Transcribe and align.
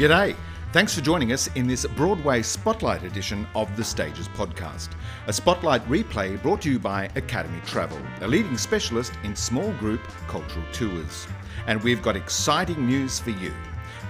G'day. 0.00 0.34
Thanks 0.72 0.94
for 0.94 1.02
joining 1.02 1.30
us 1.32 1.48
in 1.56 1.66
this 1.66 1.84
Broadway 1.84 2.40
Spotlight 2.40 3.02
edition 3.02 3.46
of 3.54 3.76
the 3.76 3.84
Stages 3.84 4.28
podcast, 4.28 4.92
a 5.26 5.32
spotlight 5.34 5.86
replay 5.90 6.40
brought 6.40 6.62
to 6.62 6.70
you 6.70 6.78
by 6.78 7.10
Academy 7.16 7.60
Travel, 7.66 8.00
a 8.22 8.26
leading 8.26 8.56
specialist 8.56 9.12
in 9.24 9.36
small 9.36 9.70
group 9.72 10.00
cultural 10.26 10.64
tours. 10.72 11.26
And 11.66 11.82
we've 11.82 12.00
got 12.00 12.16
exciting 12.16 12.86
news 12.86 13.20
for 13.20 13.28
you. 13.28 13.52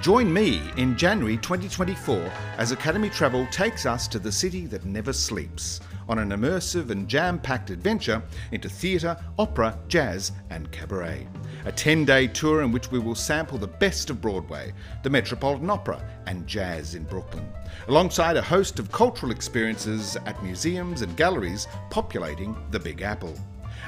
Join 0.01 0.33
me 0.33 0.63
in 0.77 0.97
January 0.97 1.39
2024 1.39 2.31
as 2.57 2.71
Academy 2.71 3.11
Travel 3.11 3.49
takes 3.51 3.85
us 3.85 4.07
to 4.07 4.21
the 4.21 4.31
city 4.31 4.67
that 4.67 4.85
never 4.85 5.13
sleeps 5.13 5.81
on 6.09 6.21
an 6.21 6.31
immersive 6.31 6.91
and 6.91 7.09
jam 7.09 7.37
packed 7.37 7.71
adventure 7.71 8.23
into 8.53 8.69
theatre, 8.69 9.17
opera, 9.41 9.77
jazz, 9.89 10.31
and 10.51 10.71
cabaret. 10.71 11.27
A 11.67 11.73
10 11.73 12.07
day 12.07 12.27
tour 12.27 12.63
in 12.63 12.73
which 12.73 12.91
we 12.91 12.99
will 12.99 13.15
sample 13.15 13.59
the 13.59 13.67
best 13.67 14.09
of 14.09 14.23
Broadway, 14.23 14.73
the 15.03 15.11
Metropolitan 15.11 15.69
Opera, 15.69 16.03
and 16.27 16.47
jazz 16.47 16.95
in 16.95 17.05
Brooklyn, 17.05 17.47
alongside 17.89 18.39
a 18.39 18.43
host 18.43 18.79
of 18.79 18.91
cultural 18.91 19.31
experiences 19.31 20.17
at 20.25 20.43
museums 20.43 21.03
and 21.03 21.15
galleries 21.19 21.67
populating 21.91 22.57
the 22.71 22.81
Big 22.81 23.03
Apple. 23.03 23.39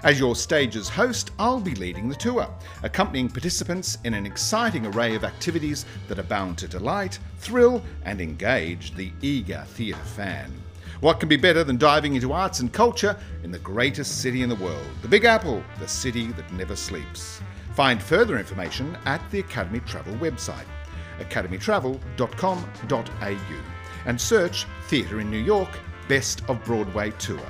As 0.05 0.19
your 0.19 0.37
stage's 0.37 0.91
host, 0.91 1.31
I'll 1.39 1.61
be 1.61 1.75
leading 1.75 2.11
the 2.11 2.15
tour, 2.15 2.47
accompanying 2.83 3.31
participants 3.31 3.97
in 4.05 4.13
an 4.13 4.27
exciting 4.27 4.85
array 4.85 5.15
of 5.15 5.25
activities 5.25 5.87
that 6.09 6.19
are 6.19 6.25
bound 6.25 6.59
to 6.59 6.69
delight, 6.69 7.19
thrill, 7.39 7.83
and 8.05 8.21
engage 8.21 8.95
the 8.95 9.13
eager 9.23 9.65
theatre 9.69 9.99
fan. 10.05 10.53
What 11.01 11.21
can 11.21 11.29
be 11.29 11.37
better 11.37 11.65
than 11.65 11.79
diving 11.79 12.17
into 12.17 12.33
arts 12.33 12.61
and 12.61 12.71
culture 12.71 13.17
in 13.43 13.51
the 13.51 13.59
greatest 13.59 14.21
city 14.21 14.43
in 14.43 14.51
the 14.51 14.57
world, 14.57 14.87
the 15.01 15.09
Big 15.09 15.25
Apple, 15.25 15.65
the 15.79 15.89
city 15.89 16.27
that 16.33 16.53
never 16.53 16.77
sleeps? 16.77 17.41
Find 17.75 18.03
further 18.03 18.39
information 18.39 18.97
at 19.07 19.23
the 19.31 19.39
Academy 19.41 19.81
Travel 19.81 20.15
website, 20.15 20.67
academytravel.com.au, 21.21 23.37
and 24.05 24.21
search 24.21 24.67
Theatre 24.89 25.21
in 25.21 25.31
New 25.31 25.39
York 25.39 25.71
Best 26.09 26.43
of 26.49 26.63
Broadway 26.65 27.13
Tour. 27.13 27.41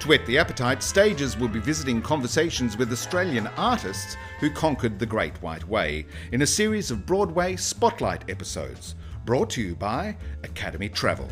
To 0.00 0.08
whet 0.08 0.26
the 0.26 0.38
appetite, 0.38 0.82
stages 0.82 1.38
will 1.38 1.46
be 1.48 1.60
visiting 1.60 2.02
conversations 2.02 2.76
with 2.76 2.90
Australian 2.92 3.46
artists 3.56 4.16
who 4.40 4.50
conquered 4.50 4.98
the 4.98 5.06
Great 5.06 5.40
White 5.40 5.68
Way 5.68 6.06
in 6.32 6.42
a 6.42 6.46
series 6.46 6.90
of 6.90 7.06
Broadway 7.06 7.54
Spotlight 7.56 8.28
episodes, 8.28 8.96
brought 9.24 9.50
to 9.50 9.62
you 9.62 9.76
by 9.76 10.16
Academy 10.42 10.88
Travel. 10.88 11.28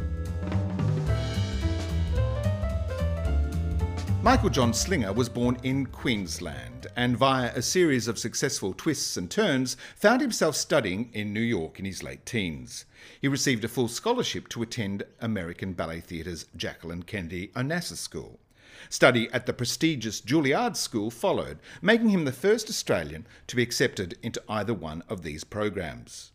Michaeljon 4.23 4.73
Slinger 4.73 5.13
was 5.13 5.29
born 5.29 5.59
in 5.65 5.87
Queensland 5.87 6.87
and, 6.95 7.17
via 7.17 7.51
a 7.57 7.61
series 7.61 8.07
of 8.07 8.21
successful 8.21 8.73
twists 8.73 9.17
and 9.17 9.29
turns, 9.29 9.77
found 9.97 10.21
himself 10.21 10.55
studying 10.55 11.11
in 11.13 11.33
New 11.33 11.41
York 11.41 11.81
in 11.81 11.85
his 11.85 12.05
late 12.05 12.25
teens. 12.25 12.85
He 13.21 13.27
received 13.27 13.65
a 13.65 13.69
full 13.69 13.89
scholarship 13.89 14.47
to 14.51 14.63
attend 14.63 15.03
American 15.21 15.73
Ballet 15.73 16.03
Theatre's 16.03 16.47
Jacqueline 16.57 17.03
Kennedy 17.03 17.49
Onassis 17.57 17.97
School. 17.97 18.39
Study 18.89 19.29
at 19.33 19.47
the 19.47 19.53
prestigious 19.53 20.21
Juilliard 20.21 20.77
School 20.77 21.11
followed, 21.11 21.59
making 21.81 22.11
him 22.11 22.25
the 22.25 22.31
first 22.31 22.71
Australian 22.71 23.27
to 23.49 23.57
be 23.57 23.63
accepted 23.65 24.17
into 24.23 24.41
either 24.49 24.73
one 24.73 25.03
of 25.09 25.25
these 25.25 25.43
programs. 25.43 26.32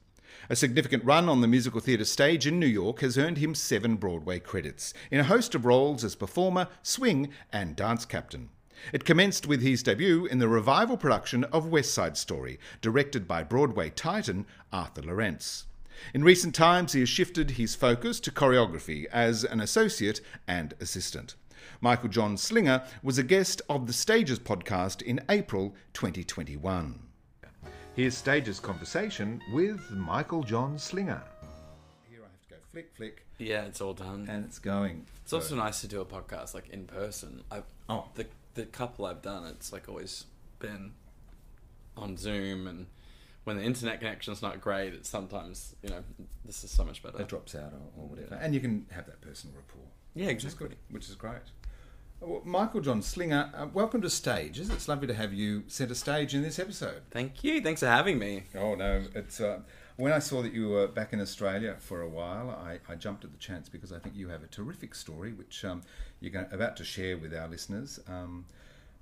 A 0.49 0.55
significant 0.55 1.03
run 1.03 1.27
on 1.27 1.41
the 1.41 1.47
musical 1.47 1.81
theatre 1.81 2.05
stage 2.05 2.47
in 2.47 2.57
New 2.57 2.67
York 2.67 3.01
has 3.01 3.17
earned 3.17 3.37
him 3.37 3.53
seven 3.53 3.97
Broadway 3.97 4.39
credits 4.39 4.93
in 5.11 5.19
a 5.19 5.25
host 5.25 5.53
of 5.55 5.65
roles 5.65 6.05
as 6.05 6.15
performer, 6.15 6.69
swing, 6.81 7.29
and 7.51 7.75
dance 7.75 8.05
captain. 8.05 8.49
It 8.93 9.03
commenced 9.03 9.45
with 9.45 9.61
his 9.61 9.83
debut 9.83 10.25
in 10.25 10.39
the 10.39 10.47
revival 10.47 10.95
production 10.95 11.43
of 11.45 11.67
West 11.67 11.93
Side 11.93 12.15
Story, 12.15 12.59
directed 12.79 13.27
by 13.27 13.43
Broadway 13.43 13.89
titan 13.89 14.45
Arthur 14.71 15.01
Laurents. 15.01 15.65
In 16.13 16.23
recent 16.23 16.55
times, 16.55 16.93
he 16.93 17.01
has 17.01 17.09
shifted 17.09 17.51
his 17.51 17.75
focus 17.75 18.21
to 18.21 18.31
choreography 18.31 19.05
as 19.07 19.43
an 19.43 19.59
associate 19.59 20.21
and 20.47 20.75
assistant. 20.79 21.35
Michaeljon 21.81 22.39
Slinger 22.39 22.85
was 23.03 23.17
a 23.17 23.23
guest 23.23 23.61
of 23.67 23.85
the 23.85 23.93
Stages 23.93 24.39
podcast 24.39 25.01
in 25.01 25.19
April 25.27 25.75
2021. 25.93 27.06
Here's 27.97 28.15
Stages 28.15 28.59
conversation 28.59 29.41
with 29.51 29.79
Michaeljon 29.91 30.79
Slinger. 30.79 31.21
Here 32.09 32.19
I 32.21 32.27
have 32.27 32.41
to 32.43 32.49
go 32.49 32.55
flick, 32.71 32.95
flick, 32.95 33.25
Yeah, 33.39 33.63
it's 33.65 33.81
all 33.81 33.93
done. 33.93 34.27
and 34.29 34.45
it's 34.45 34.59
going. 34.59 35.05
it's 35.23 35.33
also 35.33 35.55
nice 35.55 35.81
to 35.81 35.87
do 35.87 35.99
a 36.01 36.05
podcast 36.05 36.53
like 36.53 36.69
in 36.69 36.85
person. 36.85 37.43
I've, 37.51 37.65
Oh. 37.89 38.05
the 38.15 38.27
the 38.53 38.65
couple 38.65 39.05
I've 39.05 39.21
done, 39.21 39.45
it's 39.47 39.73
like 39.73 39.89
always 39.89 40.25
been 40.59 40.93
on 41.95 42.17
Zoom, 42.17 42.67
and 42.67 42.85
when 43.45 43.57
the 43.57 43.63
internet 43.63 43.99
connection's 43.99 44.41
not 44.43 44.61
great, 44.61 44.93
it's 44.93 45.09
sometimes 45.09 45.75
you 45.81 45.89
know 45.89 46.03
this 46.45 46.63
is 46.63 46.69
so 46.71 46.83
much 46.85 47.01
better. 47.01 47.19
it 47.21 47.27
drops 47.27 47.55
out 47.55 47.73
or, 47.73 48.03
or 48.03 48.07
whatever. 48.09 48.35
And 48.35 48.53
you 48.53 48.59
can 48.59 48.85
have 48.91 49.07
that 49.07 49.21
personal 49.21 49.55
rapport. 49.55 49.81
Yeah, 50.13 50.27
Which 50.27 50.45
is 50.45 50.53
good, 50.53 50.75
which 50.91 51.09
is 51.09 51.15
great. 51.15 51.41
Michaeljon 52.21 53.03
Slinger, 53.03 53.51
uh, 53.53 53.67
welcome 53.73 54.01
to 54.01 54.09
Stages. 54.09 54.69
It's 54.69 54.87
lovely 54.87 55.07
to 55.07 55.13
have 55.13 55.33
you 55.33 55.63
centre 55.67 55.93
stage 55.93 56.33
in 56.33 56.41
this 56.41 56.57
episode. 56.57 57.01
Thank 57.11 57.43
you. 57.43 57.61
Thanks 57.61 57.81
for 57.81 57.87
having 57.87 58.17
me. 58.17 58.43
Oh 58.55 58.73
no, 58.73 59.03
it's 59.13 59.39
uh, 59.39 59.59
when 59.97 60.11
I 60.11 60.19
saw 60.19 60.41
that 60.41 60.51
you 60.51 60.69
were 60.69 60.87
back 60.87 61.13
in 61.13 61.21
Australia 61.21 61.75
for 61.79 62.01
a 62.01 62.09
while, 62.09 62.49
I, 62.49 62.79
I 62.91 62.95
jumped 62.95 63.23
at 63.23 63.31
the 63.31 63.37
chance 63.37 63.69
because 63.69 63.91
I 63.91 63.99
think 63.99 64.15
you 64.15 64.29
have 64.29 64.43
a 64.43 64.47
terrific 64.47 64.95
story 64.95 65.31
which 65.31 65.63
um, 65.63 65.83
you're 66.19 66.31
going, 66.31 66.47
about 66.51 66.75
to 66.77 66.83
share 66.83 67.17
with 67.17 67.35
our 67.35 67.47
listeners 67.47 67.99
um, 68.07 68.45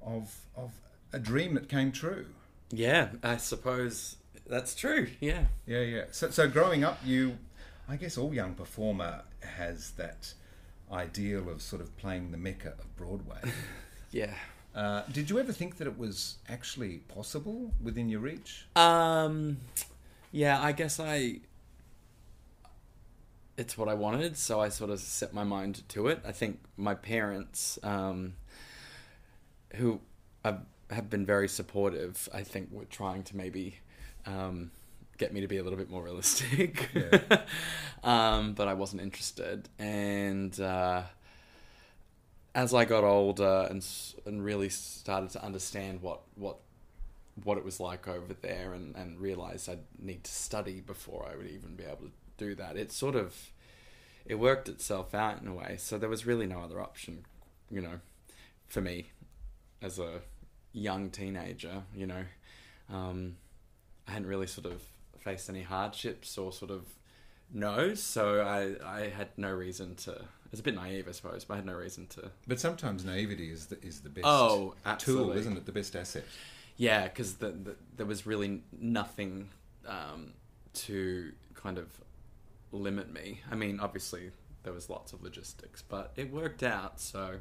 of 0.05 0.35
of 0.55 0.73
a 1.13 1.19
dream 1.19 1.53
that 1.53 1.69
came 1.69 1.91
true. 1.91 2.25
Yeah, 2.69 3.09
I 3.23 3.37
suppose 3.37 4.17
that's 4.47 4.75
true. 4.75 5.07
Yeah. 5.19 5.45
Yeah, 5.65 5.81
yeah. 5.81 6.03
So, 6.11 6.29
so 6.29 6.47
growing 6.49 6.83
up, 6.83 6.99
you, 7.05 7.37
I 7.87 7.95
guess, 7.95 8.17
all 8.17 8.33
young 8.33 8.55
performer 8.55 9.23
has 9.41 9.91
that 9.91 10.33
ideal 10.91 11.49
of 11.49 11.61
sort 11.61 11.81
of 11.81 11.95
playing 11.97 12.31
the 12.31 12.37
mecca 12.37 12.73
of 12.79 12.95
Broadway. 12.95 13.39
Yeah. 14.11 14.33
Uh, 14.73 15.01
did 15.11 15.29
you 15.29 15.39
ever 15.39 15.51
think 15.51 15.75
that 15.77 15.87
it 15.87 15.97
was 15.97 16.37
actually 16.47 16.99
possible 17.09 17.73
within 17.83 18.07
your 18.07 18.21
reach? 18.21 18.65
Um, 18.77 19.57
yeah, 20.31 20.61
I 20.61 20.71
guess 20.71 21.01
I. 21.01 21.39
It's 23.57 23.77
what 23.77 23.89
I 23.89 23.93
wanted, 23.93 24.37
so 24.37 24.61
I 24.61 24.69
sort 24.69 24.89
of 24.89 24.99
set 25.01 25.33
my 25.33 25.43
mind 25.43 25.83
to 25.89 26.07
it. 26.07 26.21
I 26.25 26.31
think 26.31 26.59
my 26.77 26.93
parents, 26.93 27.77
um, 27.83 28.35
who 29.75 29.99
have, 30.45 30.61
have 30.89 31.09
been 31.09 31.25
very 31.25 31.49
supportive, 31.49 32.29
I 32.33 32.43
think 32.43 32.69
were 32.71 32.85
trying 32.85 33.23
to 33.23 33.35
maybe 33.35 33.79
um, 34.25 34.71
get 35.17 35.33
me 35.33 35.41
to 35.41 35.47
be 35.47 35.57
a 35.57 35.63
little 35.63 35.77
bit 35.77 35.89
more 35.89 36.03
realistic. 36.03 36.89
Yeah. 36.93 37.41
um, 38.03 38.53
but 38.53 38.67
I 38.67 38.73
wasn't 38.73 39.01
interested, 39.01 39.69
and 39.79 40.57
uh, 40.59 41.03
as 42.53 42.73
I 42.73 42.85
got 42.85 43.03
older 43.03 43.67
and 43.69 43.85
and 44.25 44.43
really 44.43 44.69
started 44.69 45.29
to 45.31 45.43
understand 45.43 46.01
what 46.01 46.21
what 46.35 46.57
what 47.43 47.57
it 47.57 47.65
was 47.65 47.81
like 47.81 48.07
over 48.07 48.33
there 48.33 48.73
and, 48.73 48.95
and 48.95 49.19
realized 49.19 49.69
I'd 49.69 49.79
need 49.99 50.23
to 50.23 50.31
study 50.31 50.79
before 50.79 51.27
I 51.29 51.35
would 51.35 51.47
even 51.47 51.75
be 51.75 51.83
able 51.83 51.97
to 51.97 52.11
do 52.37 52.55
that. 52.55 52.77
It 52.77 52.93
sort 52.93 53.15
of 53.15 53.51
it 54.25 54.35
worked 54.35 54.69
itself 54.69 55.13
out 55.13 55.41
in 55.41 55.47
a 55.47 55.53
way. 55.53 55.75
So 55.77 55.97
there 55.97 56.09
was 56.09 56.25
really 56.25 56.47
no 56.47 56.61
other 56.61 56.81
option, 56.81 57.25
you 57.69 57.81
know, 57.81 57.99
for 58.67 58.81
me 58.81 59.07
as 59.81 59.99
a 59.99 60.21
young 60.73 61.09
teenager, 61.09 61.83
you 61.93 62.07
know. 62.07 62.23
Um, 62.91 63.37
I 64.07 64.11
hadn't 64.11 64.27
really 64.27 64.47
sort 64.47 64.67
of 64.67 64.81
faced 65.25 65.49
any 65.49 65.63
hardships 65.63 66.37
or 66.37 66.53
sort 66.53 66.71
of 66.71 66.83
no's, 67.51 68.01
so 68.01 68.41
I, 68.41 68.61
I 69.01 69.09
had 69.09 69.29
no 69.37 69.51
reason 69.51 69.95
to 70.05 70.21
it's 70.51 70.61
a 70.61 70.63
bit 70.63 70.75
naive 70.75 71.07
I 71.09 71.11
suppose, 71.11 71.43
but 71.43 71.55
I 71.55 71.57
had 71.57 71.65
no 71.65 71.73
reason 71.73 72.07
to 72.15 72.31
But 72.47 72.59
sometimes 72.59 73.03
naivety 73.03 73.49
is 73.51 73.65
the, 73.65 73.77
is 73.83 74.01
the 74.01 74.09
best 74.09 74.25
Oh, 74.27 74.75
tool, 74.99 75.31
isn't 75.31 75.57
it? 75.57 75.65
The 75.65 75.71
best 75.71 75.95
asset. 75.95 76.23
Yeah, 76.77 77.03
because 77.03 77.35
the, 77.35 77.49
the, 77.51 77.75
there 77.97 78.05
was 78.05 78.25
really 78.25 78.61
nothing 78.79 79.49
um, 79.87 80.33
to 80.85 81.31
kind 81.55 81.77
of 81.77 81.87
limit 82.71 83.11
me. 83.11 83.41
I 83.51 83.55
mean, 83.55 83.79
obviously 83.79 84.31
there 84.63 84.73
was 84.73 84.89
lots 84.89 85.13
of 85.13 85.23
logistics, 85.23 85.81
but 85.81 86.11
it 86.15 86.31
worked 86.31 86.63
out. 86.63 86.99
So 86.99 87.37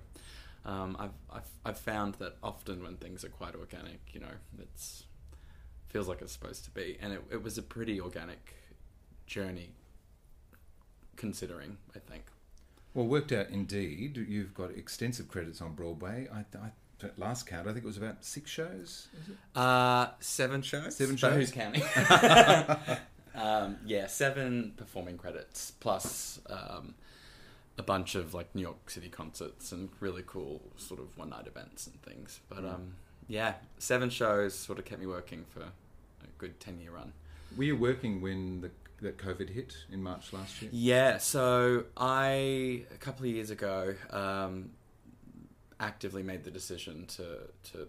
um, 0.65 0.97
I've, 0.99 1.11
I've 1.37 1.51
I've 1.67 1.79
found 1.79 2.15
that 2.17 2.37
often 2.43 2.83
when 2.83 2.97
things 2.97 3.25
are 3.25 3.29
quite 3.29 3.55
organic, 3.55 4.01
you 4.13 4.21
know, 4.21 4.35
it's 4.59 5.05
feels 5.94 6.08
like 6.08 6.20
it's 6.20 6.32
supposed 6.32 6.64
to 6.64 6.73
be, 6.73 6.99
and 7.00 7.12
it, 7.12 7.23
it 7.31 7.41
was 7.44 7.56
a 7.56 7.62
pretty 7.62 8.00
organic 8.00 8.52
journey, 9.29 9.70
considering 11.14 11.76
I 11.94 12.00
think. 12.00 12.25
Well, 12.94 13.06
worked 13.06 13.31
out 13.31 13.49
indeed. 13.50 14.17
You've 14.17 14.55
got 14.55 14.73
extensive 14.73 15.29
credits 15.29 15.61
on 15.61 15.75
Broadway. 15.75 16.26
I, 16.35 16.41
I 16.58 16.70
at 17.05 17.17
last 17.17 17.46
count, 17.46 17.69
I 17.69 17.73
think 17.73 17.85
it 17.85 17.87
was 17.87 17.96
about 17.96 18.25
six 18.25 18.50
shows. 18.50 19.06
Is? 19.12 19.37
Uh, 19.55 20.08
seven 20.19 20.62
shows. 20.62 20.96
Seven 20.96 21.17
shows? 21.17 21.35
Who's 21.35 21.50
counting? 21.52 21.82
um, 23.37 23.76
yeah, 23.87 24.08
seven 24.08 24.73
performing 24.76 25.17
credits 25.17 25.70
plus 25.79 26.41
um, 26.50 26.94
a 27.79 27.82
bunch 27.85 28.17
of 28.17 28.35
like 28.35 28.52
New 28.55 28.62
York 28.62 28.91
City 28.91 29.08
concerts 29.11 29.70
and 29.70 29.91
really 30.00 30.25
cool 30.26 30.61
sort 30.76 30.99
of 30.99 31.17
one 31.17 31.31
night 31.31 31.46
events 31.46 31.87
and 31.87 32.02
things. 32.02 32.41
But 32.49 32.64
Mm. 32.64 32.75
um, 32.75 32.94
yeah, 33.29 33.55
seven 33.79 34.11
shows 34.11 34.55
sort 34.55 34.81
of 34.81 34.85
kept 34.85 35.00
me 35.00 35.06
working 35.06 35.44
for 35.52 35.64
good 36.44 36.61
ten 36.61 36.81
year 36.81 36.93
run. 36.93 37.12
Were 37.56 37.64
you 37.64 37.76
working 37.76 38.20
when 38.20 38.61
the 38.61 38.70
that 39.02 39.19
COVID 39.19 39.50
hit 39.50 39.76
in 39.93 40.02
March 40.02 40.32
last 40.32 40.61
year? 40.61 40.70
Yeah, 40.73 41.19
so 41.19 41.85
I 41.96 42.85
a 42.93 42.99
couple 42.99 43.26
of 43.26 43.32
years 43.32 43.50
ago 43.50 43.94
um, 44.11 44.70
actively 45.79 46.23
made 46.23 46.44
the 46.44 46.50
decision 46.50 47.06
to 47.17 47.26
to 47.73 47.88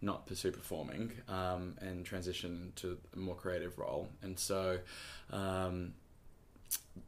not 0.00 0.26
pursue 0.26 0.50
performing 0.50 1.12
um, 1.28 1.76
and 1.80 2.04
transition 2.04 2.72
to 2.76 2.98
a 3.14 3.18
more 3.18 3.36
creative 3.36 3.78
role, 3.78 4.08
and 4.22 4.38
so 4.38 4.78
um, 5.30 5.94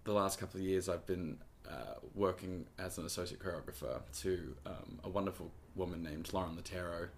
the 0.05 0.13
last 0.13 0.39
couple 0.41 0.61
of 0.61 0.67
years 0.67 0.89
I've 0.89 1.07
been 1.07 1.39
uh, 1.69 1.97
working 2.15 2.67
as 2.79 2.99
an 2.99 3.07
associate 3.07 3.41
choreographer 3.41 4.01
to 4.23 4.55
um, 4.67 5.01
a 5.03 5.09
wonderful 5.09 5.51
woman 5.75 6.03
named 6.03 6.33
Lorin 6.33 6.57
Latarro. 6.57 7.09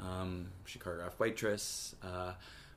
Um, 0.00 0.46
she 0.64 0.78
choreographed 0.78 1.18
Waitress. 1.18 1.94
Uh, 2.02 2.32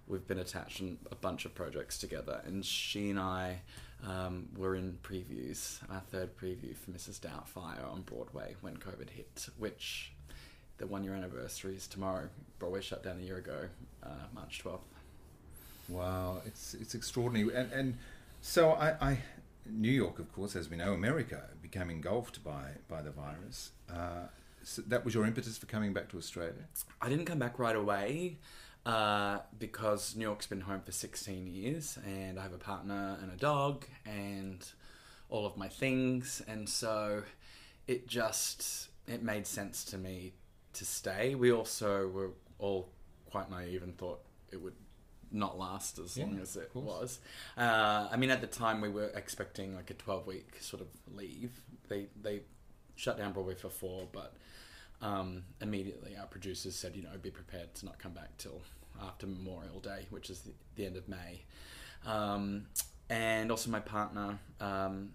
we've 0.08 0.28
been 0.28 0.40
attached 0.40 0.80
in 0.80 0.98
a 1.12 1.16
bunch 1.16 1.46
of 1.46 1.56
projects 1.56 1.98
together, 1.98 2.42
and 2.46 2.66
she 2.66 3.10
and 3.10 3.20
I 3.20 3.62
um, 4.06 4.50
were 4.58 4.76
in 4.76 4.98
previews, 5.04 5.80
our 5.90 6.02
third 6.12 6.38
preview 6.38 6.76
for 6.76 6.92
Mrs. 6.92 7.20
Doubtfire 7.20 7.90
on 7.92 8.02
Broadway 8.02 8.56
when 8.62 8.78
COVID 8.78 9.10
hit, 9.10 9.48
which 9.58 10.12
the 10.78 10.88
one 10.88 11.04
year 11.04 11.14
anniversary 11.14 11.76
is 11.76 11.88
tomorrow. 11.88 12.28
Broadway 12.60 12.82
shut 12.82 13.04
down 13.04 13.20
a 13.20 13.24
year 13.24 13.38
ago, 13.38 13.70
uh, 14.04 14.10
March 14.34 14.62
12th. 14.64 14.80
Wow, 15.90 16.42
it's 16.46 16.74
it's 16.74 16.96
extraordinary, 16.96 17.54
and 17.54 17.72
and 17.72 17.98
so 18.42 18.72
I, 18.72 18.96
I 19.02 19.18
New 19.70 19.92
York, 19.92 20.20
of 20.20 20.32
course, 20.34 20.56
as 20.56 20.70
we 20.70 20.78
know, 20.78 20.94
America 20.94 21.50
became 21.62 21.90
engulfed 21.90 22.44
by 22.44 22.72
by 22.88 23.02
the 23.02 23.12
virus. 23.12 23.72
Uh, 23.90 24.28
so 24.64 24.82
that 24.84 25.04
was 25.04 25.14
your 25.14 25.26
impetus 25.26 25.58
for 25.58 25.66
coming 25.66 25.92
back 25.92 26.08
to 26.10 26.18
Australia. 26.18 26.54
I 27.02 27.10
didn't 27.10 27.26
come 27.26 27.38
back 27.38 27.60
right 27.60 27.76
away 27.76 28.38
uh, 28.86 29.40
because 29.58 30.16
New 30.16 30.24
York's 30.24 30.48
been 30.48 30.62
home 30.62 30.82
for 30.82 30.92
16 30.92 31.48
years, 31.48 31.98
and 32.06 32.40
I 32.40 32.44
have 32.44 32.54
a 32.54 32.58
partner 32.58 33.18
and 33.22 33.32
a 33.32 33.36
dog, 33.38 33.86
and 34.06 34.66
all 35.30 35.46
of 35.46 35.58
my 35.58 35.68
things, 35.68 36.42
and 36.48 36.68
so 36.68 37.24
it 37.88 38.08
just 38.08 38.90
it 39.08 39.22
made 39.24 39.48
sense 39.48 39.84
to 39.86 39.98
me 39.98 40.34
to 40.74 40.86
stay. 40.86 41.36
We 41.36 41.52
also 41.52 42.08
were 42.08 42.32
all 42.60 42.90
quite 43.30 43.50
naive 43.50 43.84
and 43.84 43.98
thought 43.98 44.22
it 44.52 44.62
would 44.62 44.76
not 45.32 45.58
last 45.58 45.98
as 46.00 46.18
Yeah, 46.18 46.26
long 46.26 46.40
as 46.40 46.56
it 46.56 46.70
was. 46.74 47.20
Uh, 47.58 48.08
I 48.12 48.18
mean, 48.18 48.30
at 48.30 48.42
the 48.42 48.48
time 48.48 48.82
we 48.82 48.90
were 48.90 49.12
expecting 49.16 49.76
like 49.76 49.90
a 49.90 49.96
12 49.96 50.28
week 50.28 50.58
sort 50.60 50.82
of 50.82 50.88
leave. 51.16 51.62
They 51.90 52.08
they 52.22 52.42
shut 52.96 53.18
down 53.18 53.34
Broadway 53.34 53.56
for 53.56 53.70
four, 53.70 54.08
but 54.12 54.34
um, 55.04 55.44
immediately 55.62 56.16
our 56.20 56.26
producers 56.28 56.76
said, 56.76 56.96
you 56.96 57.04
know, 57.04 57.10
be 57.22 57.30
prepared 57.30 57.76
to 57.76 57.86
not 57.86 58.00
come 58.00 58.14
back 58.14 58.38
till 58.38 58.62
after 59.02 59.28
Memorial 59.28 59.80
Day, 59.80 60.08
which 60.10 60.30
is 60.30 60.40
the, 60.40 60.52
the 60.76 60.86
end 60.86 60.96
of 60.96 61.08
May. 61.10 61.44
Um, 62.06 62.68
and 63.10 63.52
also 63.52 63.70
my 63.70 63.82
partner, 63.82 64.40
um, 64.62 65.10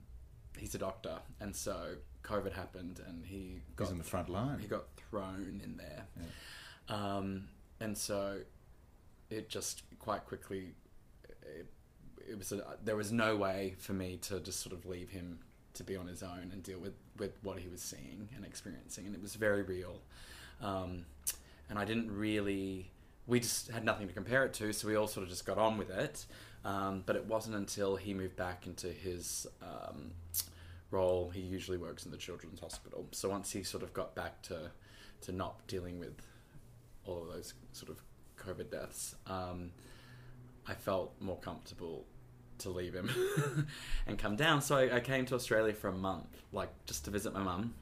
he's 0.58 0.74
a 0.74 0.78
doctor, 0.78 1.18
and 1.40 1.56
so 1.56 1.94
COVID 2.22 2.52
happened, 2.52 3.00
and 3.08 3.24
he 3.24 3.62
got 3.76 3.84
He's 3.84 3.92
on 3.92 3.98
the 3.98 4.04
front 4.04 4.28
line. 4.28 4.58
he 4.58 4.66
got 4.66 4.84
thrown 5.10 5.60
in 5.64 5.76
there. 5.78 6.04
Yeah. 6.16 7.16
Um, 7.16 7.48
and 7.80 7.96
so 7.96 8.40
it 9.30 9.48
just 9.48 9.82
quite 9.98 10.26
quickly, 10.26 10.74
it, 11.42 11.66
it 12.30 12.36
was 12.36 12.52
a, 12.52 12.62
there 12.84 12.96
was 12.96 13.10
no 13.10 13.36
way 13.36 13.74
for 13.78 13.94
me 13.94 14.18
to 14.22 14.40
just 14.40 14.60
sort 14.60 14.74
of 14.74 14.84
leave 14.84 15.10
him 15.10 15.38
to 15.74 15.84
be 15.84 15.96
on 15.96 16.06
his 16.06 16.22
own 16.22 16.50
and 16.52 16.62
deal 16.62 16.78
with, 16.78 16.94
with 17.18 17.32
what 17.42 17.58
he 17.58 17.68
was 17.68 17.80
seeing 17.80 18.28
and 18.34 18.44
experiencing. 18.44 19.06
And 19.06 19.14
it 19.14 19.22
was 19.22 19.34
very 19.34 19.62
real. 19.62 20.00
Um, 20.60 21.04
and 21.70 21.78
I 21.78 21.84
didn't 21.84 22.10
really, 22.10 22.90
we 23.26 23.40
just 23.40 23.70
had 23.70 23.84
nothing 23.84 24.08
to 24.08 24.14
compare 24.14 24.44
it 24.44 24.54
to, 24.54 24.72
so 24.72 24.88
we 24.88 24.96
all 24.96 25.06
sort 25.06 25.24
of 25.24 25.30
just 25.30 25.46
got 25.46 25.58
on 25.58 25.78
with 25.78 25.90
it. 25.90 26.26
Um, 26.64 27.02
but 27.06 27.16
it 27.16 27.26
wasn't 27.26 27.56
until 27.56 27.96
he 27.96 28.12
moved 28.14 28.36
back 28.36 28.66
into 28.66 28.88
his 28.88 29.46
um, 29.62 30.10
role, 30.90 31.30
he 31.30 31.40
usually 31.40 31.78
works 31.78 32.04
in 32.04 32.10
the 32.10 32.16
children's 32.16 32.60
hospital. 32.60 33.06
So 33.12 33.28
once 33.28 33.52
he 33.52 33.62
sort 33.62 33.82
of 33.82 33.92
got 33.92 34.14
back 34.14 34.42
to, 34.42 34.70
to 35.22 35.32
not 35.32 35.66
dealing 35.66 36.00
with 36.00 36.20
all 37.04 37.22
of 37.22 37.28
those 37.28 37.54
sort 37.72 37.90
of 37.90 38.02
COVID 38.38 38.70
deaths, 38.70 39.14
um, 39.26 39.70
I 40.66 40.74
felt 40.74 41.14
more 41.20 41.38
comfortable 41.38 42.06
to 42.60 42.70
leave 42.70 42.94
him 42.94 43.10
and 44.06 44.18
come 44.18 44.36
down. 44.36 44.60
So 44.62 44.76
I, 44.76 44.96
I 44.96 45.00
came 45.00 45.26
to 45.26 45.34
Australia 45.34 45.74
for 45.74 45.88
a 45.88 45.92
month, 45.92 46.42
like 46.52 46.70
just 46.86 47.04
to 47.06 47.10
visit 47.10 47.32
my 47.32 47.42
mum. 47.42 47.74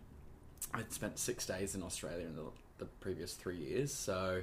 I'd 0.75 0.93
spent 0.93 1.19
six 1.19 1.47
days 1.47 1.75
in 1.75 1.83
Australia 1.83 2.27
in 2.27 2.37
the, 2.37 2.45
the 2.79 2.85
previous 3.01 3.35
three 3.35 3.57
years, 3.57 3.93
so 3.93 4.43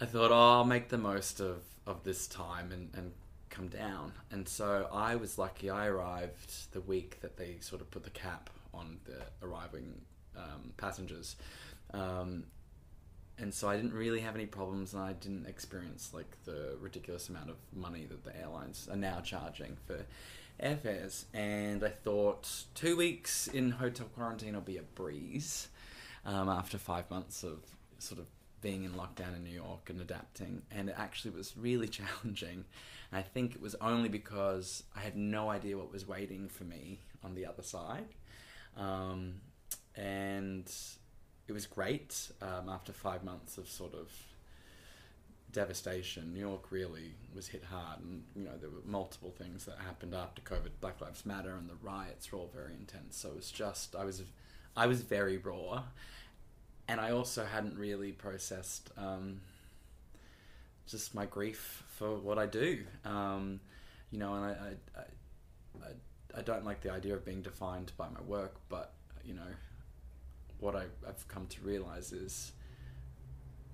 I 0.00 0.06
thought, 0.06 0.30
oh, 0.30 0.58
I'll 0.58 0.64
make 0.64 0.88
the 0.88 0.98
most 0.98 1.40
of, 1.40 1.62
of 1.86 2.02
this 2.02 2.26
time 2.26 2.72
and, 2.72 2.90
and 2.94 3.12
come 3.50 3.68
down. 3.68 4.12
And 4.30 4.48
so 4.48 4.88
I 4.92 5.14
was 5.14 5.38
lucky. 5.38 5.70
I 5.70 5.86
arrived 5.86 6.72
the 6.72 6.80
week 6.80 7.20
that 7.20 7.36
they 7.36 7.58
sort 7.60 7.80
of 7.80 7.90
put 7.90 8.02
the 8.02 8.10
cap 8.10 8.50
on 8.74 8.98
the 9.04 9.46
arriving 9.46 10.00
um, 10.36 10.72
passengers. 10.76 11.36
Um, 11.92 12.44
and 13.42 13.52
so 13.52 13.68
I 13.68 13.76
didn't 13.76 13.92
really 13.92 14.20
have 14.20 14.36
any 14.36 14.46
problems, 14.46 14.94
and 14.94 15.02
I 15.02 15.14
didn't 15.14 15.46
experience 15.46 16.12
like 16.14 16.30
the 16.44 16.76
ridiculous 16.80 17.28
amount 17.28 17.50
of 17.50 17.56
money 17.74 18.06
that 18.08 18.22
the 18.22 18.34
airlines 18.40 18.88
are 18.88 18.96
now 18.96 19.20
charging 19.20 19.76
for 19.84 19.98
airfares. 20.62 21.24
And 21.34 21.82
I 21.82 21.88
thought 21.88 22.48
two 22.74 22.96
weeks 22.96 23.48
in 23.48 23.72
hotel 23.72 24.06
quarantine 24.14 24.54
will 24.54 24.60
be 24.60 24.76
a 24.76 24.82
breeze 24.82 25.68
um, 26.24 26.48
after 26.48 26.78
five 26.78 27.10
months 27.10 27.42
of 27.42 27.58
sort 27.98 28.20
of 28.20 28.26
being 28.60 28.84
in 28.84 28.92
lockdown 28.92 29.34
in 29.34 29.42
New 29.42 29.50
York 29.50 29.90
and 29.90 30.00
adapting. 30.00 30.62
And 30.70 30.88
it 30.88 30.94
actually 30.96 31.32
was 31.32 31.56
really 31.56 31.88
challenging. 31.98 32.64
And 33.10 33.18
I 33.18 33.22
think 33.22 33.56
it 33.56 33.60
was 33.60 33.74
only 33.80 34.08
because 34.08 34.84
I 34.96 35.00
had 35.00 35.16
no 35.16 35.50
idea 35.50 35.76
what 35.76 35.92
was 35.92 36.06
waiting 36.06 36.48
for 36.48 36.62
me 36.62 37.00
on 37.24 37.34
the 37.34 37.46
other 37.46 37.64
side. 37.64 38.06
Um, 38.76 39.40
and 39.96 40.72
it 41.52 41.54
was 41.54 41.66
great 41.66 42.30
um, 42.40 42.70
after 42.70 42.94
five 42.94 43.22
months 43.22 43.58
of 43.58 43.68
sort 43.68 43.92
of 43.92 44.10
devastation. 45.52 46.32
New 46.32 46.40
York 46.40 46.72
really 46.72 47.12
was 47.34 47.48
hit 47.48 47.62
hard, 47.64 48.00
and 48.00 48.22
you 48.34 48.44
know 48.44 48.56
there 48.58 48.70
were 48.70 48.80
multiple 48.86 49.34
things 49.36 49.66
that 49.66 49.76
happened 49.84 50.14
after 50.14 50.40
COVID. 50.40 50.70
Black 50.80 50.98
Lives 51.02 51.26
Matter 51.26 51.54
and 51.54 51.68
the 51.68 51.74
riots 51.82 52.32
were 52.32 52.38
all 52.38 52.50
very 52.54 52.72
intense. 52.72 53.18
So 53.18 53.28
it 53.28 53.36
was 53.36 53.50
just 53.50 53.94
I 53.94 54.04
was 54.04 54.22
I 54.74 54.86
was 54.86 55.02
very 55.02 55.36
raw, 55.36 55.82
and 56.88 56.98
I 56.98 57.10
also 57.10 57.44
hadn't 57.44 57.76
really 57.76 58.12
processed 58.12 58.90
um, 58.96 59.42
just 60.86 61.14
my 61.14 61.26
grief 61.26 61.82
for 61.86 62.16
what 62.16 62.38
I 62.38 62.46
do. 62.46 62.78
Um, 63.04 63.60
you 64.10 64.18
know, 64.18 64.36
and 64.36 64.44
I 64.46 64.48
I, 64.48 65.00
I 65.00 65.84
I 65.86 66.38
I 66.38 66.40
don't 66.40 66.64
like 66.64 66.80
the 66.80 66.90
idea 66.90 67.14
of 67.14 67.26
being 67.26 67.42
defined 67.42 67.92
by 67.98 68.08
my 68.08 68.22
work, 68.22 68.54
but 68.70 68.94
you 69.22 69.34
know 69.34 69.52
what 70.62 70.76
I, 70.76 70.84
I've 71.06 71.26
come 71.28 71.46
to 71.48 71.60
realize 71.60 72.12
is 72.12 72.52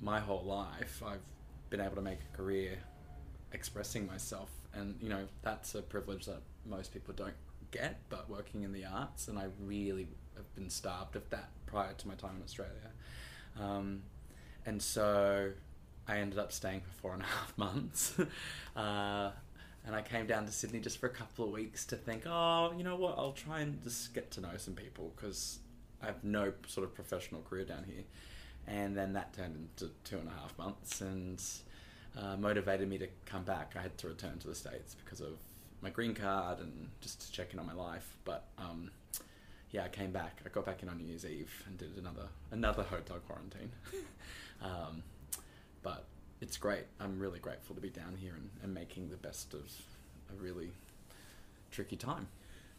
my 0.00 0.18
whole 0.18 0.42
life 0.42 1.02
I've 1.07 1.21
been 1.71 1.80
able 1.80 1.97
to 1.97 2.02
make 2.02 2.18
a 2.33 2.37
career 2.37 2.78
expressing 3.52 4.07
myself, 4.07 4.50
and 4.73 4.97
you 5.00 5.11
know 5.11 5.28
that's 5.42 5.75
a 5.75 5.83
privilege 5.83 6.25
that 6.26 6.40
most 6.66 6.92
people 6.92 7.14
don't 7.14 7.37
get. 7.71 8.00
But 8.09 8.28
working 8.30 8.62
in 8.62 8.73
the 8.73 8.87
arts, 8.87 9.28
and 9.28 9.38
I 9.38 9.47
really 9.61 10.09
have 10.37 10.52
been 10.54 10.71
starved 10.71 11.14
of 11.14 11.28
that 11.30 11.50
prior 11.66 11.92
to 11.92 12.09
my 12.09 12.14
time 12.14 12.37
in 12.37 12.42
Australia, 12.42 12.73
um, 13.61 14.02
and 14.64 14.80
so 14.80 15.52
I 16.09 16.18
ended 16.18 16.38
up 16.38 16.52
staying 16.52 16.80
for 16.80 17.00
four 17.00 17.12
and 17.12 17.23
a 17.23 17.26
half 17.37 17.57
months. 17.59 18.14
uh, 18.76 19.30
and 19.87 19.95
I 19.95 20.02
came 20.02 20.26
down 20.26 20.45
to 20.45 20.52
Sydney 20.52 20.80
just 20.80 20.99
for 20.99 21.07
a 21.07 21.11
couple 21.11 21.47
of 21.47 21.50
weeks 21.50 21.87
to 21.87 21.97
think, 21.97 22.25
oh, 22.26 22.75
you 22.76 22.85
know 22.85 22.97
what, 22.97 23.14
I'll 23.16 23.33
try 23.33 23.61
and 23.61 23.83
just 23.83 24.12
get 24.12 24.30
to 24.33 24.40
know 24.40 24.57
some 24.57 24.75
people 24.75 25.12
because 25.16 25.61
I 26.02 26.06
have 26.06 26.22
no 26.22 26.52
sort 26.66 26.86
of 26.86 26.94
professional 26.94 27.42
career 27.42 27.64
down 27.64 27.84
here. 27.84 28.04
And 28.66 28.96
then 28.96 29.14
that 29.14 29.32
turned 29.32 29.56
into 29.56 29.92
two 30.04 30.18
and 30.18 30.28
a 30.28 30.32
half 30.32 30.56
months 30.58 31.00
and 31.00 31.42
uh, 32.16 32.36
motivated 32.36 32.88
me 32.88 32.98
to 32.98 33.08
come 33.24 33.44
back. 33.44 33.74
I 33.76 33.82
had 33.82 33.96
to 33.98 34.08
return 34.08 34.38
to 34.38 34.48
the 34.48 34.54
States 34.54 34.94
because 35.02 35.20
of 35.20 35.38
my 35.80 35.90
green 35.90 36.14
card 36.14 36.60
and 36.60 36.88
just 37.00 37.20
to 37.22 37.32
check 37.32 37.52
in 37.52 37.58
on 37.58 37.66
my 37.66 37.72
life. 37.72 38.16
But 38.24 38.44
um, 38.58 38.90
yeah, 39.70 39.84
I 39.84 39.88
came 39.88 40.12
back. 40.12 40.40
I 40.44 40.48
got 40.48 40.66
back 40.66 40.82
in 40.82 40.88
on 40.88 40.98
New 40.98 41.06
Year's 41.06 41.24
Eve 41.24 41.64
and 41.66 41.78
did 41.78 41.96
another 41.96 42.28
another 42.50 42.82
hotel 42.82 43.18
quarantine. 43.26 43.70
um, 44.62 45.02
but 45.82 46.04
it's 46.40 46.56
great. 46.56 46.84
I'm 47.00 47.18
really 47.18 47.38
grateful 47.38 47.74
to 47.74 47.80
be 47.80 47.90
down 47.90 48.16
here 48.18 48.34
and, 48.34 48.50
and 48.62 48.74
making 48.74 49.10
the 49.10 49.16
best 49.16 49.54
of 49.54 49.70
a 50.30 50.42
really 50.42 50.70
tricky 51.70 51.96
time. 51.96 52.28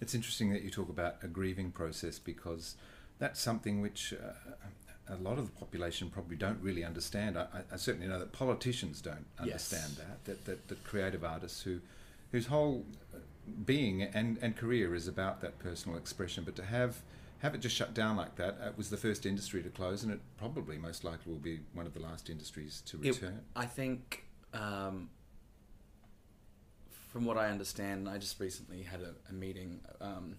It's 0.02 0.16
interesting 0.16 0.52
that 0.52 0.64
you 0.64 0.70
talk 0.70 0.90
about 0.90 1.16
a 1.24 1.28
grieving 1.28 1.72
process 1.72 2.20
because 2.20 2.76
that's 3.20 3.40
something 3.40 3.82
which 3.82 4.14
uh, 4.14 5.14
a 5.14 5.18
lot 5.18 5.38
of 5.38 5.46
the 5.46 5.52
population 5.52 6.10
probably 6.10 6.36
don't 6.38 6.60
really 6.62 6.84
understand. 6.84 7.38
I, 7.38 7.48
I- 7.72 7.76
certainly 7.78 8.08
know 8.08 8.20
that 8.20 8.32
politicians 8.32 9.02
don't 9.02 9.26
Yes. 9.44 9.74
understand 9.74 9.96
that, 9.98 10.26
that, 10.26 10.46
that, 10.46 10.68
that 10.70 10.84
creative 10.84 11.24
artists 11.24 11.62
who, 11.62 11.80
whose 12.32 12.48
whole 12.48 12.86
being 13.66 14.04
and, 14.04 14.38
and 14.42 14.56
career 14.56 14.94
is 14.96 15.08
about 15.08 15.42
that 15.42 15.58
personal 15.60 15.98
expression, 15.98 16.44
but 16.44 16.56
to 16.56 16.64
have 16.64 17.02
have 17.40 17.56
it 17.56 17.60
just 17.62 17.74
shut 17.74 17.94
down 17.94 18.18
like 18.18 18.36
that, 18.36 18.58
it 18.66 18.78
was 18.78 18.90
the 18.90 18.98
first 18.98 19.26
industry 19.26 19.64
to 19.64 19.70
close, 19.70 20.04
and 20.04 20.12
it 20.12 20.20
probably 20.38 20.78
most 20.78 21.06
likely 21.06 21.32
will 21.32 21.40
be 21.40 21.62
one 21.74 21.86
of 21.86 21.94
the 21.94 22.00
last 22.02 22.30
industries 22.30 22.82
to 22.86 22.98
It- 23.02 23.14
return. 23.22 23.40
I 23.56 23.66
think 23.66 24.26
um, 24.54 25.10
from 27.12 27.24
what 27.26 27.38
I 27.38 27.50
understand, 27.50 28.10
I 28.10 28.18
just 28.18 28.40
recently 28.42 28.84
had 28.84 29.00
a, 29.02 29.14
a 29.30 29.34
meeting 29.34 29.80
um, 30.02 30.36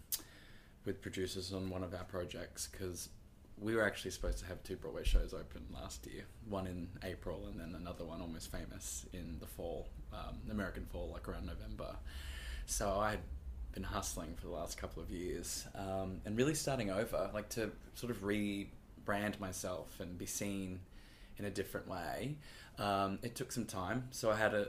with 0.85 1.03
producers 1.03 1.53
on 1.53 1.71
one 1.71 1.83
of 1.83 1.95
our 1.95 2.05
projects 2.05 2.69
because 2.71 3.09
we 3.59 3.75
were 3.75 3.85
actually 3.85 4.11
supposed 4.11 4.39
to 4.39 4.47
have 4.47 4.63
two 4.63 4.77
Broadway 4.77 5.05
shows 5.05 5.35
open 5.35 5.67
last 5.73 6.07
year. 6.07 6.25
One 6.49 6.67
in 6.67 6.89
April, 7.05 7.47
and 7.51 7.61
then 7.61 7.75
another 7.79 8.05
one, 8.05 8.21
Almost 8.21 8.51
Famous, 8.51 9.05
in 9.13 9.37
the 9.39 9.47
fall, 9.47 9.89
um, 10.13 10.37
American 10.51 10.87
fall, 10.87 11.11
like 11.13 11.29
around 11.29 11.47
November. 11.47 11.97
So 12.65 12.99
I 12.99 13.11
had 13.11 13.21
been 13.73 13.83
hustling 13.83 14.35
for 14.35 14.47
the 14.47 14.53
last 14.53 14.79
couple 14.79 15.03
of 15.03 15.11
years 15.11 15.67
um, 15.75 16.21
and 16.25 16.37
really 16.37 16.55
starting 16.55 16.91
over, 16.91 17.31
like 17.35 17.49
to 17.51 17.71
sort 17.95 18.11
of 18.11 18.23
rebrand 18.23 19.39
myself 19.39 20.01
and 20.01 20.17
be 20.19 20.27
seen 20.27 20.81
in 21.39 21.45
a 21.45 21.51
different 21.51 21.87
way. 21.89 22.37
Um, 22.79 23.19
it 23.23 23.35
took 23.35 23.53
some 23.53 23.67
time, 23.67 24.09
so 24.11 24.31
I 24.31 24.37
had 24.37 24.55
a 24.55 24.69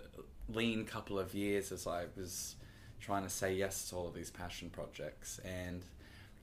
lean 0.49 0.85
couple 0.85 1.17
of 1.17 1.33
years 1.33 1.71
as 1.71 1.87
I 1.87 2.05
was 2.17 2.55
trying 2.99 3.23
to 3.23 3.29
say 3.29 3.53
yes 3.53 3.89
to 3.89 3.95
all 3.95 4.07
of 4.07 4.13
these 4.13 4.29
passion 4.29 4.69
projects, 4.69 5.39
and 5.45 5.83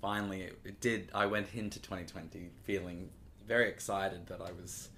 finally 0.00 0.42
it, 0.42 0.58
it 0.64 0.80
did. 0.80 1.10
I 1.14 1.26
went 1.26 1.54
into 1.54 1.80
2020 1.80 2.50
feeling 2.64 3.10
very 3.46 3.68
excited 3.68 4.26
that 4.26 4.40
I 4.40 4.52
was 4.52 4.90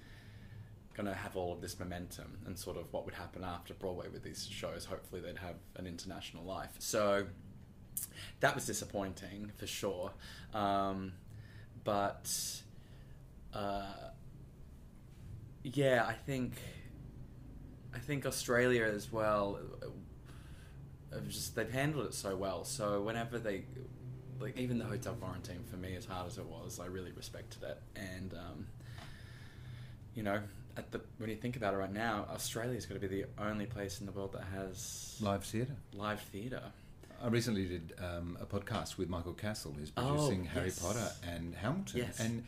going 0.93 1.07
to 1.07 1.13
have 1.13 1.37
all 1.37 1.53
of 1.53 1.61
this 1.61 1.79
momentum 1.79 2.37
and 2.45 2.57
sort 2.57 2.77
of 2.77 2.91
what 2.91 3.05
would 3.05 3.13
happen 3.13 3.43
after 3.43 3.73
Broadway 3.73 4.07
with 4.11 4.23
these 4.23 4.47
shows. 4.49 4.85
Hopefully, 4.85 5.21
they'd 5.21 5.37
have 5.37 5.55
an 5.77 5.87
international 5.87 6.43
life. 6.43 6.71
So 6.79 7.27
that 8.41 8.55
was 8.55 8.65
disappointing 8.65 9.51
for 9.57 9.67
sure. 9.67 10.11
Um, 10.53 11.13
but 11.83 12.29
uh, 13.53 13.83
yeah, 15.63 16.05
I 16.07 16.13
think 16.13 16.53
I 17.93 17.99
think 17.99 18.25
Australia 18.25 18.83
as 18.83 19.11
well. 19.11 19.59
uh, 21.13 21.19
just 21.27 21.55
they've 21.55 21.71
handled 21.71 22.07
it 22.07 22.13
so 22.13 22.35
well. 22.35 22.63
So 22.63 23.01
whenever 23.01 23.39
they 23.39 23.63
like 24.41 24.57
even 24.57 24.77
the 24.79 24.85
hotel 24.85 25.13
quarantine 25.15 25.63
for 25.69 25.77
me, 25.77 25.95
as 25.95 26.05
hard 26.05 26.27
as 26.27 26.37
it 26.37 26.45
was, 26.45 26.79
I 26.79 26.85
really 26.87 27.11
respected 27.11 27.63
it. 27.63 27.79
And 27.95 28.33
um, 28.33 28.67
you 30.15 30.23
know, 30.23 30.41
at 30.77 30.91
the 30.91 31.01
when 31.17 31.29
you 31.29 31.35
think 31.35 31.55
about 31.55 31.73
it 31.73 31.77
right 31.77 31.91
now, 31.93 32.25
Australia's 32.33 32.85
got 32.85 32.95
to 32.99 32.99
be 32.99 33.07
the 33.07 33.25
only 33.39 33.65
place 33.65 33.99
in 33.99 34.05
the 34.05 34.11
world 34.11 34.33
that 34.33 34.43
has 34.55 35.17
Live 35.21 35.43
theatre. 35.43 35.75
live 35.93 36.21
theatre. 36.21 36.63
I 37.23 37.27
recently 37.27 37.67
did 37.67 37.93
um, 37.99 38.37
a 38.41 38.45
podcast 38.45 38.97
with 38.97 39.07
Michael 39.07 39.33
Cassel, 39.33 39.75
who's 39.77 39.91
Oh, 39.95 40.07
producing 40.15 40.45
Harry 40.45 40.67
yes. 40.67 40.79
Potter 40.79 41.07
and 41.31 41.53
Hamilton. 41.55 41.99
Yes. 41.99 42.19
And 42.19 42.43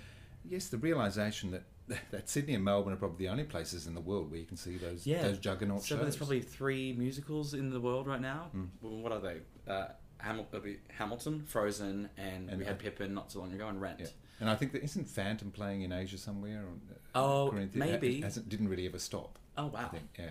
yes, 0.50 0.70
the 0.70 0.78
realization 0.78 1.52
that 1.52 1.64
that 2.12 2.30
Sydney 2.30 2.56
and 2.56 2.64
Melbourne 2.64 2.94
are 2.94 2.98
probably 2.98 3.26
the 3.26 3.32
only 3.32 3.44
places 3.44 3.88
in 3.88 3.94
the 3.94 4.00
world 4.02 4.32
where 4.32 4.40
you 4.40 4.46
can 4.46 4.58
see 4.58 4.78
those 4.78 5.06
Yeah. 5.06 5.22
those 5.22 5.38
juggernaut 5.38 5.82
So 5.84 5.96
shows. 5.96 6.02
there's 6.02 6.16
probably 6.18 6.40
three 6.42 6.94
musicals 6.94 7.54
in 7.54 7.70
the 7.70 7.80
world 7.80 8.08
right 8.08 8.22
now. 8.22 8.50
Mm. 8.56 8.68
Well, 8.82 8.98
what 8.98 9.12
are 9.12 9.20
they? 9.20 9.38
Uh, 9.70 9.88
Hamil- 10.26 10.78
Hamilton, 10.98 11.44
Frozen, 11.46 12.10
and, 12.18 12.50
And, 12.50 12.60
we 12.60 12.66
had 12.66 12.80
Pippin 12.80 13.14
not 13.14 13.32
so 13.32 13.40
long 13.40 13.52
ago, 13.54 13.68
and 13.68 13.82
Rent. 13.82 14.00
yeah. 14.00 14.08
And 14.40 14.50
I 14.50 14.56
think 14.56 14.72
that 14.74 14.84
isn't 14.84 15.06
Phantom 15.08 15.52
playing 15.52 15.82
in 15.84 15.92
Asia 15.92 16.18
somewhere? 16.18 16.64
Or, 16.64 16.72
uh, 16.72 16.98
Oh, 17.24 17.50
Korean 17.52 17.70
thea- 17.70 17.80
maybe. 17.80 18.18
It 18.20 18.24
hasn't, 18.24 18.50
didn't 18.50 18.70
really 18.70 18.86
ever 18.86 19.00
stop. 19.00 19.38
Oh 19.58 19.68
I 19.68 19.70
wow! 19.84 19.90
think. 19.90 20.10
Yeah. 20.18 20.30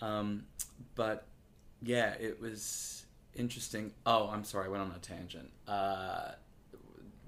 Um, 0.00 0.46
but 0.94 1.26
yeah, 1.82 2.14
it 2.14 2.40
was 2.40 3.04
interesting. 3.34 3.92
Oh, 4.06 4.28
I'm 4.28 4.44
sorry, 4.44 4.66
I 4.66 4.68
went 4.68 4.82
on 4.82 4.92
a 4.92 4.98
tangent. 4.98 5.50
Uh, 5.68 6.32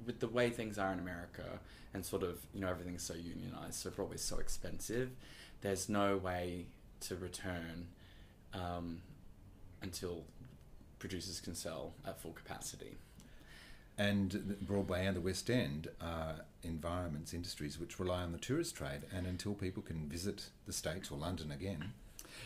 with 0.06 0.20
the 0.20 0.28
way 0.28 0.48
things 0.50 0.78
are 0.78 0.90
in 0.92 0.98
America, 0.98 1.60
and 1.92 2.04
sort 2.04 2.22
of 2.22 2.38
you 2.54 2.60
know 2.62 2.68
everything's 2.68 3.02
so 3.02 3.14
unionized, 3.14 3.74
so 3.74 3.90
Broadway's 3.90 4.22
so 4.24 4.38
expensive. 4.38 5.10
There's 5.60 5.88
no 5.90 6.16
way 6.16 6.66
to 7.00 7.16
return 7.16 7.88
um, 8.54 9.02
until 9.82 10.24
producers 10.98 11.40
can 11.40 11.54
sell 11.54 11.94
at 12.06 12.20
full 12.20 12.32
capacity. 12.32 12.96
And 13.96 14.56
Broadway 14.60 15.06
and 15.06 15.16
the 15.16 15.20
West 15.20 15.50
End 15.50 15.88
are 16.00 16.44
environments, 16.62 17.34
industries 17.34 17.80
which 17.80 17.98
rely 17.98 18.22
on 18.22 18.30
the 18.30 18.38
tourist 18.38 18.76
trade. 18.76 19.00
And 19.12 19.26
until 19.26 19.54
people 19.54 19.82
can 19.82 20.08
visit 20.08 20.50
the 20.66 20.72
States 20.72 21.10
or 21.10 21.18
London 21.18 21.50
again, 21.50 21.92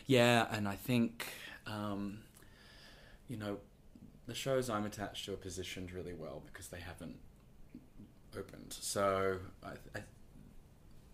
Yeah, 0.07 0.47
and 0.51 0.67
I 0.67 0.77
think, 0.77 1.27
um, 1.67 2.21
you 3.29 3.37
know, 3.37 3.59
the 4.27 4.35
shows 4.35 4.71
I'm 4.71 4.87
attached 4.87 5.27
to 5.27 5.35
are 5.35 5.37
positioned 5.37 5.93
really 5.93 6.15
well 6.15 6.43
because 6.47 6.69
they 6.69 6.81
haven't 6.81 7.17
opened. 8.37 8.73
So 8.81 9.39
I, 9.63 9.73
I, 9.99 10.03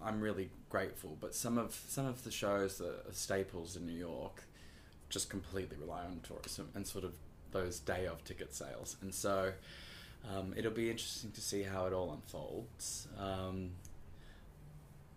I'm 0.00 0.20
really 0.20 0.50
grateful. 0.70 1.16
But 1.20 1.34
some 1.34 1.58
of 1.58 1.74
some 1.88 2.06
of 2.06 2.22
the 2.22 2.30
shows 2.30 2.78
that 2.78 3.06
are 3.08 3.12
staples 3.12 3.74
in 3.76 3.86
New 3.86 3.98
York 3.98 4.44
just 5.08 5.30
completely 5.30 5.76
rely 5.78 6.04
on 6.04 6.20
tourism 6.22 6.68
and 6.74 6.86
sort 6.86 7.04
of 7.04 7.14
those 7.52 7.80
day 7.80 8.06
of 8.06 8.22
ticket 8.24 8.54
sales. 8.54 8.96
And 9.02 9.14
so 9.14 9.52
um, 10.34 10.54
it'll 10.56 10.72
be 10.72 10.90
interesting 10.90 11.30
to 11.32 11.40
see 11.40 11.62
how 11.62 11.86
it 11.86 11.92
all 11.92 12.12
unfolds. 12.12 13.08
Um, 13.18 13.70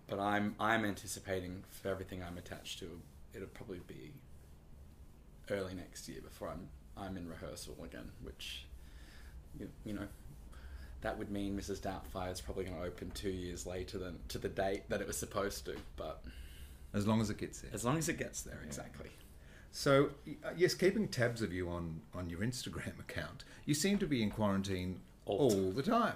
but 0.08 0.20
I'm 0.20 0.56
I'm 0.60 0.84
anticipating 0.86 1.64
for 1.70 1.90
everything 1.90 2.22
I'm 2.24 2.38
attached 2.38 2.80
to, 2.80 2.90
it'll 3.34 3.48
probably 3.50 3.80
be 3.88 4.12
early 5.50 5.74
next 5.74 6.08
year 6.10 6.20
before 6.22 6.50
I'm 6.50 6.68
I'm 6.98 7.16
in 7.18 7.28
rehearsal 7.30 7.76
again, 7.84 8.12
which 8.22 8.66
you, 9.60 9.70
you 9.86 9.94
know 9.94 10.08
that 11.02 11.18
would 11.18 11.32
mean 11.32 11.58
Mrs. 11.58 11.80
Doubtfire 11.80 12.32
is 12.32 12.42
probably 12.42 12.64
going 12.66 12.78
to 12.78 12.84
open 12.84 13.10
two 13.12 13.32
years 13.32 13.66
later 13.66 13.98
than 13.98 14.20
to 14.28 14.38
the 14.38 14.50
date 14.50 14.84
that 14.90 15.02
it 15.02 15.08
was 15.08 15.18
supposed 15.18 15.66
to. 15.66 15.76
But 15.96 16.24
as 16.94 17.08
long 17.08 17.22
as 17.22 17.30
it 17.30 17.38
gets 17.38 17.62
there. 17.62 17.72
as 17.74 17.84
long 17.84 17.98
as 17.98 18.08
it 18.10 18.18
gets 18.20 18.42
there, 18.44 18.60
Yeah. 18.62 18.68
exactly. 18.68 19.10
So, 19.72 20.10
yes, 20.58 20.74
keeping 20.74 21.08
tabs 21.08 21.42
of 21.42 21.54
you 21.54 21.70
on, 21.70 22.02
on 22.14 22.30
your 22.30 22.40
Instagram 22.40 23.00
account, 23.00 23.44
you 23.66 23.74
seem 23.74 23.98
to 24.00 24.06
be 24.06 24.22
in 24.22 24.30
quarantine 24.30 25.00
All 25.26 25.38
all, 25.52 25.72
the 25.72 25.82
time. 25.84 26.16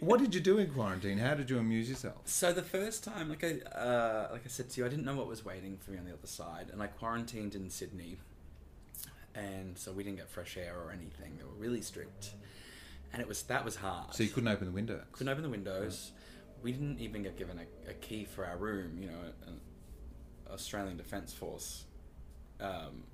what 0.00 0.18
did 0.18 0.34
you 0.34 0.40
do 0.40 0.58
in 0.58 0.70
quarantine? 0.70 1.18
How 1.18 1.34
did 1.34 1.50
you 1.50 1.58
amuse 1.58 1.88
yourself? 1.90 2.22
So 2.24 2.52
the 2.52 2.62
first 2.62 3.04
time, 3.04 3.28
like 3.28 3.44
I 3.44 3.60
uh, 3.76 4.28
like 4.32 4.42
I 4.44 4.48
said 4.48 4.70
to 4.70 4.80
you, 4.80 4.86
I 4.86 4.88
didn't 4.88 5.04
know 5.04 5.16
what 5.16 5.28
was 5.28 5.44
waiting 5.44 5.76
for 5.76 5.90
me 5.90 5.98
on 5.98 6.04
the 6.06 6.12
other 6.12 6.26
side, 6.26 6.70
and 6.72 6.82
I 6.82 6.86
quarantined 6.86 7.54
in 7.54 7.68
Sydney, 7.68 8.16
and 9.34 9.76
so 9.76 9.92
we 9.92 10.02
didn't 10.02 10.16
get 10.18 10.30
fresh 10.30 10.56
air 10.56 10.74
or 10.78 10.90
anything. 10.90 11.36
They 11.36 11.44
were 11.44 11.50
really 11.58 11.82
strict, 11.82 12.30
and 13.12 13.20
it 13.20 13.28
was 13.28 13.42
that 13.44 13.64
was 13.64 13.76
hard. 13.76 14.14
So 14.14 14.22
you 14.22 14.30
couldn't 14.30 14.48
open 14.48 14.66
the 14.66 14.72
window. 14.72 15.02
couldn't 15.12 15.28
open 15.30 15.42
the 15.42 15.50
windows. 15.50 16.12
We 16.62 16.72
didn't 16.72 16.98
even 16.98 17.22
get 17.22 17.36
given 17.36 17.58
a, 17.58 17.90
a 17.90 17.94
key 17.94 18.24
for 18.24 18.46
our 18.46 18.56
room. 18.56 18.96
You 19.02 19.08
know, 19.08 19.18
an 19.46 19.60
Australian 20.50 20.96
Defence 20.96 21.34
Force 21.34 21.84
um, 22.64 23.04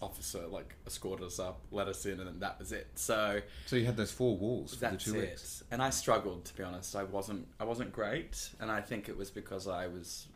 officer 0.00 0.46
like 0.48 0.74
escorted 0.86 1.26
us 1.26 1.38
up, 1.38 1.60
let 1.70 1.88
us 1.88 2.04
in, 2.06 2.18
and 2.20 2.26
then 2.28 2.40
that 2.40 2.58
was 2.58 2.72
it. 2.72 2.88
So 2.94 3.40
So 3.66 3.76
you 3.76 3.86
had 3.86 3.96
those 3.96 4.10
four 4.10 4.36
walls 4.36 4.74
for 4.74 4.80
that's 4.80 5.04
the 5.04 5.12
two 5.12 5.18
it. 5.18 5.30
weeks. 5.30 5.62
And 5.70 5.82
I 5.82 5.90
struggled 5.90 6.44
to 6.46 6.54
be 6.54 6.62
honest. 6.62 6.96
I 6.96 7.04
wasn't 7.04 7.46
I 7.60 7.64
wasn't 7.64 7.92
great, 7.92 8.50
and 8.60 8.70
I 8.70 8.80
think 8.80 9.08
it 9.08 9.16
was 9.16 9.30
because 9.30 9.68
I 9.68 9.86
was 9.86 10.26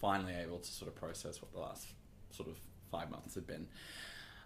finally 0.00 0.34
able 0.34 0.58
to 0.58 0.70
sort 0.70 0.88
of 0.88 0.94
process 0.96 1.42
what 1.42 1.52
the 1.52 1.60
last 1.60 1.88
sort 2.30 2.48
of 2.48 2.56
five 2.90 3.10
months 3.10 3.34
had 3.34 3.46
been. 3.46 3.66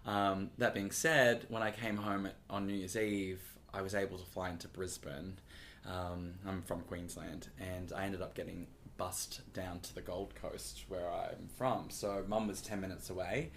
Um, 0.05 0.51
that 0.59 0.73
being 0.73 0.91
said, 0.91 1.45
when 1.49 1.63
I 1.63 1.71
came 1.71 1.97
home 1.97 2.27
at, 2.27 2.35
on 2.49 2.67
New 2.67 2.73
Year's 2.73 2.95
Eve, 2.95 3.41
I 3.73 3.81
was 3.81 3.95
able 3.95 4.17
to 4.17 4.25
fly 4.25 4.49
into 4.49 4.67
Brisbane. 4.67 5.37
Um, 5.85 6.33
I'm 6.47 6.61
from 6.63 6.81
Queensland, 6.81 7.47
and 7.59 7.91
I 7.91 8.05
ended 8.05 8.21
up 8.21 8.35
getting 8.35 8.67
bussed 8.97 9.41
down 9.53 9.79
to 9.81 9.95
the 9.95 10.01
Gold 10.01 10.33
Coast 10.35 10.85
where 10.87 11.09
I'm 11.09 11.47
from. 11.57 11.89
So 11.89 12.23
mum 12.27 12.47
was 12.47 12.61
ten 12.61 12.81
minutes 12.81 13.09
away, 13.09 13.51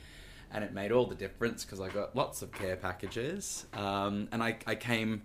and 0.50 0.64
it 0.64 0.73
made 0.73 0.92
all 0.92 1.07
the 1.07 1.14
difference 1.14 1.64
because 1.64 1.80
I 1.80 1.88
got 1.88 2.16
lots 2.16 2.42
of 2.42 2.52
care 2.52 2.76
packages, 2.76 3.66
um, 3.75 4.28
and 4.33 4.42
I, 4.42 4.57
I 4.66 4.75
came 4.75 5.23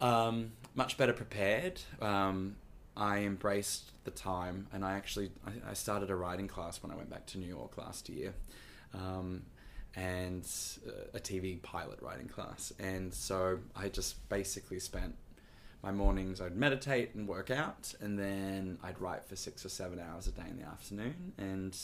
um, 0.00 0.52
much 0.74 0.96
better 0.96 1.12
prepared. 1.12 1.80
Um, 2.00 2.56
I 2.96 3.20
embraced 3.20 3.92
the 4.04 4.10
time, 4.10 4.66
and 4.72 4.84
I 4.84 4.92
actually 4.92 5.30
I, 5.46 5.70
I 5.70 5.74
started 5.74 6.10
a 6.10 6.16
writing 6.16 6.48
class 6.48 6.82
when 6.82 6.92
I 6.92 6.96
went 6.96 7.10
back 7.10 7.26
to 7.26 7.38
New 7.38 7.46
York 7.46 7.78
last 7.78 8.08
year, 8.08 8.34
um, 8.94 9.42
and 9.94 10.46
uh, 10.86 11.16
a 11.16 11.20
TV 11.20 11.62
pilot 11.62 12.00
writing 12.02 12.28
class. 12.28 12.72
And 12.78 13.12
so 13.12 13.58
I 13.76 13.88
just 13.88 14.28
basically 14.28 14.80
spent 14.80 15.14
my 15.82 15.90
mornings. 15.92 16.40
I'd 16.40 16.56
meditate 16.56 17.14
and 17.14 17.26
work 17.28 17.50
out, 17.50 17.94
and 18.00 18.18
then 18.18 18.78
I'd 18.82 19.00
write 19.00 19.24
for 19.24 19.36
six 19.36 19.64
or 19.64 19.68
seven 19.68 19.98
hours 20.00 20.26
a 20.26 20.32
day 20.32 20.44
in 20.48 20.58
the 20.58 20.64
afternoon, 20.66 21.32
and 21.38 21.76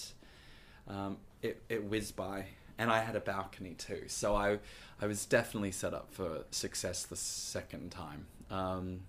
um, 0.88 1.16
it 1.42 1.62
it 1.68 1.84
whizzed 1.84 2.16
by. 2.16 2.46
And 2.78 2.90
I 2.90 3.00
had 3.00 3.16
a 3.16 3.20
balcony 3.20 3.72
too, 3.74 4.04
so 4.08 4.34
I 4.36 4.58
I 5.00 5.06
was 5.06 5.24
definitely 5.24 5.72
set 5.72 5.94
up 5.94 6.08
for 6.12 6.44
success 6.50 7.04
the 7.04 7.16
second 7.16 7.90
time. 7.90 8.26
Um, 8.50 9.00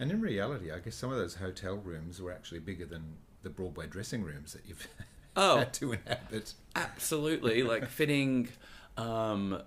And 0.00 0.10
in 0.10 0.20
reality, 0.20 0.72
I 0.72 0.80
guess 0.80 0.96
some 0.96 1.12
of 1.12 1.18
those 1.18 1.36
hotel 1.36 1.76
rooms 1.76 2.20
were 2.20 2.32
actually 2.32 2.58
bigger 2.60 2.84
than 2.86 3.16
the 3.44 3.50
Broadway 3.50 3.86
dressing 3.86 4.22
rooms 4.24 4.52
that 4.52 4.62
you've 4.66 4.86
Oh. 5.36 5.58
had 5.58 5.72
to 5.74 5.92
inhabit. 5.92 6.54
absolutely, 6.76 7.62
like 7.62 7.88
fitting. 7.88 8.48
Um, 8.96 9.62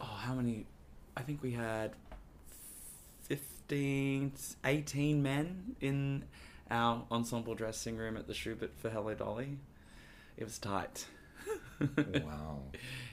oh, 0.00 0.04
how 0.04 0.34
many? 0.34 0.66
I 1.16 1.20
think 1.22 1.42
we 1.42 1.52
had 1.52 1.92
15, 3.70 4.32
18 4.64 5.22
men 5.22 5.76
in 5.80 6.24
our 6.72 7.04
ensemble 7.08 7.54
dressing 7.54 7.96
room 7.96 8.16
at 8.16 8.26
the 8.26 8.32
Shubert 8.32 8.70
for 8.78 8.90
Hello 8.90 9.14
Dolly. 9.14 9.58
It 10.36 10.42
was 10.42 10.58
tight. 10.58 11.06
wow. 12.24 12.62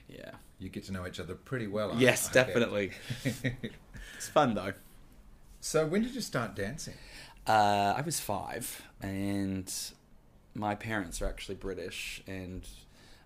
yeah. 0.10 0.32
You 0.58 0.70
get 0.70 0.86
to 0.86 0.92
know 0.92 1.06
each 1.06 1.20
other 1.20 1.36
pretty 1.36 1.68
well. 1.68 1.92
I- 1.92 2.00
yes, 2.00 2.30
I 2.30 2.34
definitely. 2.34 2.90
it's 3.24 4.28
fun 4.34 4.56
though. 4.56 4.74
so 5.60 5.86
when 5.86 6.02
did 6.02 6.16
you 6.16 6.22
start 6.22 6.56
dancing? 6.56 6.96
Uh, 7.46 7.94
I 7.96 8.02
was 8.02 8.20
five, 8.20 8.82
and 9.00 9.72
my 10.56 10.74
parents 10.74 11.22
are 11.22 11.28
actually 11.28 11.56
British, 11.56 12.24
and 12.26 12.68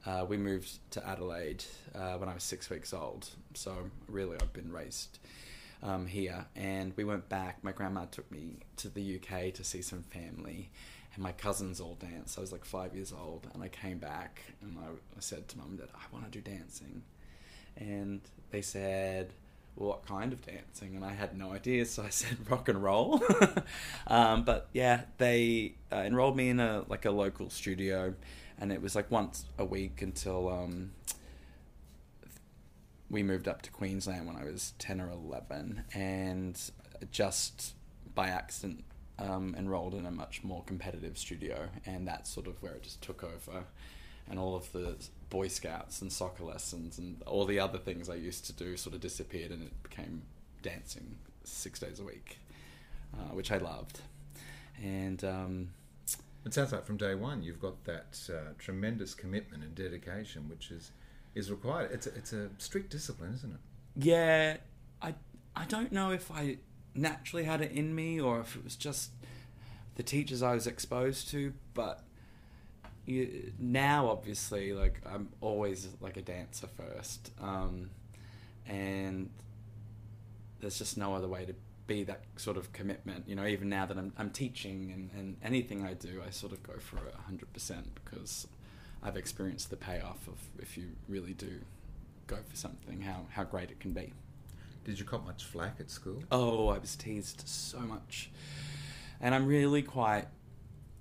uh, 0.06 0.26
we 0.28 0.36
moved 0.36 0.80
to 0.92 1.08
Adelaide 1.08 1.64
uh, 1.96 2.16
when 2.18 2.28
I 2.28 2.34
was 2.34 2.44
six 2.44 2.70
weeks 2.70 2.94
old. 2.94 3.30
So 3.54 3.90
really, 4.10 4.36
I've 4.42 4.52
been 4.52 4.74
raised 4.74 5.20
um, 5.84 6.06
here, 6.08 6.46
and 6.56 6.94
we 6.96 7.04
went 7.04 7.30
back. 7.30 7.64
My 7.64 7.72
grandma 7.72 8.06
took 8.06 8.32
me 8.32 8.58
to 8.78 8.90
the 8.90 9.20
UK 9.20 9.54
to 9.54 9.64
see 9.64 9.82
some 9.82 10.04
family, 10.04 10.72
and 11.14 11.24
my 11.24 11.32
cousins 11.32 11.80
all 11.80 11.96
danced. 11.96 12.38
I 12.38 12.42
was 12.42 12.52
like 12.52 12.66
five 12.66 12.96
years 12.96 13.14
old, 13.14 13.48
and 13.54 13.64
I 13.64 13.68
came 13.68 13.98
back, 13.98 14.42
and 14.62 14.78
I, 14.80 14.90
I 14.90 15.20
said 15.20 15.48
to 15.50 15.58
mum 15.58 15.78
dad, 15.78 15.90
"I 15.94 16.04
want 16.12 16.32
to 16.32 16.32
do 16.32 16.42
dancing," 16.42 17.04
and 17.78 18.22
they 18.52 18.62
said 18.62 19.34
what 19.76 20.06
kind 20.06 20.34
of 20.34 20.46
dancing 20.46 20.96
and 20.96 21.06
i 21.06 21.14
had 21.14 21.38
no 21.38 21.54
idea 21.54 21.86
so 21.86 22.04
i 22.04 22.10
said 22.10 22.38
rock 22.50 22.68
and 22.68 22.84
roll 22.84 23.22
um, 24.08 24.44
but 24.44 24.68
yeah 24.74 25.02
they 25.18 25.74
uh, 25.92 25.98
enrolled 25.98 26.36
me 26.36 26.50
in 26.50 26.60
a 26.60 26.84
like 26.90 27.06
a 27.06 27.12
local 27.12 27.50
studio 27.50 28.14
and 28.60 28.72
it 28.72 28.82
was 28.82 28.96
like 28.96 29.10
once 29.10 29.46
a 29.58 29.66
week 29.66 30.02
until 30.02 30.50
um, 30.50 30.92
we 33.12 33.22
moved 33.22 33.48
up 33.48 33.62
to 33.62 33.70
queensland 33.70 34.26
when 34.26 34.36
i 34.36 34.44
was 34.44 34.74
10 34.80 35.00
or 35.00 35.10
11 35.10 35.84
and 35.94 36.72
just 37.12 37.76
by 38.16 38.28
accident 38.28 38.84
um, 39.20 39.54
enrolled 39.56 39.94
in 39.94 40.08
a 40.08 40.12
much 40.12 40.44
more 40.44 40.64
competitive 40.64 41.18
studio 41.18 41.70
and 41.86 42.08
that's 42.08 42.30
sort 42.30 42.48
of 42.48 42.62
where 42.64 42.74
it 42.74 42.82
just 42.82 43.02
took 43.04 43.24
over 43.24 43.66
and 44.30 44.40
all 44.40 44.56
of 44.56 44.72
the 44.72 44.96
Boy 45.30 45.48
Scouts 45.48 46.02
and 46.02 46.12
soccer 46.12 46.44
lessons 46.44 46.98
and 46.98 47.22
all 47.24 47.46
the 47.46 47.60
other 47.60 47.78
things 47.78 48.10
I 48.10 48.16
used 48.16 48.46
to 48.46 48.54
do 48.54 48.78
sort 48.78 48.96
of 48.96 49.02
disappeared 49.02 49.52
and 49.52 49.64
it 49.64 49.84
became 49.84 50.24
dancing 50.62 51.18
six 51.44 51.80
days 51.80 52.00
a 52.00 52.04
week, 52.04 52.40
uh, 53.14 53.34
which 53.34 53.52
I 53.52 53.58
loved. 53.58 54.00
And 54.82 55.24
um, 55.24 55.70
It 56.46 56.54
sounds 56.54 56.72
like 56.72 56.86
from 56.86 56.98
day 56.98 57.16
one 57.16 57.44
you've 57.44 57.62
got 57.62 57.84
that 57.86 58.20
uh, 58.30 58.54
tremendous 58.58 59.14
commitment 59.14 59.64
and 59.64 59.76
dedication, 59.76 60.50
which 60.50 60.72
is 60.72 60.92
is 61.36 61.50
required. 61.52 61.92
It's 61.92 62.08
a, 62.08 62.16
it's 62.16 62.34
a 62.34 62.50
strict 62.58 62.92
discipline, 62.92 63.34
isn't 63.36 63.52
it? 63.52 63.60
yeah, 63.96 64.58
I 65.02 65.16
I 65.56 65.66
don't 65.66 65.92
know 65.92 66.12
if 66.12 66.32
I 66.32 66.58
naturally 66.96 67.44
had 67.44 67.62
it 67.62 67.72
in 67.72 67.94
me 67.96 68.20
or 68.20 68.40
if 68.42 68.56
it 68.56 68.64
was 68.64 68.76
just 68.76 69.12
the 69.96 70.04
teachers 70.04 70.42
I 70.42 70.54
was 70.54 70.68
exposed 70.68 71.30
to, 71.30 71.54
but 71.74 72.04
you, 73.06 73.52
now 73.60 74.08
obviously 74.08 74.74
like 74.74 75.02
I'm 75.06 75.30
always 75.42 75.88
like 76.00 76.18
a 76.18 76.22
dancer 76.22 76.68
first, 76.68 77.32
um, 77.42 77.90
and 78.66 79.30
there's 80.60 80.78
just 80.78 80.98
no 80.98 81.16
other 81.16 81.28
way 81.28 81.46
to 81.46 81.56
be 81.88 82.04
that 82.06 82.22
sort 82.38 82.58
of 82.58 82.72
commitment. 82.72 83.28
You 83.28 83.36
know, 83.36 83.46
even 83.46 83.68
now 83.70 83.86
that 83.86 83.98
I'm 83.98 84.14
I'm 84.18 84.30
teaching 84.30 84.92
and, 84.94 85.10
and 85.18 85.38
anything 85.44 85.86
I 85.86 85.94
do, 85.94 86.22
I 86.26 86.30
sort 86.30 86.54
of 86.54 86.64
go 86.64 86.74
for 86.80 86.98
it 87.08 87.16
hundred 87.26 87.52
percent 87.54 87.94
because 87.96 88.48
I've 89.04 89.18
experienced 89.18 89.70
the 89.70 89.78
payoff 89.78 90.28
of 90.28 90.38
if 90.60 90.78
you 90.78 90.90
really 91.08 91.34
do 91.34 91.60
go 92.28 92.38
for 92.48 92.56
something, 92.56 93.02
how 93.02 93.26
how 93.32 93.44
great 93.44 93.72
it 93.72 93.80
can 93.80 93.94
be. 93.94 94.14
Did 94.84 94.98
you 95.00 95.06
cop 95.06 95.26
much 95.26 95.44
flack 95.44 95.76
at 95.80 95.92
school? 95.92 96.24
Oh, 96.32 96.70
I 96.70 96.78
was 96.80 96.96
teased 96.96 97.44
so 97.48 97.80
much. 97.80 98.32
And 99.20 99.36
I'm 99.36 99.46
really 99.46 99.84
quite 99.84 100.26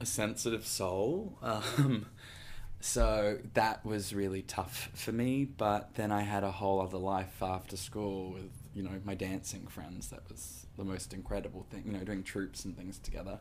a 0.00 0.06
sensitive 0.06 0.66
soul. 0.66 1.38
Um, 1.42 2.04
so 2.80 3.38
that 3.54 3.84
was 3.84 4.12
really 4.14 4.42
tough 4.42 4.90
for 4.94 5.12
me. 5.12 5.46
But 5.46 5.94
then 5.94 6.12
I 6.12 6.22
had 6.22 6.44
a 6.44 6.50
whole 6.50 6.82
other 6.82 6.98
life 6.98 7.42
after 7.42 7.76
school 7.78 8.32
with, 8.32 8.50
you 8.74 8.82
know, 8.82 9.00
my 9.04 9.14
dancing 9.14 9.66
friends. 9.66 10.08
That 10.10 10.28
was 10.28 10.66
the 10.76 10.84
most 10.84 11.14
incredible 11.14 11.66
thing, 11.70 11.84
you 11.86 11.92
know, 11.92 12.04
doing 12.04 12.22
troupes 12.22 12.66
and 12.66 12.76
things 12.76 12.98
together. 12.98 13.38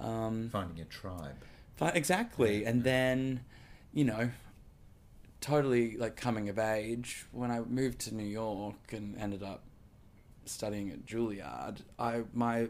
Um, 0.00 0.48
Finding 0.50 0.80
a 0.80 0.86
tribe. 0.86 1.36
Fi- 1.76 1.90
Exactly. 1.90 2.64
And 2.64 2.82
then, 2.82 3.44
you 3.92 4.04
know, 4.04 4.30
totally 5.40 5.96
like 5.96 6.16
coming 6.16 6.48
of 6.48 6.58
age, 6.58 7.26
when 7.32 7.50
I 7.50 7.60
moved 7.60 8.00
to 8.00 8.14
New 8.14 8.26
York 8.26 8.92
and 8.92 9.16
ended 9.18 9.42
up 9.42 9.62
studying 10.44 10.90
at 10.90 11.06
Juilliard, 11.06 11.78
I 11.98 12.22
my 12.32 12.68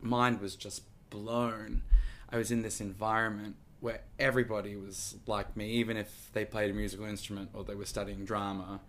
mind 0.00 0.40
was 0.40 0.56
just 0.56 0.82
blown. 1.10 1.82
I 2.30 2.36
was 2.36 2.50
in 2.50 2.62
this 2.62 2.80
environment 2.80 3.56
where 3.80 4.00
everybody 4.18 4.74
was 4.76 5.16
like 5.26 5.56
me, 5.56 5.70
even 5.72 5.96
if 5.96 6.30
they 6.32 6.44
played 6.44 6.70
a 6.70 6.74
musical 6.74 7.06
instrument 7.06 7.50
or 7.52 7.64
they 7.64 7.74
were 7.74 7.84
studying 7.84 8.24
drama. 8.24 8.80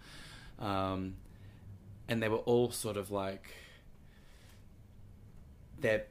Um, 0.60 1.16
and 2.08 2.24
they 2.24 2.30
were 2.30 2.38
all 2.38 2.72
sort 2.72 2.98
of 2.98 3.12
like 3.12 3.54
they're 5.80 6.06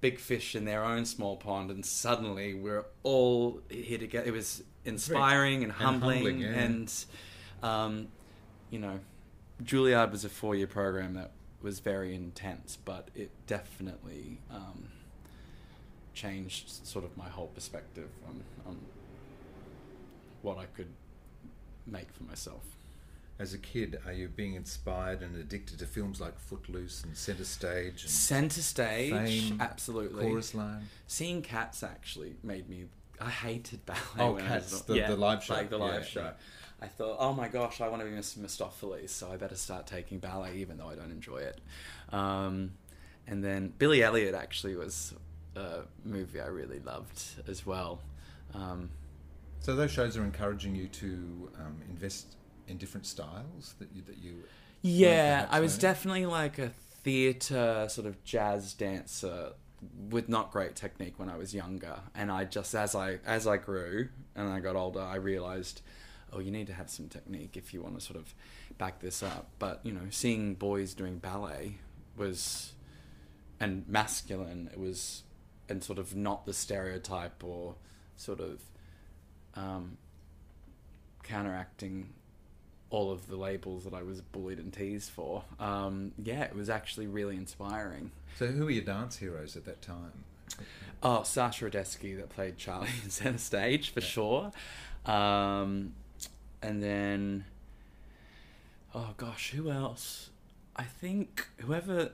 big 0.00 0.18
fish 0.18 0.54
in 0.54 0.64
their 0.64 0.82
own 0.84 1.04
small 1.04 1.36
pond, 1.36 1.70
and 1.70 1.84
suddenly 1.84 2.54
we're 2.54 2.86
all 3.02 3.60
here 3.68 3.98
together. 3.98 4.26
It 4.26 4.32
was 4.32 4.62
inspiring 4.84 5.62
and 5.62 5.72
humbling, 5.72 6.24
humbling, 6.24 6.38
yeah. 6.40 6.48
and 6.48 7.04
um, 7.62 8.08
you 8.70 8.78
know, 8.78 9.00
Juilliard 9.62 10.10
was 10.10 10.24
a 10.24 10.28
four-year 10.28 10.66
program 10.66 11.14
that 11.14 11.32
was 11.62 11.80
very 11.80 12.14
intense, 12.14 12.78
but 12.84 13.08
it 13.14 13.30
definitely 13.46 14.38
um, 14.50 14.88
changed 16.14 16.70
sort 16.86 17.04
of 17.04 17.16
my 17.16 17.28
whole 17.28 17.48
perspective 17.48 18.08
on, 18.26 18.42
on 18.66 18.78
what 20.42 20.58
I 20.58 20.64
could 20.76 20.88
make 21.86 22.10
for 22.12 22.24
myself. 22.24 22.62
As 23.38 23.54
a 23.54 23.58
kid, 23.58 23.98
are 24.04 24.12
you 24.12 24.28
being 24.28 24.54
inspired 24.54 25.22
and 25.22 25.34
addicted 25.34 25.78
to 25.78 25.86
films 25.86 26.20
like 26.20 26.38
Footloose 26.38 27.04
and 27.04 27.16
Center 27.16 27.44
Stage 27.44 28.02
and 28.02 28.10
Center 28.10 28.60
stage, 28.60 29.12
Fame, 29.12 29.58
absolutely. 29.60 30.24
Chorus 30.24 30.54
Line? 30.54 30.88
Seeing 31.06 31.40
Cats 31.40 31.82
actually 31.82 32.36
made 32.42 32.68
me. 32.68 32.86
I 33.20 33.28
hated 33.30 33.84
ballet. 33.86 33.98
Oh, 34.18 34.34
Cats, 34.36 34.80
the- 34.82 34.94
the 34.94 35.16
live 35.16 35.44
show. 35.44 35.54
like 35.54 35.70
the 35.70 35.78
Yeah, 35.78 35.84
live 35.84 36.06
show. 36.06 36.22
right. 36.22 36.34
I 36.82 36.86
thought, 36.86 37.16
oh 37.18 37.34
my 37.34 37.48
gosh, 37.48 37.82
I 37.82 37.88
want 37.88 38.00
to 38.00 38.06
be 38.08 38.14
Miss 38.14 38.34
Mistoffelees, 38.36 39.10
so 39.10 39.30
I 39.30 39.36
better 39.36 39.54
start 39.56 39.86
taking 39.86 40.18
ballet, 40.18 40.56
even 40.56 40.78
though 40.78 40.88
I 40.88 40.94
don't 40.94 41.10
enjoy 41.10 41.38
it. 41.38 41.60
Um, 42.10 42.72
and 43.26 43.44
then 43.44 43.74
Billy 43.76 44.02
Elliot 44.02 44.34
actually 44.34 44.76
was 44.76 45.12
a 45.56 45.80
movie 46.04 46.40
I 46.40 46.46
really 46.46 46.80
loved 46.80 47.22
as 47.46 47.66
well. 47.66 48.00
Um, 48.54 48.90
So 49.60 49.76
those 49.76 49.90
shows 49.90 50.16
are 50.16 50.24
encouraging 50.24 50.74
you 50.74 50.88
to 50.88 51.50
um, 51.60 51.82
invest 51.90 52.36
in 52.66 52.78
different 52.78 53.04
styles 53.06 53.74
that 53.78 53.88
you 53.94 54.00
that 54.06 54.16
you. 54.16 54.44
Yeah, 54.80 55.46
I 55.50 55.60
was 55.60 55.72
learning? 55.72 55.80
definitely 55.82 56.26
like 56.26 56.58
a 56.58 56.70
theatre 57.04 57.86
sort 57.90 58.06
of 58.06 58.24
jazz 58.24 58.72
dancer 58.72 59.52
with 60.10 60.28
not 60.28 60.52
great 60.52 60.76
technique 60.76 61.14
when 61.18 61.28
I 61.28 61.36
was 61.36 61.54
younger, 61.54 62.00
and 62.14 62.30
I 62.30 62.44
just 62.44 62.74
as 62.74 62.94
I 62.94 63.18
as 63.24 63.46
I 63.46 63.56
grew 63.56 64.08
and 64.34 64.48
I 64.48 64.60
got 64.60 64.76
older, 64.76 65.00
I 65.00 65.16
realized, 65.16 65.82
oh, 66.32 66.38
you 66.40 66.50
need 66.50 66.66
to 66.68 66.74
have 66.74 66.90
some 66.90 67.08
technique 67.08 67.56
if 67.56 67.72
you 67.72 67.82
want 67.82 67.98
to 67.98 68.04
sort 68.04 68.18
of 68.18 68.34
back 68.78 69.00
this 69.00 69.22
up. 69.22 69.48
But 69.58 69.80
you 69.84 69.92
know, 69.92 70.06
seeing 70.10 70.54
boys 70.54 70.94
doing 70.94 71.18
ballet 71.18 71.76
was 72.16 72.72
and 73.58 73.86
masculine. 73.88 74.70
It 74.72 74.78
was 74.78 75.22
and 75.68 75.82
sort 75.82 75.98
of 75.98 76.16
not 76.16 76.46
the 76.46 76.52
stereotype 76.52 77.44
or 77.44 77.76
sort 78.16 78.40
of 78.40 78.60
um, 79.54 79.96
counteracting 81.22 82.10
all 82.90 83.10
of 83.10 83.28
the 83.28 83.36
labels 83.36 83.84
that 83.84 83.94
I 83.94 84.02
was 84.02 84.20
bullied 84.20 84.58
and 84.58 84.72
teased 84.72 85.10
for. 85.10 85.44
Um, 85.58 86.12
yeah, 86.22 86.42
it 86.42 86.54
was 86.54 86.68
actually 86.68 87.06
really 87.06 87.36
inspiring. 87.36 88.10
So 88.36 88.46
who 88.46 88.64
were 88.64 88.70
your 88.70 88.84
dance 88.84 89.18
heroes 89.18 89.56
at 89.56 89.64
that 89.64 89.80
time? 89.80 90.24
Oh, 91.02 91.20
Sascha 91.24 91.70
Radetsky 91.70 92.16
that 92.16 92.28
played 92.30 92.58
Charlie 92.58 92.88
in 93.04 93.10
Center 93.10 93.38
Stage 93.38 93.90
for 93.90 94.00
sure. 94.00 94.52
Um, 95.06 95.94
and 96.62 96.82
then, 96.82 97.44
oh 98.94 99.14
gosh, 99.16 99.50
who 99.50 99.70
else? 99.70 100.30
I 100.76 100.82
think 100.82 101.46
whoever, 101.58 102.10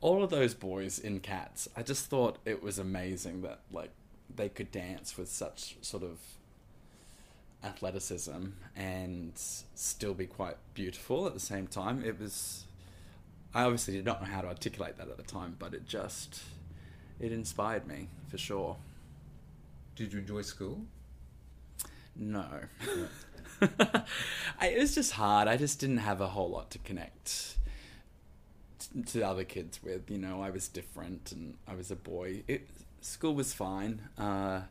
all 0.00 0.22
of 0.24 0.30
those 0.30 0.54
boys 0.54 0.98
in 0.98 1.20
Cats. 1.20 1.68
I 1.76 1.82
just 1.82 2.06
thought 2.06 2.38
it 2.44 2.62
was 2.62 2.78
amazing 2.78 3.42
that 3.42 3.60
like 3.72 3.90
they 4.34 4.48
could 4.48 4.70
dance 4.70 5.16
with 5.16 5.30
such 5.30 5.76
sort 5.80 6.02
of 6.02 6.18
athleticism 7.62 8.46
and 8.76 9.32
still 9.34 10.14
be 10.14 10.26
quite 10.26 10.56
beautiful 10.74 11.26
at 11.26 11.34
the 11.34 11.40
same 11.40 11.66
time. 11.66 12.02
It 12.04 12.18
was. 12.18 12.64
I 13.52 13.64
obviously 13.64 13.94
did 13.94 14.04
not 14.04 14.22
know 14.22 14.28
how 14.28 14.42
to 14.42 14.48
articulate 14.48 14.96
that 14.98 15.08
at 15.08 15.16
the 15.16 15.24
time, 15.24 15.56
but 15.58 15.74
it 15.74 15.86
just 15.86 16.42
it 17.18 17.32
inspired 17.32 17.86
me 17.86 18.08
for 18.28 18.38
sure. 18.38 18.76
Did 19.96 20.12
you 20.12 20.20
enjoy 20.20 20.42
school? 20.42 20.82
No. 22.16 22.46
I, 24.60 24.68
it 24.68 24.78
was 24.78 24.94
just 24.94 25.12
hard. 25.12 25.48
I 25.48 25.56
just 25.56 25.80
didn't 25.80 25.98
have 25.98 26.20
a 26.20 26.28
whole 26.28 26.48
lot 26.50 26.70
to 26.70 26.78
connect 26.78 27.56
t- 28.78 29.02
to 29.02 29.22
other 29.22 29.44
kids 29.44 29.82
with. 29.82 30.10
You 30.10 30.18
know, 30.18 30.40
I 30.40 30.50
was 30.50 30.68
different 30.68 31.32
and 31.32 31.58
I 31.68 31.74
was 31.74 31.90
a 31.90 31.96
boy. 31.96 32.42
It, 32.48 32.68
school 33.00 33.34
was 33.34 33.52
fine. 33.52 34.02
Uh, 34.16 34.62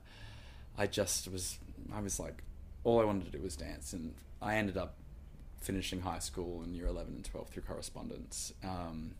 I 0.78 0.88
just 0.88 1.32
was, 1.32 1.60
I 1.93 2.02
was 2.02 2.19
like, 2.19 2.43
all 2.83 2.99
I 2.99 3.03
wanted 3.03 3.25
to 3.25 3.31
do 3.31 3.43
was 3.43 3.55
dance. 3.55 3.93
And 3.93 4.13
I 4.41 4.55
ended 4.55 4.77
up 4.77 4.95
finishing 5.61 6.01
high 6.01 6.19
school 6.19 6.63
in 6.63 6.73
year 6.73 6.87
11 6.87 7.13
and 7.15 7.25
12 7.25 7.49
through 7.49 7.63
correspondence 7.63 8.53
um, 8.63 9.11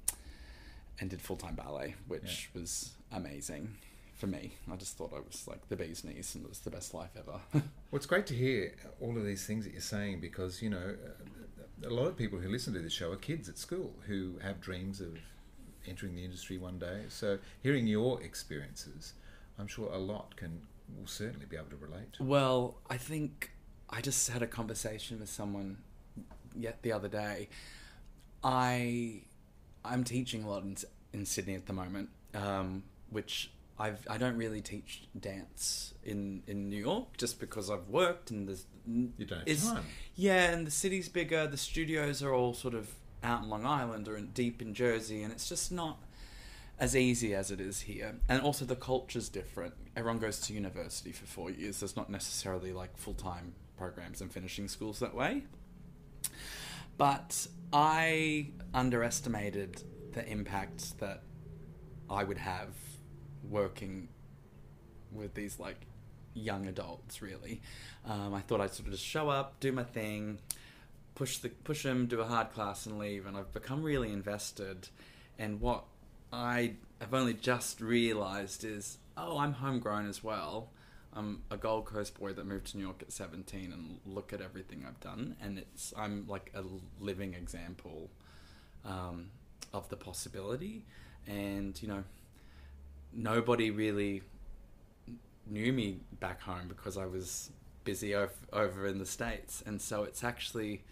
and 1.00 1.10
did 1.10 1.22
full-time 1.22 1.54
ballet 1.54 1.96
which 2.08 2.50
was 2.54 2.92
amazing 3.12 3.76
for 4.16 4.28
me 4.28 4.54
i 4.72 4.76
just 4.78 4.98
thought 4.98 5.12
i 5.14 5.20
was 5.20 5.46
like 5.48 5.68
the 5.68 5.76
bee's 5.76 6.04
knees 6.06 6.36
and 6.36 6.46
it 6.46 6.50
was 6.50 6.60
the 6.60 6.70
best 6.70 6.94
life 6.94 7.10
ever 7.18 7.40
Well, 7.92 7.98
it's 7.98 8.06
great 8.06 8.28
to 8.28 8.36
hear 8.36 8.74
all 9.02 9.18
of 9.18 9.26
these 9.26 9.46
things 9.48 9.66
that 9.66 9.72
you're 9.74 9.82
saying 9.82 10.20
because, 10.20 10.62
you 10.62 10.70
know, 10.70 10.96
a 11.84 11.90
lot 11.90 12.06
of 12.06 12.16
people 12.16 12.38
who 12.38 12.50
listen 12.50 12.72
to 12.74 12.80
this 12.80 12.94
show 12.94 13.12
are 13.12 13.16
kids 13.16 13.50
at 13.50 13.58
school 13.58 13.96
who 14.06 14.38
have 14.44 14.62
dreams 14.62 15.02
of 15.02 15.18
entering 15.88 16.16
the 16.16 16.24
industry 16.24 16.60
one 16.60 16.78
day. 16.78 17.06
So 17.08 17.40
hearing 17.64 17.88
your 17.88 18.22
experiences, 18.22 19.14
I'm 19.58 19.68
sure 19.68 19.92
a 19.92 19.98
lot 19.98 20.36
can 20.36 20.62
will 20.98 21.08
certainly 21.08 21.46
be 21.46 21.56
able 21.56 21.70
to 21.70 21.76
relate. 21.78 22.16
Well, 22.20 22.78
I 22.90 22.98
think 22.98 23.52
I 23.90 24.02
just 24.02 24.30
had 24.30 24.42
a 24.42 24.48
conversation 24.48 25.20
with 25.20 25.30
someone 25.30 25.78
yet 26.56 26.82
the 26.82 26.92
other 26.92 27.08
day. 27.08 27.50
I 28.44 29.22
I'm 29.84 30.04
teaching 30.04 30.44
a 30.44 30.50
lot 30.50 30.64
in, 30.64 30.78
in 31.14 31.26
Sydney 31.26 31.56
at 31.56 31.66
the 31.66 31.74
moment, 31.74 32.10
um, 32.34 32.84
which 33.10 33.52
I've 33.78 34.06
I 34.10 34.18
don't 34.18 34.38
really 34.38 34.62
teach 34.62 35.04
dance 35.20 35.94
in 36.04 36.44
in 36.48 36.70
New 36.70 36.80
York 36.80 37.18
just 37.18 37.40
because 37.40 37.70
I've 37.70 37.88
worked 37.90 38.32
and 38.32 38.48
there's 38.48 38.66
You 38.86 39.26
don't 39.26 39.48
have 39.48 39.64
time. 39.64 39.86
Yeah, 40.16 40.52
and 40.52 40.68
the 40.68 40.72
city's 40.72 41.10
bigger. 41.10 41.48
The 41.48 41.58
studios 41.58 42.22
are 42.24 42.34
all 42.34 42.54
sort 42.54 42.74
of 42.74 42.90
out 43.24 43.44
in 43.44 43.50
Long 43.50 43.66
Island 43.66 44.08
or 44.08 44.18
in, 44.18 44.28
deep 44.28 44.62
in 44.62 44.74
Jersey, 44.74 45.24
and 45.24 45.32
it's 45.32 45.48
just 45.48 45.72
not 45.72 46.00
as 46.80 46.96
easy 46.96 47.36
as 47.36 47.52
it 47.52 47.60
is 47.60 47.82
here. 47.82 48.16
And 48.30 48.42
also 48.42 48.66
the 48.66 48.76
culture's 48.76 49.30
different. 49.30 49.74
Everyone 49.96 50.20
goes 50.20 50.40
to 50.42 50.54
university 50.54 51.12
for 51.12 51.26
four 51.26 51.52
years. 51.52 51.82
There's 51.82 51.98
not 51.98 52.10
necessarily 52.10 52.72
like 52.72 52.98
full 52.98 53.14
time 53.14 53.54
programs 53.78 54.22
and 54.22 54.32
finishing 54.32 54.68
schools 54.68 55.00
that 55.00 55.14
way. 55.14 55.44
But 56.98 57.48
I 57.72 58.50
underestimated 58.74 59.84
the 60.14 60.28
impact 60.28 61.00
that 61.00 61.24
I 62.10 62.24
would 62.24 62.38
have 62.38 62.70
working 63.48 64.10
with 65.12 65.34
these 65.34 65.60
like 65.60 65.86
young 66.34 66.68
adults. 66.68 67.22
Really, 67.22 67.62
um, 68.06 68.34
I 68.34 68.42
thought 68.42 68.62
I'd 68.62 68.74
sort 68.74 68.88
of 68.88 68.94
just 68.94 69.06
show 69.06 69.30
up, 69.30 69.60
do 69.60 69.72
my 69.72 69.84
thing, 69.84 70.40
push 71.16 71.38
the 71.38 71.50
push 71.50 71.84
them, 71.84 72.08
do 72.08 72.22
a 72.22 72.26
hard 72.26 72.52
class, 72.52 72.86
and 72.86 73.00
leave. 73.00 73.26
And 73.26 73.38
I've 73.38 73.54
become 73.54 73.84
really 73.84 74.12
invested. 74.12 74.90
And 75.38 75.62
what 75.62 75.86
I 76.32 76.74
have 77.00 77.14
only 77.14 77.34
just 77.34 77.82
realised 77.82 78.64
is, 78.64 78.98
oh, 79.18 79.38
I'm 79.38 79.54
homegrown 79.54 80.08
as 80.08 80.24
well. 80.24 80.70
I'm 81.14 81.42
a 81.50 81.58
Gold 81.58 81.86
Coast 81.86 82.20
boy 82.20 82.34
that 82.34 82.46
moved 82.46 82.68
to 82.68 82.78
New 82.78 82.84
York 82.84 83.02
at 83.02 83.12
17, 83.12 83.74
and 83.74 84.00
look 84.06 84.32
at 84.32 84.42
everything 84.42 84.86
I've 84.88 85.00
done. 85.00 85.36
And 85.42 85.58
it's 85.58 85.94
I'm 85.98 86.26
like 86.28 86.52
a 86.54 86.64
living 87.00 87.34
example 87.34 88.10
um, 88.86 89.32
of 89.74 89.90
the 89.90 89.96
possibility. 89.96 90.86
And 91.28 91.82
you 91.82 91.88
know, 91.88 92.04
nobody 93.12 93.72
really 93.72 94.22
knew 95.48 95.74
me 95.74 96.00
back 96.20 96.42
home 96.42 96.68
because 96.68 96.96
I 96.96 97.08
was 97.08 97.50
busy 97.84 98.14
over, 98.14 98.34
over 98.54 98.86
in 98.86 99.00
the 99.00 99.06
states, 99.06 99.64
and 99.66 99.82
so 99.82 100.04
it's 100.04 100.24
actually 100.24 100.84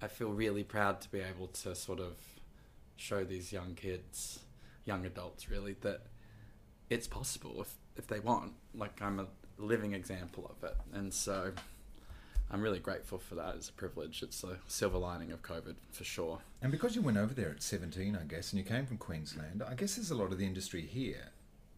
I 0.00 0.08
feel 0.08 0.30
really 0.30 0.62
proud 0.62 1.00
to 1.02 1.10
be 1.10 1.20
able 1.20 1.48
to 1.48 1.74
sort 1.74 2.00
of 2.00 2.14
show 2.96 3.24
these 3.24 3.52
young 3.52 3.74
kids, 3.74 4.40
young 4.84 5.06
adults, 5.06 5.48
really 5.48 5.76
that 5.82 6.02
it's 6.88 7.06
possible 7.06 7.60
if 7.60 7.74
if 7.96 8.06
they 8.06 8.20
want. 8.20 8.52
Like 8.74 9.00
I'm 9.02 9.20
a 9.20 9.26
living 9.58 9.92
example 9.94 10.50
of 10.50 10.68
it, 10.68 10.76
and 10.92 11.12
so 11.12 11.52
I'm 12.50 12.60
really 12.60 12.80
grateful 12.80 13.18
for 13.18 13.36
that. 13.36 13.54
It's 13.56 13.68
a 13.68 13.72
privilege. 13.72 14.22
It's 14.22 14.42
a 14.42 14.58
silver 14.66 14.98
lining 14.98 15.30
of 15.30 15.42
COVID 15.42 15.76
for 15.92 16.04
sure. 16.04 16.40
And 16.60 16.72
because 16.72 16.96
you 16.96 17.02
went 17.02 17.16
over 17.16 17.32
there 17.32 17.50
at 17.50 17.62
17, 17.62 18.18
I 18.20 18.24
guess, 18.24 18.52
and 18.52 18.58
you 18.58 18.64
came 18.64 18.86
from 18.86 18.98
Queensland, 18.98 19.62
I 19.62 19.74
guess 19.74 19.94
there's 19.96 20.10
a 20.10 20.16
lot 20.16 20.32
of 20.32 20.38
the 20.38 20.46
industry 20.46 20.82
here 20.82 21.30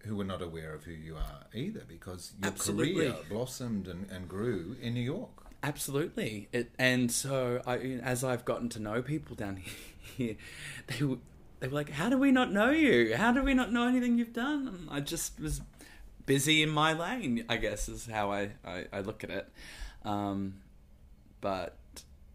who 0.04 0.16
were 0.16 0.24
not 0.24 0.42
aware 0.42 0.74
of 0.74 0.84
who 0.84 0.92
you 0.92 1.16
are 1.16 1.46
either 1.54 1.82
because 1.86 2.32
your 2.40 2.50
Absolutely. 2.50 2.94
career 2.94 3.14
blossomed 3.28 3.86
and, 3.86 4.10
and 4.10 4.28
grew 4.28 4.76
in 4.80 4.94
New 4.94 5.00
York. 5.00 5.30
Absolutely, 5.62 6.48
it, 6.52 6.72
and 6.76 7.12
so 7.12 7.62
I, 7.64 7.76
as 8.02 8.24
I've 8.24 8.44
gotten 8.44 8.68
to 8.70 8.80
know 8.80 9.00
people 9.00 9.36
down 9.36 9.62
here, 10.16 10.34
they 10.88 11.04
were, 11.04 11.18
they 11.62 11.68
were 11.68 11.74
like, 11.74 11.90
"How 11.90 12.10
do 12.10 12.18
we 12.18 12.32
not 12.32 12.50
know 12.50 12.70
you? 12.70 13.16
How 13.16 13.30
do 13.30 13.40
we 13.40 13.54
not 13.54 13.72
know 13.72 13.86
anything 13.86 14.18
you've 14.18 14.32
done?" 14.32 14.88
I 14.90 14.98
just 14.98 15.38
was 15.38 15.60
busy 16.26 16.60
in 16.60 16.68
my 16.68 16.92
lane. 16.92 17.44
I 17.48 17.56
guess 17.56 17.88
is 17.88 18.06
how 18.06 18.32
I, 18.32 18.50
I, 18.64 18.86
I 18.92 19.00
look 19.00 19.22
at 19.22 19.30
it. 19.30 19.48
Um, 20.04 20.54
but 21.40 21.76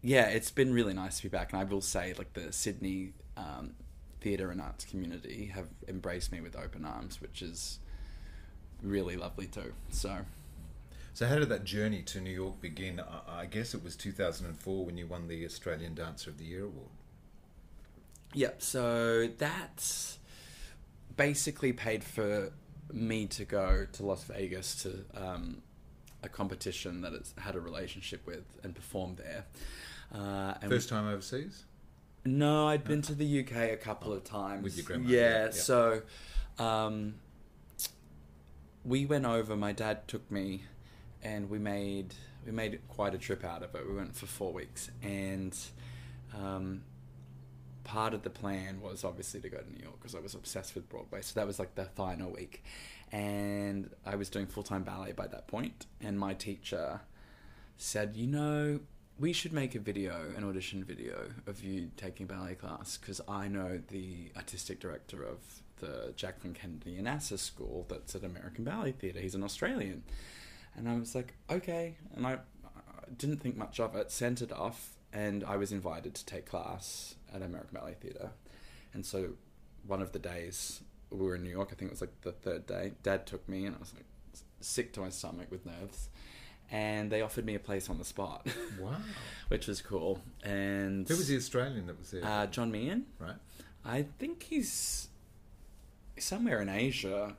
yeah, 0.00 0.28
it's 0.28 0.50
been 0.50 0.72
really 0.72 0.94
nice 0.94 1.18
to 1.18 1.24
be 1.24 1.28
back, 1.28 1.52
and 1.52 1.60
I 1.60 1.64
will 1.64 1.82
say, 1.82 2.14
like 2.16 2.32
the 2.32 2.50
Sydney 2.54 3.12
um, 3.36 3.74
theatre 4.22 4.50
and 4.50 4.62
arts 4.62 4.86
community 4.86 5.52
have 5.54 5.68
embraced 5.86 6.32
me 6.32 6.40
with 6.40 6.56
open 6.56 6.86
arms, 6.86 7.20
which 7.20 7.42
is 7.42 7.80
really 8.82 9.16
lovely 9.16 9.46
too. 9.46 9.74
So. 9.90 10.20
So, 11.12 11.26
how 11.26 11.34
did 11.34 11.48
that 11.50 11.64
journey 11.64 12.02
to 12.02 12.20
New 12.20 12.30
York 12.30 12.60
begin? 12.62 13.02
I 13.28 13.44
guess 13.46 13.74
it 13.74 13.82
was 13.82 13.94
2004 13.96 14.86
when 14.86 14.96
you 14.96 15.06
won 15.06 15.26
the 15.26 15.44
Australian 15.44 15.94
Dancer 15.94 16.30
of 16.30 16.38
the 16.38 16.44
Year 16.44 16.64
award. 16.64 16.90
Yep. 18.34 18.62
So 18.62 19.28
that's 19.38 20.18
basically 21.16 21.72
paid 21.72 22.04
for 22.04 22.52
me 22.92 23.26
to 23.26 23.44
go 23.44 23.86
to 23.92 24.06
Las 24.06 24.24
Vegas 24.24 24.82
to 24.82 25.04
um, 25.14 25.62
a 26.22 26.28
competition 26.28 27.00
that 27.02 27.12
it's 27.12 27.34
had 27.38 27.54
a 27.56 27.60
relationship 27.60 28.26
with 28.26 28.44
and 28.62 28.74
perform 28.74 29.16
there. 29.16 29.44
Uh, 30.14 30.54
and 30.62 30.70
First 30.70 30.88
time 30.88 31.06
overseas? 31.06 31.64
no, 32.24 32.68
I'd 32.68 32.84
been 32.84 33.02
to 33.02 33.14
the 33.14 33.40
UK 33.40 33.70
a 33.72 33.76
couple 33.76 34.12
of 34.12 34.24
times. 34.24 34.62
With 34.64 34.76
your 34.76 34.84
grandma, 34.86 35.08
Yeah, 35.08 35.20
yeah, 35.20 35.44
yeah. 35.46 35.50
so 35.50 36.02
um, 36.58 37.14
we 38.84 39.06
went 39.06 39.24
over. 39.26 39.56
My 39.56 39.72
dad 39.72 40.06
took 40.08 40.30
me, 40.30 40.64
and 41.22 41.48
we 41.50 41.58
made 41.58 42.14
we 42.46 42.52
made 42.52 42.80
quite 42.88 43.14
a 43.14 43.18
trip 43.18 43.44
out 43.44 43.62
of 43.62 43.74
it. 43.74 43.86
We 43.88 43.94
went 43.94 44.16
for 44.16 44.26
four 44.26 44.52
weeks, 44.52 44.90
and 45.02 45.56
um, 46.34 46.82
part 47.88 48.12
of 48.12 48.22
the 48.22 48.30
plan 48.30 48.82
was 48.82 49.02
obviously 49.02 49.40
to 49.40 49.48
go 49.48 49.56
to 49.56 49.72
New 49.72 49.82
York 49.82 49.98
because 49.98 50.14
I 50.14 50.20
was 50.20 50.34
obsessed 50.34 50.74
with 50.74 50.88
Broadway. 50.90 51.22
So 51.22 51.40
that 51.40 51.46
was 51.46 51.58
like 51.58 51.74
the 51.74 51.86
final 51.86 52.30
week, 52.30 52.62
and 53.10 53.88
I 54.04 54.14
was 54.14 54.28
doing 54.28 54.46
full 54.46 54.62
time 54.62 54.82
ballet 54.82 55.12
by 55.12 55.26
that 55.26 55.48
point. 55.48 55.86
and 56.00 56.18
my 56.18 56.34
teacher 56.34 57.00
said, 57.78 58.14
you 58.14 58.26
know, 58.26 58.80
we 59.18 59.32
should 59.32 59.52
make 59.52 59.74
a 59.74 59.78
video, 59.78 60.32
an 60.36 60.44
audition 60.44 60.84
video 60.84 61.30
of 61.46 61.64
you 61.64 61.90
taking 61.96 62.26
ballet 62.26 62.56
class 62.56 62.98
because 62.98 63.20
I 63.26 63.48
know 63.48 63.80
the 63.88 64.32
artistic 64.36 64.80
director 64.80 65.22
of 65.22 65.38
the 65.80 66.12
Jacqueline 66.14 66.54
Kennedy 66.54 66.98
Onassis 67.00 67.38
School 67.38 67.86
that's 67.88 68.14
at 68.14 68.22
American 68.22 68.64
Ballet 68.64 68.92
Theatre. 68.92 69.20
He's 69.20 69.34
an 69.34 69.44
Australian. 69.44 70.02
And 70.76 70.88
I 70.88 70.98
was 70.98 71.14
like, 71.14 71.34
okay. 71.48 71.94
And 72.14 72.26
I, 72.26 72.32
I 72.32 73.10
didn't 73.16 73.38
think 73.38 73.56
much 73.56 73.80
of 73.80 73.96
it, 73.96 74.10
sent 74.10 74.42
it 74.42 74.52
off, 74.52 74.98
and 75.12 75.42
I 75.44 75.56
was 75.56 75.72
invited 75.72 76.14
to 76.14 76.26
take 76.26 76.46
class 76.46 77.14
at 77.34 77.42
American 77.42 77.74
Ballet 77.78 77.94
Theatre. 78.00 78.30
And 78.94 79.04
so 79.04 79.30
one 79.86 80.02
of 80.02 80.12
the 80.12 80.18
days 80.18 80.80
we 81.10 81.18
were 81.26 81.34
in 81.36 81.42
New 81.42 81.50
York, 81.50 81.68
I 81.72 81.74
think 81.74 81.90
it 81.90 81.92
was 81.92 82.00
like 82.00 82.20
the 82.22 82.32
third 82.32 82.66
day, 82.66 82.92
Dad 83.02 83.26
took 83.26 83.48
me, 83.48 83.64
and 83.66 83.74
I 83.74 83.78
was 83.78 83.92
like 83.94 84.04
sick 84.60 84.92
to 84.94 85.00
my 85.00 85.08
stomach 85.08 85.50
with 85.50 85.64
nerves. 85.66 86.08
And 86.70 87.10
they 87.10 87.22
offered 87.22 87.46
me 87.46 87.54
a 87.54 87.58
place 87.58 87.88
on 87.88 87.96
the 87.96 88.04
spot, 88.04 88.46
Wow. 88.80 88.96
which 89.48 89.66
was 89.66 89.80
cool. 89.80 90.20
And 90.42 91.08
Who 91.08 91.16
was 91.16 91.28
the 91.28 91.36
Australian 91.36 91.86
that 91.86 91.98
was 91.98 92.10
there? 92.10 92.22
uh, 92.24 92.46
John 92.46 92.70
Meehan. 92.70 93.06
right. 93.18 93.36
I 93.84 94.06
think 94.18 94.42
he's 94.42 95.08
somewhere 96.18 96.60
in 96.60 96.68
Asia. 96.68 97.36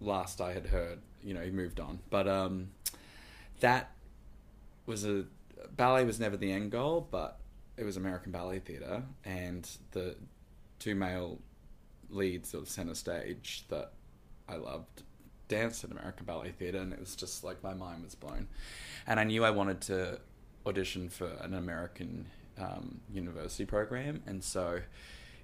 Last 0.00 0.40
I 0.40 0.52
had 0.52 0.66
heard, 0.66 0.98
you 1.22 1.34
know, 1.34 1.40
he 1.40 1.50
moved 1.50 1.80
on, 1.80 1.98
but 2.10 2.28
um, 2.28 2.68
that 3.60 3.90
was 4.86 5.04
a 5.04 5.24
ballet 5.76 6.04
was 6.04 6.20
never 6.20 6.36
the 6.36 6.52
end 6.52 6.70
goal, 6.70 7.08
but 7.10 7.38
it 7.76 7.84
was 7.84 7.96
American 7.96 8.32
Ballet 8.32 8.60
Theatre, 8.60 9.02
and 9.24 9.68
the 9.92 10.16
two 10.78 10.94
male 10.94 11.38
leads 12.10 12.54
of 12.54 12.68
center 12.68 12.94
stage 12.94 13.64
that 13.68 13.92
I 14.48 14.56
loved 14.56 15.02
danced 15.48 15.84
at 15.84 15.90
American 15.90 16.26
Ballet 16.26 16.52
Theatre, 16.52 16.78
and 16.78 16.92
it 16.92 17.00
was 17.00 17.16
just 17.16 17.44
like 17.44 17.62
my 17.62 17.74
mind 17.74 18.04
was 18.04 18.14
blown, 18.14 18.48
and 19.06 19.18
I 19.18 19.24
knew 19.24 19.44
I 19.44 19.50
wanted 19.50 19.80
to 19.82 20.20
audition 20.66 21.08
for 21.08 21.28
an 21.40 21.54
American 21.54 22.26
um, 22.58 23.00
university 23.12 23.64
program, 23.64 24.22
and 24.26 24.42
so 24.42 24.80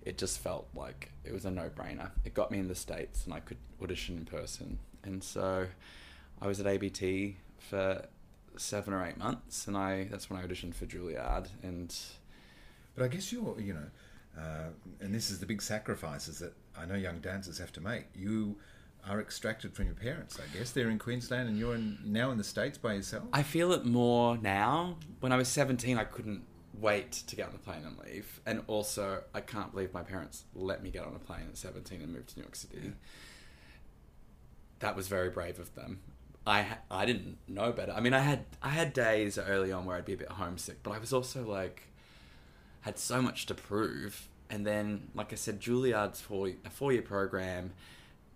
it 0.03 0.17
just 0.17 0.39
felt 0.39 0.69
like 0.75 1.13
it 1.25 1.33
was 1.33 1.45
a 1.45 1.51
no-brainer. 1.51 2.11
It 2.25 2.33
got 2.33 2.51
me 2.51 2.59
in 2.59 2.69
the 2.69 2.75
states, 2.75 3.25
and 3.25 3.35
I 3.35 3.41
could 3.41 3.59
audition 3.83 4.17
in 4.17 4.25
person, 4.25 4.79
and 5.03 5.23
so 5.23 5.67
I 6.41 6.47
was 6.47 6.61
at 6.61 6.67
ABT 6.67 7.37
for 7.59 8.07
seven 8.57 8.95
or 8.95 9.05
eight 9.05 9.19
months, 9.19 9.67
and 9.67 9.77
I 9.77 10.05
that's 10.11 10.31
when 10.31 10.41
I 10.41 10.47
auditioned 10.47 10.75
for 10.75 10.87
Juilliard, 10.87 11.49
and 11.63 11.95
But 12.95 13.05
I 13.05 13.09
guess 13.09 13.33
you're, 13.33 13.59
you 13.61 13.75
know, 13.75 13.87
uh, 14.39 14.69
and 15.01 15.15
this 15.15 15.31
is 15.31 15.39
the 15.39 15.47
big 15.47 15.63
sacrifices 15.63 16.39
that 16.39 16.55
I 16.77 16.87
know 16.87 16.95
young 16.95 17.21
dancers 17.21 17.59
have 17.59 17.73
to 17.73 17.81
make. 17.81 18.07
You 18.15 18.57
are 19.09 19.21
extracted 19.21 19.75
from 19.75 19.87
your 19.87 19.95
parents, 19.95 20.39
I 20.39 20.57
guess. 20.57 20.71
They're 20.71 20.91
in 20.91 20.99
Queensland 20.99 21.49
and 21.49 21.59
you're 21.59 21.75
in, 21.75 21.99
now 22.05 22.31
in 22.31 22.39
the 22.39 22.45
States 22.45 22.79
by 22.79 22.95
yourself. 22.95 23.25
I 23.33 23.43
feel 23.43 23.73
it 23.73 23.85
more 23.85 24.37
now. 24.37 24.97
When 25.21 25.33
I 25.33 25.37
was 25.37 25.49
17, 25.49 25.99
I 25.99 26.05
couldn't 26.05 26.45
wait 26.79 27.13
to 27.13 27.37
get 27.37 27.47
on 27.47 27.53
the 27.53 27.59
plane 27.59 27.85
and 27.85 27.99
leave. 27.99 28.41
And 28.47 28.63
also, 28.67 29.23
I 29.35 29.41
can't 29.41 29.73
believe 29.73 29.93
my 29.93 30.03
parents 30.03 30.45
let 30.55 30.83
me 30.83 30.91
get 30.91 31.05
on 31.05 31.15
a 31.15 31.19
plane 31.19 31.47
at 31.49 31.57
17 31.57 32.01
and 32.01 32.13
move 32.13 32.27
to 32.29 32.39
New 32.39 32.43
York 32.43 32.57
City. 32.57 32.93
That 34.81 34.97
was 34.97 35.09
very 35.09 35.29
brave 35.29 35.59
of 35.59 35.75
them. 35.75 36.01
I 36.47 36.65
I 36.91 37.05
didn't 37.05 37.37
know 37.47 37.71
better. 37.71 37.93
I 37.93 38.01
mean, 38.01 38.15
I 38.15 38.21
had 38.21 38.47
I 38.63 38.71
had 38.71 38.95
days 38.95 39.37
early 39.37 39.73
on 39.73 39.85
where 39.85 39.97
I'd 39.97 40.07
be 40.07 40.15
a 40.15 40.17
bit 40.17 40.31
homesick, 40.31 40.83
but 40.83 40.93
I 40.93 40.99
was 40.99 41.13
also 41.13 41.45
like 41.45 41.90
had 42.83 42.99
so 42.99 43.21
much 43.23 43.47
to 43.47 43.55
prove. 43.55 44.29
And 44.49 44.67
then, 44.67 45.09
like 45.15 45.33
I 45.33 45.37
said, 45.37 45.61
Juilliard's 45.61 46.21
four 46.21 46.51
a 46.65 46.71
four 46.71 46.93
year 46.93 47.03
program, 47.03 47.73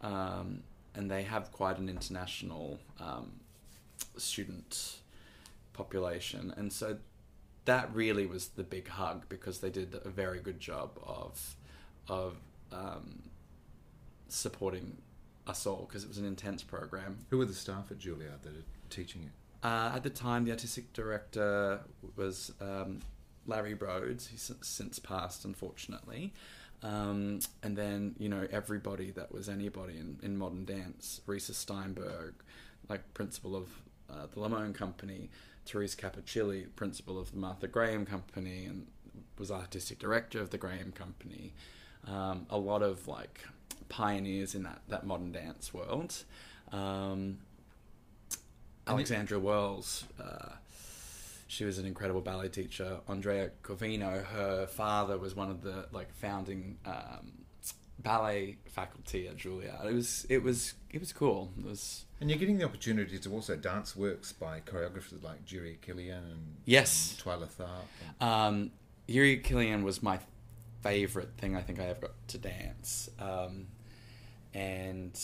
um, 0.00 0.62
and 0.94 1.10
they 1.10 1.22
have 1.24 1.50
quite 1.50 1.78
an 1.78 1.88
international 1.88 2.78
um, 3.00 3.32
student 4.16 4.98
population, 5.72 6.54
and 6.56 6.72
so 6.72 6.98
that 7.64 7.92
really 7.94 8.26
was 8.26 8.48
the 8.48 8.62
big 8.62 8.88
hug 8.88 9.24
because 9.28 9.58
they 9.58 9.70
did 9.70 9.98
a 10.04 10.08
very 10.08 10.38
good 10.38 10.60
job 10.60 10.98
of 11.04 11.56
of 12.08 12.36
um, 12.70 13.22
supporting 14.28 14.98
us 15.46 15.66
all 15.66 15.86
because 15.88 16.04
it 16.04 16.08
was 16.08 16.18
an 16.18 16.26
intense 16.26 16.62
program. 16.62 17.18
Who 17.30 17.38
were 17.38 17.44
the 17.44 17.54
staff 17.54 17.90
at 17.90 17.98
Juilliard 17.98 18.42
that 18.42 18.50
are 18.52 18.64
teaching 18.90 19.22
it? 19.22 19.66
Uh, 19.66 19.92
at 19.94 20.02
the 20.02 20.10
time, 20.10 20.44
the 20.44 20.50
artistic 20.50 20.92
director 20.92 21.80
was 22.16 22.52
um, 22.60 23.00
Larry 23.46 23.74
Rhodes. 23.74 24.28
He's 24.28 24.50
s- 24.50 24.56
since 24.66 24.98
passed, 24.98 25.44
unfortunately. 25.44 26.32
Um, 26.82 27.40
and 27.62 27.76
then, 27.76 28.14
you 28.18 28.28
know, 28.28 28.46
everybody 28.50 29.10
that 29.12 29.32
was 29.32 29.48
anybody 29.48 29.96
in, 29.98 30.18
in 30.22 30.36
modern 30.36 30.64
dance. 30.64 31.20
Risa 31.26 31.54
Steinberg, 31.54 32.34
like 32.88 33.14
principal 33.14 33.56
of 33.56 33.68
uh, 34.10 34.26
the 34.32 34.40
Limón 34.40 34.74
Company. 34.74 35.30
Terese 35.66 35.96
Capucilli, 35.96 36.66
principal 36.76 37.18
of 37.18 37.30
the 37.30 37.38
Martha 37.38 37.66
Graham 37.66 38.04
Company, 38.04 38.66
and 38.66 38.86
was 39.38 39.50
artistic 39.50 39.98
director 39.98 40.40
of 40.40 40.50
the 40.50 40.58
Graham 40.58 40.92
Company. 40.92 41.54
Um, 42.06 42.46
a 42.50 42.58
lot 42.58 42.82
of 42.82 43.08
like 43.08 43.40
pioneers 43.88 44.54
in 44.54 44.62
that, 44.64 44.82
that 44.88 45.06
modern 45.06 45.32
dance 45.32 45.72
world. 45.72 46.14
Um, 46.70 47.38
Alexandra 48.86 49.38
Wells, 49.38 50.04
uh, 50.22 50.50
she 51.54 51.64
was 51.64 51.78
an 51.78 51.86
incredible 51.86 52.20
ballet 52.20 52.48
teacher. 52.48 52.98
Andra 53.08 53.50
Corvino, 53.62 54.24
her 54.26 54.66
father 54.66 55.16
was 55.18 55.34
one 55.36 55.50
of 55.50 55.62
the 55.62 55.86
like 55.92 56.12
founding 56.14 56.78
um, 56.84 57.32
ballet 58.00 58.58
faculty 58.66 59.28
at 59.28 59.36
Juilliard. 59.36 59.84
It 59.86 59.94
was 59.94 60.26
it 60.28 60.42
was 60.42 60.74
it 60.90 60.98
was 61.00 61.12
cool. 61.12 61.52
It 61.58 61.64
was 61.64 62.04
And 62.20 62.28
you're 62.28 62.38
getting 62.38 62.58
the 62.58 62.64
opportunity 62.64 63.18
to 63.18 63.32
also 63.32 63.56
dance 63.56 63.94
works 63.94 64.32
by 64.32 64.60
choreographers 64.60 65.22
like 65.22 65.44
Jiri 65.46 65.78
Kylian 65.78 66.18
and 66.32 66.56
Yes. 66.64 67.16
and 67.16 67.24
Twyla 67.24 67.48
Tharp. 67.48 68.24
Um, 68.26 68.70
Jiri 69.08 69.42
Kylian 69.42 69.82
was 69.84 70.02
my 70.02 70.18
favorite 70.82 71.30
thing 71.38 71.56
I 71.56 71.62
think 71.62 71.78
I 71.80 71.84
ever 71.84 72.00
got 72.02 72.28
to 72.28 72.38
dance. 72.38 73.08
Um, 73.18 73.68
and 74.52 75.18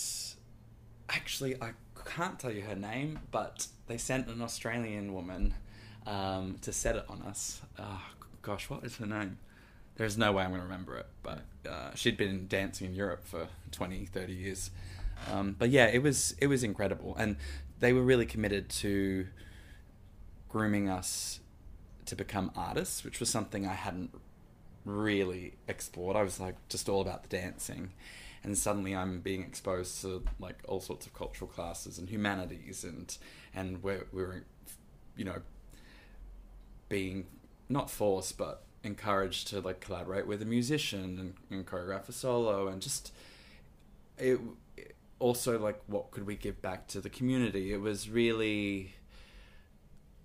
actually, 1.08 1.60
I 1.62 1.72
can't 2.06 2.38
tell 2.38 2.50
you 2.52 2.62
her 2.62 2.74
name, 2.76 3.18
but 3.30 3.66
they 3.86 3.98
sent 3.98 4.28
an 4.28 4.40
Australian 4.42 5.12
woman 5.12 5.54
um, 6.06 6.56
to 6.62 6.72
set 6.72 6.96
it 6.96 7.04
on 7.08 7.22
us. 7.22 7.60
Oh, 7.78 8.02
gosh, 8.42 8.68
what 8.70 8.84
is 8.84 8.96
her 8.96 9.06
name? 9.06 9.38
There's 9.96 10.16
no 10.16 10.32
way 10.32 10.44
I'm 10.44 10.50
going 10.50 10.62
to 10.62 10.66
remember 10.66 10.96
it, 10.96 11.06
but 11.22 11.42
uh, 11.68 11.94
she'd 11.94 12.16
been 12.16 12.46
dancing 12.48 12.86
in 12.86 12.94
Europe 12.94 13.26
for 13.26 13.48
20, 13.72 14.06
30 14.06 14.32
years. 14.32 14.70
Um, 15.30 15.54
but 15.58 15.70
yeah, 15.70 15.86
it 15.86 16.02
was 16.02 16.34
it 16.38 16.46
was 16.46 16.64
incredible, 16.64 17.14
and 17.18 17.36
they 17.80 17.92
were 17.92 18.02
really 18.02 18.24
committed 18.24 18.70
to 18.70 19.26
grooming 20.48 20.88
us 20.88 21.40
to 22.06 22.16
become 22.16 22.50
artists, 22.56 23.04
which 23.04 23.20
was 23.20 23.28
something 23.28 23.66
I 23.66 23.74
hadn't 23.74 24.10
really 24.84 25.54
explored. 25.68 26.16
I 26.16 26.22
was 26.22 26.40
like 26.40 26.56
just 26.68 26.88
all 26.88 27.00
about 27.00 27.22
the 27.22 27.28
dancing, 27.28 27.92
and 28.42 28.56
suddenly 28.56 28.96
I'm 28.96 29.20
being 29.20 29.42
exposed 29.42 30.00
to 30.02 30.22
like 30.38 30.58
all 30.66 30.80
sorts 30.80 31.06
of 31.06 31.14
cultural 31.14 31.50
classes 31.50 31.98
and 31.98 32.08
humanities, 32.08 32.84
and 32.84 33.16
and 33.54 33.82
we're 33.82 34.06
we're 34.12 34.44
you 35.16 35.24
know 35.24 35.42
being 36.90 37.26
not 37.70 37.90
forced 37.90 38.36
but 38.36 38.62
encouraged 38.84 39.48
to 39.48 39.60
like 39.60 39.80
collaborate 39.80 40.26
with 40.26 40.42
a 40.42 40.44
musician 40.44 41.18
and, 41.18 41.34
and 41.50 41.66
choreograph 41.66 42.08
a 42.08 42.12
solo 42.12 42.68
and 42.68 42.82
just 42.82 43.12
it 44.18 44.38
also 45.18 45.58
like 45.58 45.80
what 45.86 46.10
could 46.10 46.26
we 46.26 46.36
give 46.36 46.60
back 46.60 46.86
to 46.86 47.00
the 47.00 47.08
community 47.08 47.72
it 47.72 47.80
was 47.80 48.10
really 48.10 48.92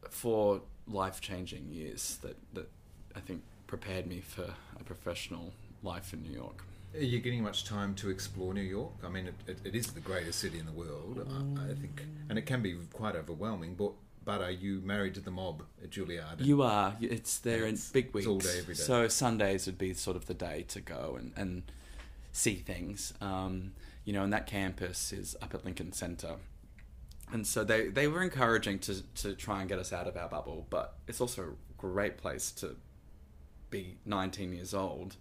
for 0.10 0.62
life 0.88 1.22
changing 1.22 1.68
years 1.70 2.18
that, 2.22 2.38
that 2.54 2.70
I 3.16 3.20
think 3.20 3.42
prepared 3.68 4.08
me 4.08 4.22
for 4.22 4.54
a 4.80 4.84
professional 4.84 5.54
life 5.84 6.14
in 6.14 6.22
New 6.24 6.32
York. 6.32 6.64
Are 6.94 7.00
you 7.00 7.20
getting 7.20 7.44
much 7.44 7.66
time 7.66 7.94
to 7.96 8.10
explore 8.10 8.54
New 8.54 8.62
York? 8.62 8.94
I 9.04 9.10
mean, 9.10 9.28
it, 9.28 9.34
it, 9.48 9.58
it 9.66 9.76
is 9.76 9.88
the 9.88 10.00
greatest 10.00 10.40
city 10.40 10.60
in 10.60 10.66
the 10.66 10.72
world, 10.72 11.20
I, 11.20 11.34
I 11.34 11.42
mm. 11.42 11.82
think, 11.82 12.04
and 12.30 12.38
it 12.40 12.46
can 12.46 12.62
be 12.62 12.78
quite 12.94 13.16
overwhelming. 13.16 13.76
But 13.76 13.92
but 14.26 14.42
are 14.42 14.52
you 14.52 14.82
married 14.84 15.14
to 15.14 15.22
the 15.22 15.32
mob 15.32 15.64
at 15.82 15.92
Juilliard? 15.92 16.44
You 16.44 16.64
are. 16.64 16.96
It's 17.00 17.38
there 17.38 17.66
in 17.66 17.78
big 17.94 18.12
weeks. 18.14 18.26
it's 18.26 18.28
all 18.28 18.40
day, 18.40 18.60
every 18.60 18.74
day. 18.74 18.82
So 18.82 19.08
Sundays 19.08 19.68
would 19.68 19.78
be 19.78 19.94
sort 19.94 20.18
of 20.18 20.26
the 20.26 20.34
day 20.34 20.66
to 20.70 20.82
go 20.82 21.16
and, 21.18 21.32
and 21.38 21.64
see 22.32 22.56
things. 22.56 23.14
Um, 23.22 23.74
you 24.04 24.14
know, 24.14 24.24
and 24.24 24.34
that 24.34 24.48
campus 24.48 25.14
is 25.14 25.36
up 25.42 25.54
at 25.54 25.64
Lincoln 25.64 25.94
Center. 25.94 26.38
And 27.32 27.46
so 27.46 27.64
they, 27.64 27.88
they 27.88 28.08
were 28.08 28.22
encouraging 28.22 28.80
to, 28.80 29.02
to 29.16 29.34
try 29.36 29.60
and 29.60 29.70
get 29.70 29.80
us 29.80 29.94
out 29.94 30.08
of 30.08 30.18
our 30.18 30.28
bubble, 30.28 30.66
but 30.70 30.96
it's 31.08 31.22
also 31.22 31.44
a 31.44 31.54
great 31.78 32.18
place 32.18 32.52
to 32.54 32.76
be 33.70 33.98
19 34.06 34.54
years 34.54 34.74
old, 34.74 35.16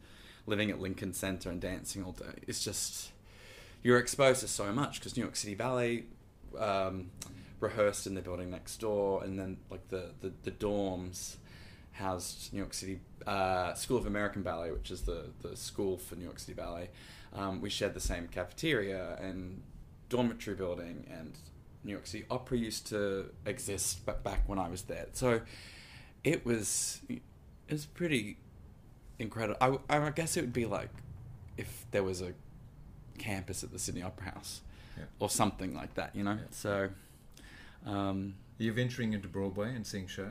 living 0.47 0.71
at 0.71 0.81
Lincoln 0.81 1.13
Center 1.13 1.51
and 1.51 1.61
dancing 1.61 2.05
all 2.05 2.13
day. 2.13 2.41
It's 2.47 2.63
just, 2.63 3.11
you're 3.83 3.99
exposed 3.99 4.41
to 4.41 4.49
so 4.49 4.73
much 4.73 5.01
because 5.01 5.17
New 5.17 5.23
York 5.23 5.37
City 5.37 5.55
Ballet 5.55 6.05
um, 6.59 7.11
rehearsed 7.65 8.07
in 8.07 8.15
the 8.15 8.21
building 8.23 8.51
next 8.51 8.77
door, 8.79 9.23
and 9.25 9.39
then 9.39 9.57
like 9.71 9.89
the, 9.89 10.11
the, 10.21 10.33
the 10.43 10.51
dorms 10.51 11.37
housed 11.93 12.53
New 12.53 12.59
York 12.59 12.75
City 12.75 13.01
uh, 13.27 13.75
School 13.75 13.97
of 13.99 14.07
American 14.07 14.43
Ballet, 14.43 14.71
which 14.73 14.91
is 14.91 15.03
the, 15.03 15.27
the 15.43 15.57
school 15.57 15.97
for 15.97 16.17
New 16.17 16.25
York 16.25 16.39
City 16.39 16.55
Ballet. 16.55 16.91
Um, 17.33 17.61
we 17.61 17.71
shared 17.71 17.95
the 17.95 18.01
same 18.01 18.29
cafeteria 18.29 19.17
and 19.21 19.63
dormitory 20.09 20.57
building, 20.57 21.07
and 21.11 21.33
New 21.85 21.93
York 21.93 22.07
City 22.07 22.25
Opera 22.31 22.59
used 22.59 22.87
to 22.89 23.31
exist 23.47 24.05
ba- 24.07 24.17
back 24.23 24.43
when 24.49 24.59
I 24.59 24.69
was 24.69 24.83
there. 24.83 25.07
So 25.13 25.41
it 26.23 26.45
was 26.47 27.01
it 27.09 27.23
was 27.71 27.87
pretty 27.87 28.39
incredible. 29.19 29.59
I, 29.89 29.97
I 29.97 30.11
guess 30.11 30.37
it 30.37 30.41
would 30.43 30.53
be 30.53 30.67
like 30.67 30.91
if 31.57 31.87
there 31.93 32.03
was 32.03 32.21
a 32.23 32.33
campus 33.19 33.63
at 33.63 33.71
the 33.73 33.79
Sydney 33.79 34.03
Opera 34.03 34.31
House 34.33 34.61
Yeah. 34.99 35.05
or 35.21 35.31
something 35.31 35.75
like 35.75 35.95
that, 35.95 36.15
you 36.17 36.25
know. 36.25 36.33
Yeah. 36.33 36.47
So 36.51 36.89
um, 37.85 38.35
Are 38.59 38.63
you 38.63 38.73
venturing 38.73 39.13
into 39.13 39.29
Broadway 39.29 39.75
and 39.75 39.87
seeing 39.87 40.07
shows? 40.07 40.29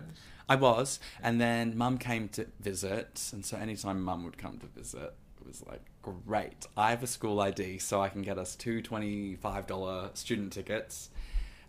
I 0.47 0.55
was, 0.55 0.99
and 1.21 1.39
then 1.39 1.77
Mum 1.77 1.97
came 1.97 2.27
to 2.29 2.47
visit, 2.59 3.29
and 3.31 3.45
so 3.45 3.57
anytime 3.57 4.01
Mum 4.01 4.25
would 4.25 4.37
come 4.37 4.57
to 4.59 4.67
visit, 4.67 5.13
it 5.39 5.47
was 5.47 5.63
like 5.65 5.81
great. 6.01 6.67
I 6.75 6.89
have 6.89 7.03
a 7.03 7.07
school 7.07 7.39
ID, 7.39 7.79
so 7.79 8.01
I 8.01 8.09
can 8.09 8.21
get 8.21 8.37
us 8.37 8.55
two 8.55 8.81
twenty-five 8.81 9.67
dollar 9.67 10.09
student 10.13 10.51
tickets, 10.51 11.09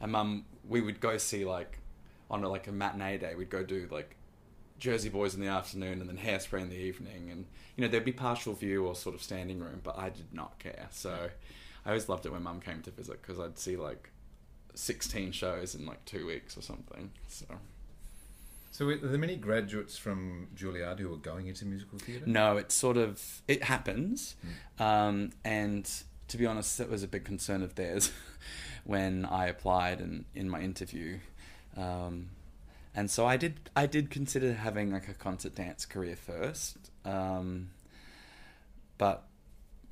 and 0.00 0.12
Mum, 0.12 0.44
we 0.68 0.80
would 0.80 1.00
go 1.00 1.18
see 1.18 1.44
like 1.44 1.78
on 2.30 2.42
a, 2.42 2.48
like 2.48 2.66
a 2.66 2.72
matinee 2.72 3.18
day, 3.18 3.34
we'd 3.34 3.50
go 3.50 3.62
do 3.62 3.86
like 3.90 4.16
Jersey 4.78 5.08
Boys 5.08 5.34
in 5.34 5.40
the 5.40 5.46
afternoon 5.46 6.00
and 6.00 6.08
then 6.08 6.18
Hairspray 6.18 6.62
in 6.62 6.68
the 6.68 6.76
evening, 6.76 7.30
and 7.30 7.46
you 7.76 7.82
know 7.82 7.88
there'd 7.88 8.04
be 8.04 8.12
partial 8.12 8.54
view 8.54 8.86
or 8.86 8.94
sort 8.94 9.14
of 9.14 9.22
standing 9.22 9.60
room, 9.60 9.80
but 9.82 9.96
I 9.98 10.08
did 10.08 10.32
not 10.32 10.58
care. 10.58 10.88
So 10.90 11.30
I 11.86 11.88
always 11.88 12.08
loved 12.08 12.26
it 12.26 12.32
when 12.32 12.42
Mum 12.42 12.60
came 12.60 12.82
to 12.82 12.90
visit 12.90 13.22
because 13.22 13.38
I'd 13.38 13.58
see 13.58 13.76
like 13.76 14.10
sixteen 14.74 15.32
shows 15.32 15.74
in 15.74 15.86
like 15.86 16.04
two 16.04 16.26
weeks 16.26 16.56
or 16.56 16.62
something. 16.62 17.10
So. 17.28 17.46
So 18.70 18.88
are 18.88 18.96
there 18.96 19.18
many 19.18 19.36
graduates 19.36 19.96
from 19.96 20.48
Juilliard 20.56 20.98
who 20.98 21.12
are 21.14 21.16
going 21.16 21.46
into 21.46 21.64
musical 21.64 21.96
theatre? 22.00 22.26
No, 22.26 22.56
it's 22.56 22.74
sort 22.74 22.96
of 22.96 23.40
it 23.46 23.62
happens, 23.62 24.34
Mm. 24.80 24.84
um, 24.84 25.30
and 25.44 25.88
to 26.26 26.36
be 26.36 26.44
honest, 26.44 26.78
that 26.78 26.90
was 26.90 27.04
a 27.04 27.06
big 27.06 27.24
concern 27.24 27.62
of 27.62 27.76
theirs 27.76 28.10
when 28.84 29.26
I 29.26 29.46
applied 29.46 30.00
and 30.00 30.24
in 30.34 30.48
my 30.50 30.60
interview, 30.60 31.18
um, 31.76 32.30
and 32.96 33.08
so 33.08 33.24
I 33.26 33.36
did. 33.36 33.70
I 33.76 33.86
did 33.86 34.10
consider 34.10 34.54
having 34.54 34.90
like 34.90 35.06
a 35.08 35.14
concert 35.14 35.54
dance 35.54 35.86
career 35.86 36.16
first, 36.16 36.76
um, 37.04 37.70
but 38.98 39.22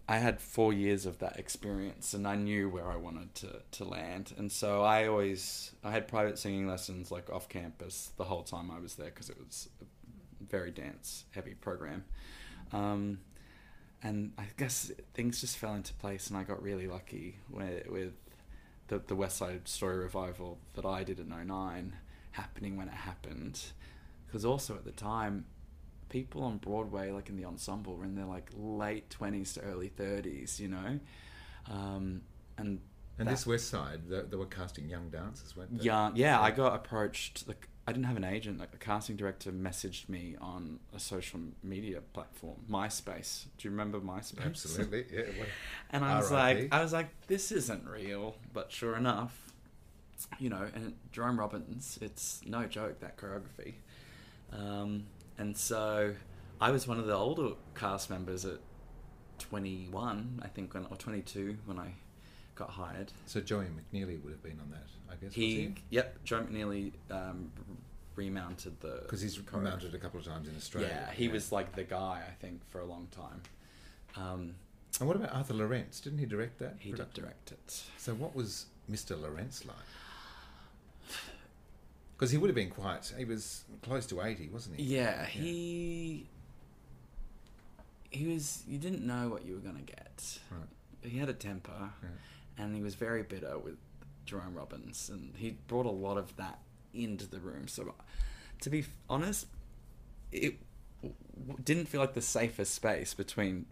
I 0.08 0.18
had 0.18 0.40
four 0.40 0.72
years 0.72 1.06
of 1.06 1.18
that 1.18 1.38
experience, 1.38 2.12
and 2.12 2.26
I 2.26 2.34
knew 2.34 2.68
where 2.68 2.90
I 2.90 2.96
wanted 2.96 3.34
to, 3.36 3.62
to 3.72 3.84
land. 3.84 4.34
And 4.36 4.50
so 4.50 4.82
I 4.82 5.06
always 5.06 5.72
I 5.84 5.90
had 5.92 6.08
private 6.08 6.38
singing 6.38 6.66
lessons 6.66 7.10
like 7.10 7.30
off 7.30 7.48
campus 7.48 8.10
the 8.16 8.24
whole 8.24 8.42
time 8.42 8.70
I 8.70 8.80
was 8.80 8.96
there 8.96 9.10
because 9.10 9.30
it 9.30 9.38
was 9.38 9.68
a 9.80 9.84
very 10.44 10.70
dance 10.70 11.24
heavy 11.30 11.54
program. 11.54 12.04
Um, 12.72 13.20
and 14.02 14.32
I 14.36 14.46
guess 14.56 14.90
things 15.14 15.40
just 15.40 15.56
fell 15.56 15.74
into 15.74 15.94
place, 15.94 16.28
and 16.28 16.36
I 16.36 16.42
got 16.42 16.60
really 16.62 16.88
lucky 16.88 17.36
with, 17.48 17.86
with 17.88 18.12
the 18.88 18.98
the 18.98 19.14
West 19.14 19.36
Side 19.36 19.68
Story 19.68 19.98
revival 19.98 20.58
that 20.74 20.84
I 20.84 21.04
did 21.04 21.20
in 21.20 21.28
09 21.28 21.94
happening 22.32 22.76
when 22.76 22.88
it 22.88 22.94
happened. 22.94 23.60
Because 24.26 24.44
also 24.44 24.74
at 24.74 24.84
the 24.84 24.92
time, 24.92 25.44
people 26.12 26.44
on 26.44 26.58
Broadway, 26.58 27.10
like 27.10 27.28
in 27.28 27.36
the 27.36 27.44
ensemble, 27.44 27.96
were 27.96 28.04
in 28.04 28.14
their 28.14 28.26
like 28.26 28.50
late 28.56 29.10
twenties 29.10 29.54
to 29.54 29.60
early 29.62 29.88
thirties, 29.88 30.60
you 30.60 30.68
know, 30.68 31.00
um, 31.70 32.20
and 32.58 32.80
And 33.18 33.26
that- 33.26 33.32
this 33.32 33.46
West 33.46 33.68
Side, 33.68 34.02
they, 34.08 34.20
they 34.22 34.36
were 34.36 34.46
casting 34.46 34.88
young 34.88 35.08
dancers, 35.10 35.56
weren't 35.56 35.76
they? 35.78 35.84
young. 35.84 36.14
Yeah, 36.16 36.40
I 36.40 36.50
got 36.50 36.74
approached. 36.74 37.48
Like, 37.48 37.68
I 37.86 37.92
didn't 37.92 38.04
have 38.06 38.16
an 38.16 38.24
agent. 38.24 38.60
Like, 38.60 38.70
the 38.70 38.78
casting 38.78 39.16
director 39.16 39.50
messaged 39.50 40.08
me 40.08 40.36
on 40.40 40.78
a 40.94 41.00
social 41.00 41.40
media 41.64 42.00
platform, 42.12 42.58
MySpace. 42.70 43.46
Do 43.58 43.66
you 43.66 43.70
remember 43.70 44.00
MySpace? 44.00 44.44
Absolutely, 44.46 45.04
yeah. 45.12 45.22
And 45.90 46.04
I 46.04 46.16
was 46.18 46.30
like, 46.30 46.68
I 46.72 46.80
was 46.82 46.92
like, 46.92 47.08
this 47.26 47.50
isn't 47.52 47.84
real. 47.86 48.36
But 48.52 48.70
sure 48.70 48.96
enough, 48.96 49.52
you 50.38 50.48
know, 50.48 50.68
and 50.74 50.94
Jerome 51.10 51.38
Robbins, 51.40 51.98
it's 52.00 52.40
no 52.46 52.66
joke 52.66 53.00
that 53.00 53.16
choreography. 53.16 53.74
Um, 54.52 55.04
and 55.38 55.56
so 55.56 56.14
I 56.60 56.70
was 56.70 56.86
one 56.86 56.98
of 56.98 57.06
the 57.06 57.14
older 57.14 57.50
cast 57.74 58.10
members 58.10 58.44
at 58.44 58.58
21, 59.38 60.40
I 60.44 60.48
think, 60.48 60.74
when, 60.74 60.86
or 60.90 60.96
22 60.96 61.56
when 61.66 61.78
I 61.78 61.94
got 62.54 62.70
hired. 62.70 63.12
so 63.26 63.40
Joey 63.40 63.64
McKneely 63.66 64.22
would 64.22 64.32
have 64.32 64.42
been 64.42 64.60
on 64.60 64.70
that, 64.70 64.86
I 65.10 65.16
guess. 65.16 65.34
He, 65.34 65.74
yep, 65.90 66.22
Joey 66.24 66.42
McKneely 66.44 66.92
um, 67.10 67.50
remounted 68.14 68.78
the 68.80 69.00
because 69.02 69.20
he's 69.20 69.38
choreography. 69.38 69.62
mounted 69.62 69.94
a 69.94 69.98
couple 69.98 70.20
of 70.20 70.26
times 70.26 70.48
in 70.48 70.56
Australia. 70.56 71.06
Yeah, 71.08 71.12
he 71.14 71.28
was 71.28 71.50
like 71.50 71.74
the 71.74 71.84
guy 71.84 72.22
I 72.28 72.32
think 72.40 72.60
for 72.70 72.80
a 72.80 72.84
long 72.84 73.08
time. 73.10 73.42
Um, 74.16 74.54
And 75.00 75.08
what 75.08 75.16
about 75.16 75.34
Arthur 75.34 75.54
Laurents? 75.54 76.00
Didn't 76.00 76.18
he 76.18 76.26
direct 76.26 76.58
that? 76.58 76.76
he 76.78 76.92
did 76.92 77.12
direct 77.14 77.52
it. 77.52 77.82
So 77.96 78.12
what 78.14 78.36
was 78.36 78.66
Mr. 78.90 79.20
Laurents 79.20 79.64
like? 79.64 79.76
Because 82.22 82.30
he 82.30 82.38
would 82.38 82.50
have 82.50 82.54
been 82.54 82.70
quite. 82.70 83.12
He 83.18 83.24
was 83.24 83.64
close 83.82 84.06
to 84.06 84.22
eighty, 84.22 84.48
wasn't 84.48 84.78
he? 84.78 84.84
Yeah, 84.94 85.24
he 85.26 86.28
he 88.10 88.28
was. 88.28 88.62
You 88.68 88.78
didn't 88.78 89.04
know 89.04 89.28
what 89.28 89.44
you 89.44 89.54
were 89.54 89.58
gonna 89.60 89.80
get. 89.80 90.38
Right. 90.48 91.10
He 91.10 91.18
had 91.18 91.28
a 91.28 91.32
temper, 91.32 91.90
Yeah. 92.00 92.62
and 92.62 92.76
he 92.76 92.80
was 92.80 92.94
very 92.94 93.24
bitter 93.24 93.58
with 93.58 93.74
Jerome 94.24 94.54
Robbins, 94.54 95.10
and 95.12 95.34
he 95.36 95.56
brought 95.66 95.84
a 95.84 95.90
lot 95.90 96.16
of 96.16 96.36
that 96.36 96.60
into 96.94 97.26
the 97.26 97.40
room. 97.40 97.66
So, 97.66 97.92
to 98.60 98.70
be 98.70 98.84
honest, 99.10 99.48
it 100.30 100.58
didn't 101.64 101.86
feel 101.86 102.00
like 102.00 102.14
the 102.14 102.22
safest 102.22 102.72
space 102.72 103.14
between 103.14 103.66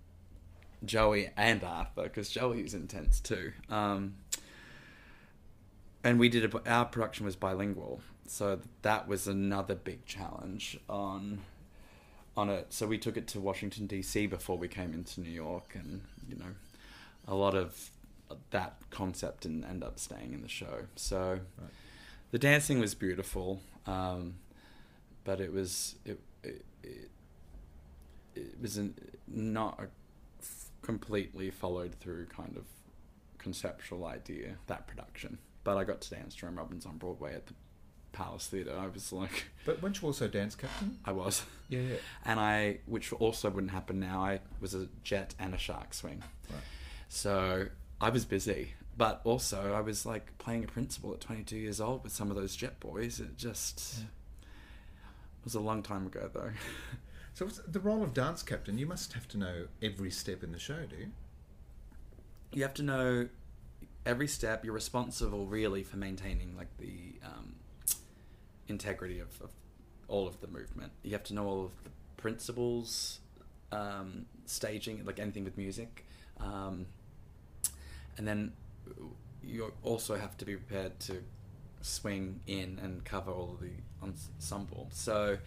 Joey 0.85 1.31
and 1.37 1.63
Arthur 1.63 2.03
because 2.03 2.31
Joey 2.31 2.65
was 2.65 2.75
intense 2.75 3.21
too. 3.21 3.53
Um, 3.69 4.17
and 6.03 6.19
we 6.19 6.29
did 6.29 6.53
a, 6.53 6.69
our 6.69 6.87
production 6.87 7.27
was 7.27 7.37
bilingual, 7.37 8.01
so 8.31 8.61
that 8.83 9.09
was 9.09 9.27
another 9.27 9.75
big 9.75 10.05
challenge 10.07 10.79
on 10.89 11.41
on 12.37 12.49
it. 12.49 12.73
So 12.73 12.87
we 12.87 12.97
took 12.97 13.17
it 13.17 13.27
to 13.29 13.41
Washington 13.41 13.87
D.C. 13.87 14.27
before 14.29 14.57
we 14.57 14.69
came 14.69 14.95
into 14.95 15.21
New 15.21 15.31
York, 15.31 15.73
and 15.75 16.03
you 16.29 16.37
know, 16.37 16.53
a 17.27 17.35
lot 17.35 17.55
of 17.55 17.91
that 18.51 18.77
concept 18.91 19.43
didn't 19.43 19.65
end 19.65 19.83
up 19.83 19.99
staying 19.99 20.33
in 20.33 20.43
the 20.43 20.49
show. 20.49 20.85
So 20.95 21.41
Right. 21.59 21.71
the 22.31 22.39
dancing 22.39 22.79
was 22.79 22.95
beautiful, 22.95 23.61
um, 23.87 24.35
but 25.25 25.41
it 25.41 25.53
was 25.53 25.97
it 26.05 26.21
it, 26.45 26.65
it, 26.85 27.11
it 28.37 28.61
was 28.63 28.77
an, 28.77 28.95
not 29.27 29.81
a 29.81 29.89
f- 30.41 30.71
completely 30.83 31.51
followed 31.51 31.95
through 31.97 32.27
kind 32.27 32.57
of 32.57 32.63
conceptual 33.39 34.05
idea 34.07 34.57
that 34.69 34.87
production. 34.87 35.39
But 35.65 35.77
I 35.77 35.85
got 35.85 36.01
to 36.03 36.11
dance 36.11 36.35
Jerome 36.37 36.57
Robbins 36.57 36.87
on 36.87 36.97
Broadway 36.97 37.35
at 37.35 37.47
the 37.49 37.55
Palace 38.13 38.47
Theatre. 38.49 38.77
I 38.79 38.87
was 38.89 39.13
like, 39.13 39.47
But 39.67 39.83
weren't 39.83 40.01
you 40.01 40.07
also 40.09 40.29
dance 40.29 40.55
captain? 40.55 40.99
I 41.05 41.13
was, 41.13 41.43
Yeah, 41.69 41.81
yeah. 41.81 41.97
and 42.25 42.39
I, 42.41 42.79
which 42.87 43.13
also 43.15 43.51
wouldn't 43.51 43.73
happen 43.73 44.01
now. 44.01 44.23
I 44.25 44.41
was 44.61 44.75
a 44.75 44.89
jet 45.05 45.35
and 45.39 45.55
a 45.55 45.59
shark 45.59 45.95
swing. 45.95 46.23
Right. 46.51 46.61
So 47.09 47.67
I 48.01 48.11
was 48.11 48.25
busy, 48.25 48.75
but 48.97 49.21
also 49.25 49.73
I 49.75 49.81
was 49.81 50.05
like 50.07 50.37
playing 50.39 50.65
a 50.65 50.67
principal 50.69 51.13
at 51.13 51.21
22 51.21 51.57
years 51.57 51.81
old 51.81 52.03
with 52.05 52.13
some 52.13 52.31
of 52.31 52.37
those 52.37 52.55
jet 52.57 52.81
boys. 52.81 53.21
It 53.21 53.37
just 53.37 53.99
Yeah. 53.99 54.05
was 55.45 55.55
a 55.55 55.61
long 55.61 55.83
time 55.83 56.07
ago, 56.07 56.31
though. 56.33 56.51
So 57.33 57.47
the 57.47 57.81
role 57.81 58.03
of 58.03 58.13
dance 58.13 58.43
captain, 58.43 58.77
you 58.77 58.87
must 58.87 59.13
have 59.15 59.27
to 59.29 59.39
know 59.39 59.67
every 59.81 60.11
step 60.11 60.43
in 60.43 60.51
the 60.53 60.59
show, 60.59 60.85
do 60.85 60.97
you? 60.97 61.07
you 62.53 62.63
have 62.63 62.75
to 62.75 62.83
know 62.83 63.29
every 64.05 64.27
step. 64.27 64.65
You're 64.65 64.75
responsible, 64.75 65.47
really, 65.47 65.83
for 65.85 65.97
maintaining 65.97 66.57
like 66.57 66.77
the 66.79 67.15
um, 67.25 67.55
integrity 68.71 69.19
of, 69.19 69.29
of 69.43 69.51
all 70.09 70.27
of 70.27 70.41
the 70.41 70.47
movement. 70.47 70.93
You 71.03 71.13
have 71.13 71.25
to 71.25 71.35
know 71.35 71.47
all 71.47 71.65
of 71.67 71.85
the 71.85 71.91
principles, 72.17 73.21
um, 73.73 74.27
staging, 74.47 75.05
like 75.05 75.19
anything 75.19 75.45
with 75.45 75.57
music, 75.59 76.07
um, 76.39 76.87
and 78.17 78.27
then 78.27 78.53
you 79.43 79.73
also 79.83 80.17
have 80.17 80.37
to 80.39 80.45
be 80.45 80.57
prepared 80.57 80.99
to 81.01 81.23
swing 81.83 82.41
in 82.47 82.79
and 82.83 83.05
cover 83.05 83.31
all 83.31 83.53
of 83.55 83.61
the 83.61 83.73
ensemble. 84.03 84.89
So 84.93 85.39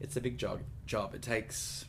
it's 0.00 0.16
a 0.16 0.20
big 0.20 0.38
job. 0.38 0.60
Job. 0.86 1.14
It 1.14 1.22
takes 1.22 1.84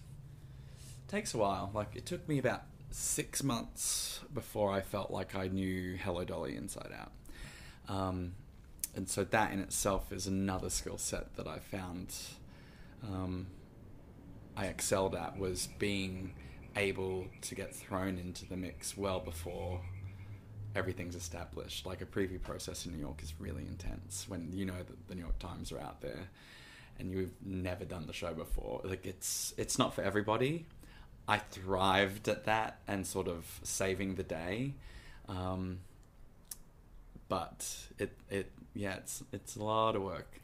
takes 1.08 1.34
a 1.34 1.38
while. 1.38 1.72
Like 1.74 1.96
it 1.96 2.06
took 2.06 2.28
me 2.28 2.40
about 2.40 2.64
six 2.92 3.44
months 3.44 4.20
before 4.34 4.72
I 4.72 4.82
felt 4.82 5.12
like 5.12 5.36
I 5.36 5.48
knew 5.48 5.98
Hello 5.98 6.24
Dolly 6.24 6.56
inside 6.56 6.92
out. 6.98 7.12
Um, 7.88 8.34
and 8.96 9.10
so 9.10 9.24
that 9.24 9.52
in 9.52 9.60
itself 9.60 10.12
is 10.12 10.28
another 10.28 10.70
skill 10.70 10.98
set 10.98 11.36
that 11.36 11.48
I 11.48 11.60
found 11.60 12.14
um, 13.04 13.48
I 14.56 14.66
excelled 14.66 15.16
at 15.16 15.38
was 15.38 15.68
being 15.80 16.34
able 16.76 17.28
to 17.42 17.56
get 17.56 17.74
thrown 17.74 18.18
into 18.18 18.46
the 18.46 18.58
mix 18.58 18.98
well 18.98 19.20
before 19.20 19.82
everything's 20.76 21.16
established. 21.16 21.86
Like 21.86 22.02
a 22.02 22.06
preview 22.06 22.42
process 22.42 22.86
in 22.86 22.94
New 22.94 23.00
York 23.00 23.22
is 23.22 23.34
really 23.40 23.64
intense 23.64 24.26
when 24.28 24.52
you 24.54 24.66
know 24.66 24.78
that 24.78 25.08
the 25.08 25.16
New 25.16 25.22
York 25.22 25.40
Times 25.40 25.72
are 25.72 25.80
out 25.80 26.02
there 26.02 26.30
and 27.00 27.12
you've 27.12 27.34
never 27.44 27.86
done 27.86 28.06
the 28.08 28.14
show 28.14 28.34
before. 28.34 28.82
Like 28.84 29.06
it's 29.06 29.54
it's 29.58 29.78
not 29.78 29.94
for 29.94 30.02
everybody. 30.02 30.66
I 31.28 31.38
thrived 31.38 32.28
at 32.28 32.46
that 32.46 32.80
and 32.88 33.08
sort 33.08 33.28
of 33.28 33.60
saving 33.64 34.16
the 34.16 34.24
day. 34.24 34.74
Um, 35.28 35.80
but 37.30 37.68
it 37.98 38.18
it 38.30 38.52
yeah, 38.74 38.96
it's 38.96 39.24
it's 39.32 39.56
a 39.56 39.64
lot 39.64 39.96
of 39.96 40.02
work. 40.02 40.40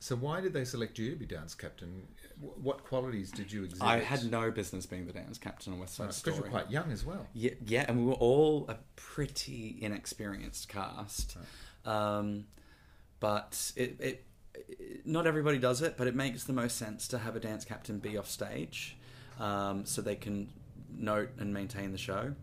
So 0.00 0.16
why 0.16 0.40
did 0.40 0.52
they 0.52 0.64
select 0.64 0.98
you 0.98 1.10
to 1.10 1.16
be 1.16 1.26
dance 1.26 1.54
captain? 1.54 2.02
What 2.40 2.82
qualities 2.82 3.30
did 3.30 3.52
you 3.52 3.62
exhibit? 3.62 3.86
I 3.86 4.00
had 4.00 4.28
no 4.28 4.50
business 4.50 4.84
being 4.84 5.06
the 5.06 5.12
dance 5.12 5.38
captain 5.38 5.72
on 5.72 5.78
West 5.78 5.94
Side 5.94 6.08
Because 6.08 6.16
Story. 6.16 6.36
you're 6.38 6.48
quite 6.48 6.70
young 6.72 6.90
as 6.90 7.04
well. 7.04 7.28
Yeah, 7.34 7.52
yeah, 7.64 7.84
and 7.86 8.00
we 8.00 8.06
were 8.06 8.14
all 8.14 8.66
a 8.68 8.78
pretty 8.96 9.78
inexperienced 9.80 10.68
cast. 10.68 11.36
Um, 11.84 12.46
but 13.20 13.70
it, 13.76 13.96
it, 14.00 14.24
it, 14.54 15.06
not 15.06 15.28
everybody 15.28 15.58
does 15.58 15.82
it, 15.82 15.96
but 15.96 16.08
it 16.08 16.16
makes 16.16 16.42
the 16.42 16.52
most 16.52 16.76
sense 16.76 17.06
to 17.08 17.18
have 17.18 17.36
a 17.36 17.40
dance 17.40 17.64
captain 17.64 18.00
be 18.00 18.18
off 18.18 18.28
stage, 18.28 18.96
um, 19.38 19.86
so 19.86 20.02
they 20.02 20.16
can 20.16 20.48
note 20.92 21.30
and 21.38 21.54
maintain 21.54 21.92
the 21.92 21.98
show. 21.98 22.34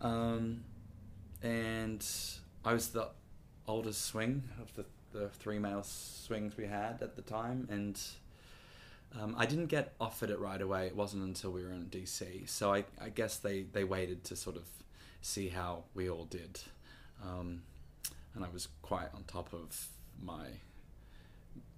Um, 0.00 0.62
and 1.42 2.06
I 2.64 2.72
was 2.74 2.90
the 2.90 3.08
oldest 3.66 4.02
swing 4.06 4.42
of 4.60 4.72
the, 4.74 4.84
the 5.12 5.28
three 5.28 5.58
male 5.58 5.82
swings 5.82 6.56
we 6.56 6.66
had 6.66 7.02
at 7.02 7.16
the 7.16 7.22
time, 7.22 7.66
and 7.70 8.00
um, 9.20 9.34
I 9.38 9.46
didn't 9.46 9.66
get 9.66 9.92
offered 10.00 10.30
it 10.30 10.38
right 10.38 10.60
away. 10.60 10.86
It 10.86 10.96
wasn't 10.96 11.22
until 11.24 11.50
we 11.50 11.62
were 11.62 11.72
in 11.72 11.86
DC. 11.86 12.48
So 12.48 12.72
I, 12.72 12.84
I 13.00 13.08
guess 13.10 13.36
they, 13.36 13.62
they 13.62 13.84
waited 13.84 14.24
to 14.24 14.36
sort 14.36 14.56
of 14.56 14.64
see 15.20 15.48
how 15.48 15.84
we 15.94 16.08
all 16.08 16.24
did. 16.24 16.60
Um, 17.22 17.62
and 18.34 18.44
I 18.44 18.48
was 18.48 18.68
quite 18.80 19.08
on 19.14 19.24
top 19.24 19.52
of 19.52 19.88
my 20.22 20.46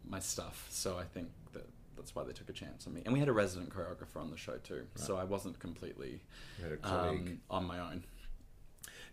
my 0.09 0.21
stuff. 0.21 0.67
So 0.71 0.99
I 0.99 1.05
think 1.05 1.29
that 1.55 1.67
that's 1.97 2.15
why 2.15 2.23
they 2.25 2.33
took 2.33 2.49
a 2.51 2.53
chance 2.53 2.87
on 2.87 2.95
me. 2.95 3.03
And 3.05 3.13
we 3.13 3.19
had 3.19 3.29
a 3.29 3.33
resident 3.33 3.71
choreographer 3.71 4.21
on 4.21 4.31
the 4.31 4.37
show 4.37 4.59
too. 4.59 4.87
So 4.95 5.17
I 5.17 5.25
wasn't 5.25 5.59
completely 5.59 6.21
You 6.59 6.65
had 6.65 6.73
a 6.73 6.77
colleague. 6.77 7.27
um, 7.29 7.41
on 7.51 7.65
my 7.65 7.79
own. 7.81 8.05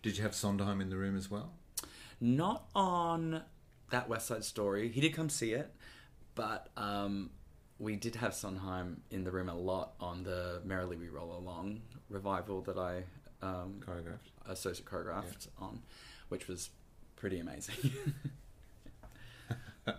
Did 0.02 0.16
you 0.16 0.22
have 0.22 0.34
Sondheim 0.34 0.80
in 0.80 0.90
the 0.90 0.96
room 0.96 1.16
as 1.16 1.30
well? 1.30 1.50
Not 2.22 2.66
on 2.72 3.42
that 3.90 4.08
West 4.08 4.28
Side 4.28 4.44
Story. 4.44 4.88
He 4.88 5.00
did 5.00 5.12
come 5.12 5.28
see 5.28 5.52
it, 5.54 5.74
but 6.36 6.68
um, 6.76 7.30
we 7.80 7.96
did 7.96 8.14
have 8.14 8.32
Sondheim 8.32 9.00
in 9.10 9.24
the 9.24 9.32
room 9.32 9.48
a 9.48 9.54
lot 9.56 9.94
on 9.98 10.22
the 10.22 10.60
Merrily 10.64 10.96
We 10.96 11.08
Roll 11.08 11.36
Along 11.36 11.80
revival 12.08 12.60
that 12.62 12.78
I 12.78 13.02
um, 13.42 13.80
Choreographed. 13.84 14.30
associate 14.48 14.86
choreographed 14.86 15.48
on, 15.58 15.80
which 16.28 16.46
was 16.46 16.70
pretty 17.16 17.40
amazing. 17.40 17.74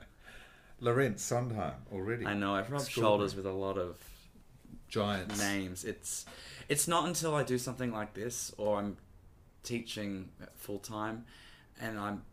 Laurents 0.80 1.22
Sondheim 1.24 1.74
already. 1.92 2.26
I 2.26 2.34
know 2.36 2.56
I've 2.56 2.72
rubbed 2.72 2.90
shoulders 2.90 3.36
with 3.36 3.46
a 3.46 3.52
lot 3.52 3.78
of 3.78 3.98
Giants. 4.88 5.40
names. 5.40 5.84
It's 5.84 6.26
it's 6.70 6.88
not 6.88 7.06
until 7.08 7.36
I 7.36 7.44
do 7.44 7.58
something 7.58 7.92
like 7.92 8.14
this 8.14 8.54
or 8.58 8.80
I'm 8.80 8.98
teaching 9.64 10.30
full 10.56 10.80
time, 10.80 11.26
and 11.82 12.00
I'm 12.00 12.24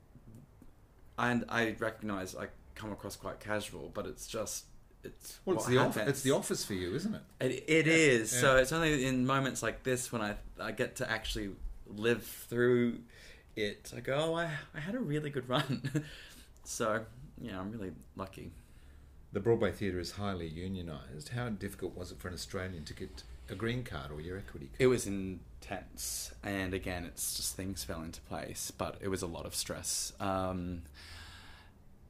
and 1.18 1.44
I 1.48 1.74
recognize 1.78 2.34
I 2.34 2.48
come 2.74 2.92
across 2.92 3.16
quite 3.16 3.40
casual, 3.40 3.90
but 3.92 4.06
it's 4.06 4.26
just 4.26 4.64
it's 5.04 5.38
Well, 5.44 5.56
it's 5.56 5.64
what 5.66 5.70
the 5.72 5.78
off- 5.78 5.96
it's 6.08 6.22
the 6.22 6.30
office 6.32 6.64
for 6.64 6.74
you, 6.74 6.94
isn't 6.94 7.14
it? 7.14 7.22
It, 7.40 7.64
it 7.68 7.86
is. 7.88 8.32
yeah. 8.34 8.40
So 8.40 8.56
it's 8.56 8.72
only 8.72 9.04
in 9.04 9.26
moments 9.26 9.62
like 9.62 9.82
this 9.82 10.12
when 10.12 10.22
I 10.22 10.36
I 10.60 10.72
get 10.72 10.96
to 10.96 11.10
actually 11.10 11.50
live 11.86 12.24
through 12.24 13.00
it. 13.56 13.92
I 13.96 14.00
go, 14.00 14.14
oh, 14.14 14.34
I 14.34 14.50
I 14.74 14.80
had 14.80 14.94
a 14.94 15.00
really 15.00 15.30
good 15.30 15.48
run. 15.48 16.04
so 16.64 17.04
yeah, 17.40 17.58
I'm 17.60 17.70
really 17.70 17.92
lucky. 18.16 18.52
The 19.32 19.40
Broadway 19.40 19.70
Theatre 19.72 20.00
is 20.00 20.12
highly 20.12 20.50
unionised. 20.50 21.30
How 21.30 21.48
difficult 21.50 21.96
was 21.96 22.10
it 22.10 22.18
for 22.18 22.28
an 22.28 22.34
Australian 22.34 22.84
to 22.84 22.94
get 22.94 23.22
a 23.48 23.54
green 23.54 23.84
card 23.84 24.10
or 24.10 24.20
your 24.20 24.36
equity 24.36 24.66
card? 24.66 24.80
It 24.80 24.88
was 24.88 25.06
intense, 25.60 26.32
and 26.42 26.74
again, 26.74 27.04
it's 27.04 27.36
just 27.36 27.56
things 27.56 27.84
fell 27.84 28.02
into 28.02 28.20
place, 28.22 28.70
but 28.76 28.96
it 29.00 29.08
was 29.08 29.22
a 29.22 29.26
lot 29.26 29.46
of 29.46 29.54
stress. 29.54 30.12
Um, 30.20 30.82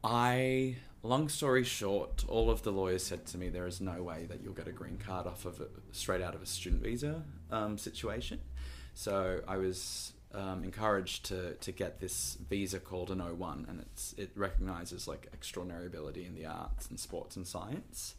I, 0.02 0.76
long 1.02 1.28
story 1.28 1.64
short, 1.64 2.24
all 2.28 2.50
of 2.50 2.62
the 2.62 2.72
lawyers 2.72 3.04
said 3.04 3.26
to 3.26 3.38
me, 3.38 3.48
there 3.48 3.66
is 3.66 3.80
no 3.80 4.02
way 4.02 4.26
that 4.28 4.42
you'll 4.42 4.54
get 4.54 4.68
a 4.68 4.72
green 4.72 4.98
card 4.98 5.26
off 5.26 5.44
of 5.44 5.60
a, 5.60 5.66
straight 5.92 6.22
out 6.22 6.34
of 6.34 6.42
a 6.42 6.46
student 6.46 6.82
visa 6.82 7.22
um, 7.50 7.76
situation. 7.76 8.40
So 8.94 9.40
I 9.46 9.56
was 9.56 10.12
um, 10.34 10.62
encouraged 10.62 11.24
to 11.26 11.54
to 11.54 11.72
get 11.72 12.00
this 12.00 12.38
visa 12.48 12.78
called 12.78 13.10
an 13.10 13.18
O1, 13.18 13.68
and 13.68 13.80
it's 13.80 14.14
it 14.16 14.30
recognizes 14.34 15.08
like 15.08 15.28
extraordinary 15.32 15.86
ability 15.86 16.24
in 16.24 16.34
the 16.34 16.46
arts 16.46 16.88
and 16.88 16.98
sports 16.98 17.36
and 17.36 17.46
science. 17.46 18.14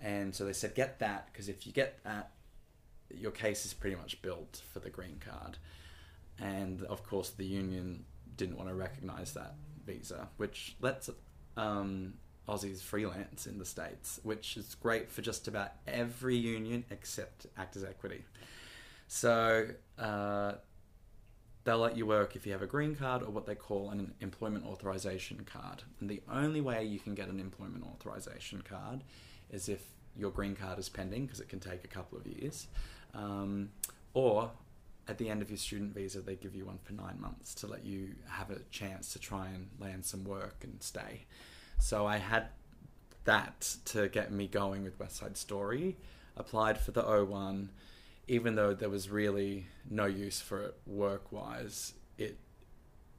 And 0.00 0.34
so 0.34 0.44
they 0.44 0.52
said, 0.52 0.74
get 0.74 0.98
that 0.98 1.28
because 1.32 1.48
if 1.48 1.66
you 1.66 1.72
get 1.72 2.02
that, 2.04 2.30
your 3.14 3.30
case 3.30 3.64
is 3.64 3.74
pretty 3.74 3.96
much 3.96 4.20
built 4.22 4.62
for 4.72 4.80
the 4.80 4.90
green 4.90 5.20
card. 5.20 5.58
And 6.38 6.82
of 6.82 7.02
course, 7.02 7.30
the 7.30 7.44
union 7.46 8.04
didn't 8.36 8.56
want 8.56 8.68
to 8.68 8.74
recognize 8.74 9.32
that 9.34 9.54
visa, 9.86 10.28
which 10.36 10.76
lets 10.80 11.08
um, 11.56 12.14
Aussies 12.48 12.80
freelance 12.82 13.46
in 13.46 13.58
the 13.58 13.64
States, 13.64 14.20
which 14.22 14.56
is 14.56 14.74
great 14.74 15.10
for 15.10 15.22
just 15.22 15.48
about 15.48 15.72
every 15.86 16.36
union 16.36 16.84
except 16.90 17.46
Actors 17.56 17.84
Equity. 17.84 18.24
So 19.08 19.68
uh, 19.98 20.52
they'll 21.64 21.78
let 21.78 21.96
you 21.96 22.06
work 22.06 22.36
if 22.36 22.46
you 22.46 22.52
have 22.52 22.62
a 22.62 22.66
green 22.66 22.94
card 22.94 23.22
or 23.22 23.30
what 23.30 23.46
they 23.46 23.54
call 23.54 23.90
an 23.90 24.14
employment 24.20 24.66
authorization 24.66 25.46
card. 25.50 25.82
And 26.00 26.08
the 26.08 26.22
only 26.30 26.60
way 26.60 26.84
you 26.84 26.98
can 26.98 27.14
get 27.14 27.28
an 27.28 27.40
employment 27.40 27.84
authorization 27.84 28.62
card 28.62 29.02
is 29.50 29.68
if 29.68 29.82
your 30.16 30.30
green 30.30 30.54
card 30.54 30.78
is 30.78 30.88
pending, 30.88 31.26
because 31.26 31.40
it 31.40 31.48
can 31.48 31.60
take 31.60 31.84
a 31.84 31.88
couple 31.88 32.18
of 32.18 32.26
years, 32.26 32.68
um, 33.16 33.70
or 34.14 34.50
at 35.08 35.18
the 35.18 35.28
end 35.28 35.42
of 35.42 35.50
your 35.50 35.56
student 35.56 35.94
visa, 35.94 36.20
they 36.20 36.36
give 36.36 36.54
you 36.54 36.66
one 36.66 36.78
for 36.82 36.92
nine 36.92 37.20
months 37.20 37.54
to 37.56 37.66
let 37.66 37.84
you 37.84 38.14
have 38.28 38.50
a 38.50 38.58
chance 38.70 39.12
to 39.12 39.18
try 39.18 39.46
and 39.48 39.68
land 39.80 40.04
some 40.04 40.24
work 40.24 40.56
and 40.62 40.82
stay. 40.82 41.24
So 41.78 42.06
I 42.06 42.18
had 42.18 42.48
that 43.24 43.76
to 43.86 44.08
get 44.08 44.32
me 44.32 44.46
going 44.46 44.84
with 44.84 44.98
West 44.98 45.16
Side 45.16 45.36
Story. 45.36 45.96
Applied 46.36 46.78
for 46.78 46.90
the 46.90 47.02
O1, 47.02 47.68
even 48.28 48.56
though 48.56 48.74
there 48.74 48.90
was 48.90 49.08
really 49.08 49.66
no 49.88 50.06
use 50.06 50.40
for 50.40 50.62
it 50.62 50.74
work 50.86 51.32
wise. 51.32 51.94
It, 52.18 52.36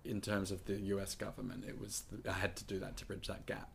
in 0.04 0.22
terms 0.22 0.52
of 0.52 0.66
the 0.66 0.76
U.S. 0.76 1.16
government, 1.16 1.66
it 1.68 1.80
was 1.80 2.04
I 2.28 2.34
had 2.34 2.56
to 2.58 2.64
do 2.64 2.80
that 2.80 2.98
to 2.98 3.06
bridge 3.06 3.28
that 3.28 3.46
gap. 3.46 3.70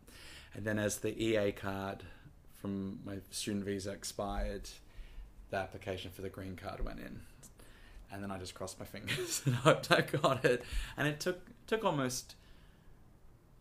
And 0.55 0.65
then 0.65 0.79
as 0.79 0.99
the 0.99 1.21
EA 1.21 1.53
card 1.53 2.05
from 2.61 3.01
my 3.05 3.17
student 3.31 3.65
visa 3.65 3.91
expired, 3.91 4.69
the 5.53 5.59
application 5.59 6.11
for 6.11 6.23
the 6.23 6.29
green 6.29 6.57
card 6.57 6.85
went 6.85 6.99
in 6.99 7.21
and 8.13 8.23
then 8.23 8.31
I 8.31 8.39
just 8.39 8.55
crossed 8.55 8.79
my 8.79 8.85
fingers 8.85 9.43
and 9.47 9.55
hoped 9.55 9.91
I 9.91 10.03
got 10.03 10.45
it. 10.45 10.63
And 10.97 11.09
it 11.09 11.19
took 11.19 11.41
took 11.67 11.85
almost. 11.85 12.37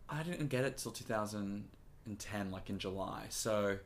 I 0.08 0.22
didn't 0.22 0.48
get 0.48 0.64
it 0.64 0.76
till 0.76 0.92
2010, 0.92 2.50
like 2.50 2.68
in 2.68 2.78
July. 2.78 3.24
So, 3.30 3.78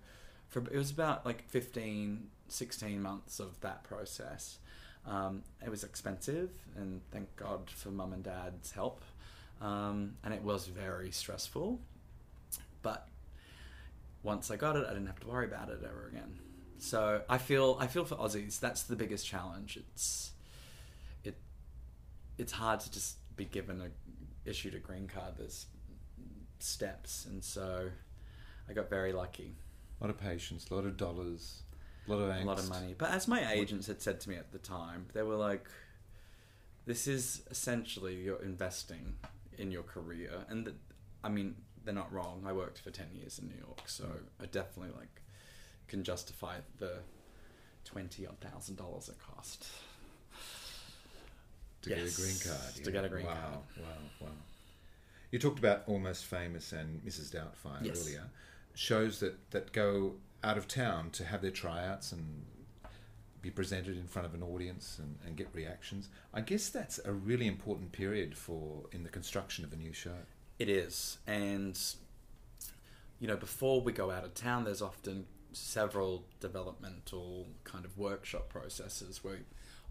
for 0.49 0.59
it 0.73 0.77
was 0.77 0.91
about 0.91 1.25
like 1.25 1.49
15, 1.49 2.27
16 2.49 3.01
months 3.01 3.39
of 3.39 3.61
that 3.61 3.85
process. 3.85 4.59
Um, 5.07 5.45
it 5.65 5.71
was 5.71 5.85
expensive, 5.85 6.51
and 6.77 7.01
thank 7.13 7.37
God 7.37 7.71
for 7.71 7.91
mum 7.91 8.13
and 8.13 8.25
dad's 8.25 8.73
help. 8.73 9.05
Um, 9.61 10.17
and 10.25 10.35
it 10.35 10.43
was 10.43 10.67
very 10.67 11.13
stressful, 11.13 11.79
but 12.83 13.07
once 14.25 14.51
I 14.51 14.57
got 14.57 14.75
it, 14.75 14.85
I 14.85 14.93
didn't 14.93 15.07
have 15.07 15.21
to 15.21 15.29
worry 15.29 15.47
about 15.47 15.69
it 15.69 15.79
ever 15.85 16.09
again. 16.09 16.41
So 16.79 17.23
I 17.29 17.39
feel 17.39 17.77
I 17.81 17.87
feel 17.87 18.05
for 18.05 18.17
Aussies. 18.17 18.61
That's 18.61 18.83
the 18.83 18.97
biggest 18.97 19.27
challenge. 19.27 19.77
It's 19.77 20.33
it 21.25 21.37
it's 22.39 22.53
hard 22.53 22.81
to 22.81 22.91
just 22.91 23.17
be 23.37 23.45
given 23.45 23.81
a 23.81 24.49
issued 24.49 24.75
a 24.75 24.79
green 24.79 25.09
card. 25.09 25.35
There's 25.39 25.67
steps, 26.59 27.27
and 27.27 27.43
so 27.43 27.91
I 28.69 28.73
got 28.73 28.91
very 28.91 29.13
lucky. 29.13 29.57
A 30.01 30.05
lot 30.05 30.11
of 30.11 30.19
patience, 30.21 30.69
a 30.71 30.75
lot 30.75 30.85
of 30.85 30.97
dollars, 30.97 31.63
a 32.07 32.11
lot 32.11 32.21
of 32.21 32.31
angst. 32.31 32.43
A 32.43 32.47
lot 32.47 32.59
of 32.59 32.69
money. 32.69 32.95
But 32.97 33.11
as 33.11 33.27
my 33.27 33.53
agents 33.53 33.87
had 33.87 34.03
said 34.03 34.21
to 34.21 34.31
me 34.31 34.37
at 34.37 34.53
the 34.53 34.59
time, 34.59 35.07
they 35.15 35.23
were 35.23 35.37
like, 35.37 35.67
"This 36.85 37.07
is 37.07 37.43
essentially 37.51 38.17
you're 38.17 38.43
investing 38.43 39.17
in 39.57 39.71
your 39.71 39.83
career," 39.83 40.45
and 40.49 40.67
the, 40.67 40.75
I 41.25 41.29
mean 41.31 41.57
they're 41.85 41.95
not 41.95 42.13
wrong. 42.13 42.45
I 42.47 42.53
worked 42.53 42.81
for 42.81 42.91
ten 42.91 43.09
years 43.15 43.39
in 43.39 43.49
New 43.49 43.59
York, 43.59 43.89
so 43.89 44.05
I 44.41 44.47
definitely 44.47 44.95
like 44.97 45.23
can 45.89 46.05
justify 46.05 46.57
the 46.79 46.99
twenty 47.85 48.27
odd 48.27 48.39
thousand 48.41 48.77
dollars 48.77 49.09
it 49.09 49.17
cost. 49.19 49.67
to 51.83 51.89
get 51.91 51.99
a 51.99 52.11
green 52.17 52.37
card. 52.45 52.85
to 52.85 52.91
get 52.91 53.05
a 53.05 53.09
green 53.09 53.27
wow, 53.27 53.33
card. 53.33 53.55
Wow, 53.79 53.87
wow, 54.21 54.29
You 55.31 55.39
talked 55.39 55.59
about 55.59 55.83
Almost 55.87 56.25
Famous 56.25 56.73
and 56.73 57.01
Mrs. 57.05 57.31
Doubtfire 57.31 57.85
Yes. 57.85 58.03
earlier. 58.03 58.25
Shows 58.75 59.21
that, 59.21 59.51
that 59.53 59.73
go 59.73 60.17
out 60.43 60.59
of 60.59 60.67
town 60.69 61.11
to 61.11 61.25
have 61.25 61.43
their 61.43 61.51
tryouts 61.51 62.13
and 62.13 62.45
be 63.41 63.51
presented 63.51 63.97
in 63.97 64.07
front 64.09 64.27
of 64.27 64.35
an 64.35 64.43
audience 64.43 64.99
and, 64.99 65.17
and 65.25 65.37
get 65.37 65.49
reactions. 65.55 66.09
I 66.35 66.41
guess 66.41 66.69
that's 66.69 66.99
a 67.05 67.13
really 67.13 67.47
important 67.47 67.93
period 67.93 68.37
for 68.37 68.83
in 68.91 69.05
the 69.05 69.09
construction 69.09 69.65
of 69.65 69.73
a 69.73 69.77
new 69.77 69.93
show. 69.93 70.17
It 70.59 70.69
is, 70.69 71.19
and 71.27 71.79
you 73.21 73.29
know, 73.29 73.37
before 73.37 73.81
we 73.81 73.93
go 73.93 74.11
out 74.11 74.25
of 74.25 74.35
town, 74.35 74.65
there's 74.65 74.83
often 74.83 75.27
several 75.57 76.25
developmental 76.41 77.47
kind 77.65 77.85
of 77.85 77.97
workshop 77.97 78.49
processes. 78.49 79.25
Where 79.25 79.39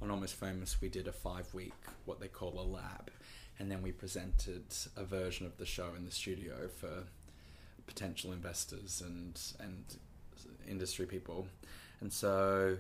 on 0.02 0.12
Almost 0.12 0.36
Famous 0.36 0.80
we 0.82 0.90
did 0.90 1.08
a 1.08 1.12
five 1.12 1.54
week 1.54 1.74
what 2.06 2.20
they 2.20 2.28
call 2.28 2.60
a 2.60 2.62
lab 2.62 3.12
and 3.58 3.72
then 3.72 3.82
we 3.82 3.92
presented 3.92 4.66
a 4.96 5.04
version 5.04 5.46
of 5.46 5.58
the 5.58 5.66
show 5.66 5.94
in 5.98 6.06
the 6.06 6.12
studio 6.12 6.68
for 6.68 7.04
potential 7.88 8.32
investors 8.32 9.02
and 9.06 9.42
and 9.60 9.98
industry 10.68 11.06
people. 11.06 11.48
And 12.02 12.12
so 12.12 12.78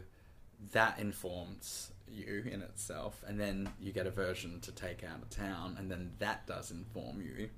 that 0.72 1.00
informs 1.00 1.92
you 2.08 2.44
in 2.52 2.62
itself 2.62 3.24
and 3.28 3.40
then 3.40 3.70
you 3.80 3.92
get 3.92 4.06
a 4.06 4.12
version 4.12 4.60
to 4.62 4.72
take 4.72 5.04
out 5.04 5.22
of 5.22 5.30
town 5.30 5.76
and 5.80 5.90
then 5.90 6.12
that 6.20 6.46
does 6.46 6.70
inform 6.72 7.22
you 7.22 7.50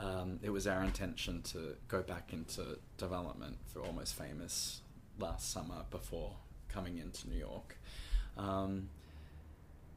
um, 0.00 0.40
it 0.42 0.50
was 0.50 0.66
our 0.66 0.82
intention 0.82 1.42
to 1.42 1.76
go 1.88 2.02
back 2.02 2.32
into 2.32 2.78
development 2.96 3.58
for 3.66 3.80
Almost 3.80 4.14
Famous 4.14 4.80
last 5.18 5.52
summer 5.52 5.84
before 5.90 6.36
coming 6.68 6.98
into 6.98 7.28
New 7.28 7.38
York. 7.38 7.76
Um, 8.38 8.88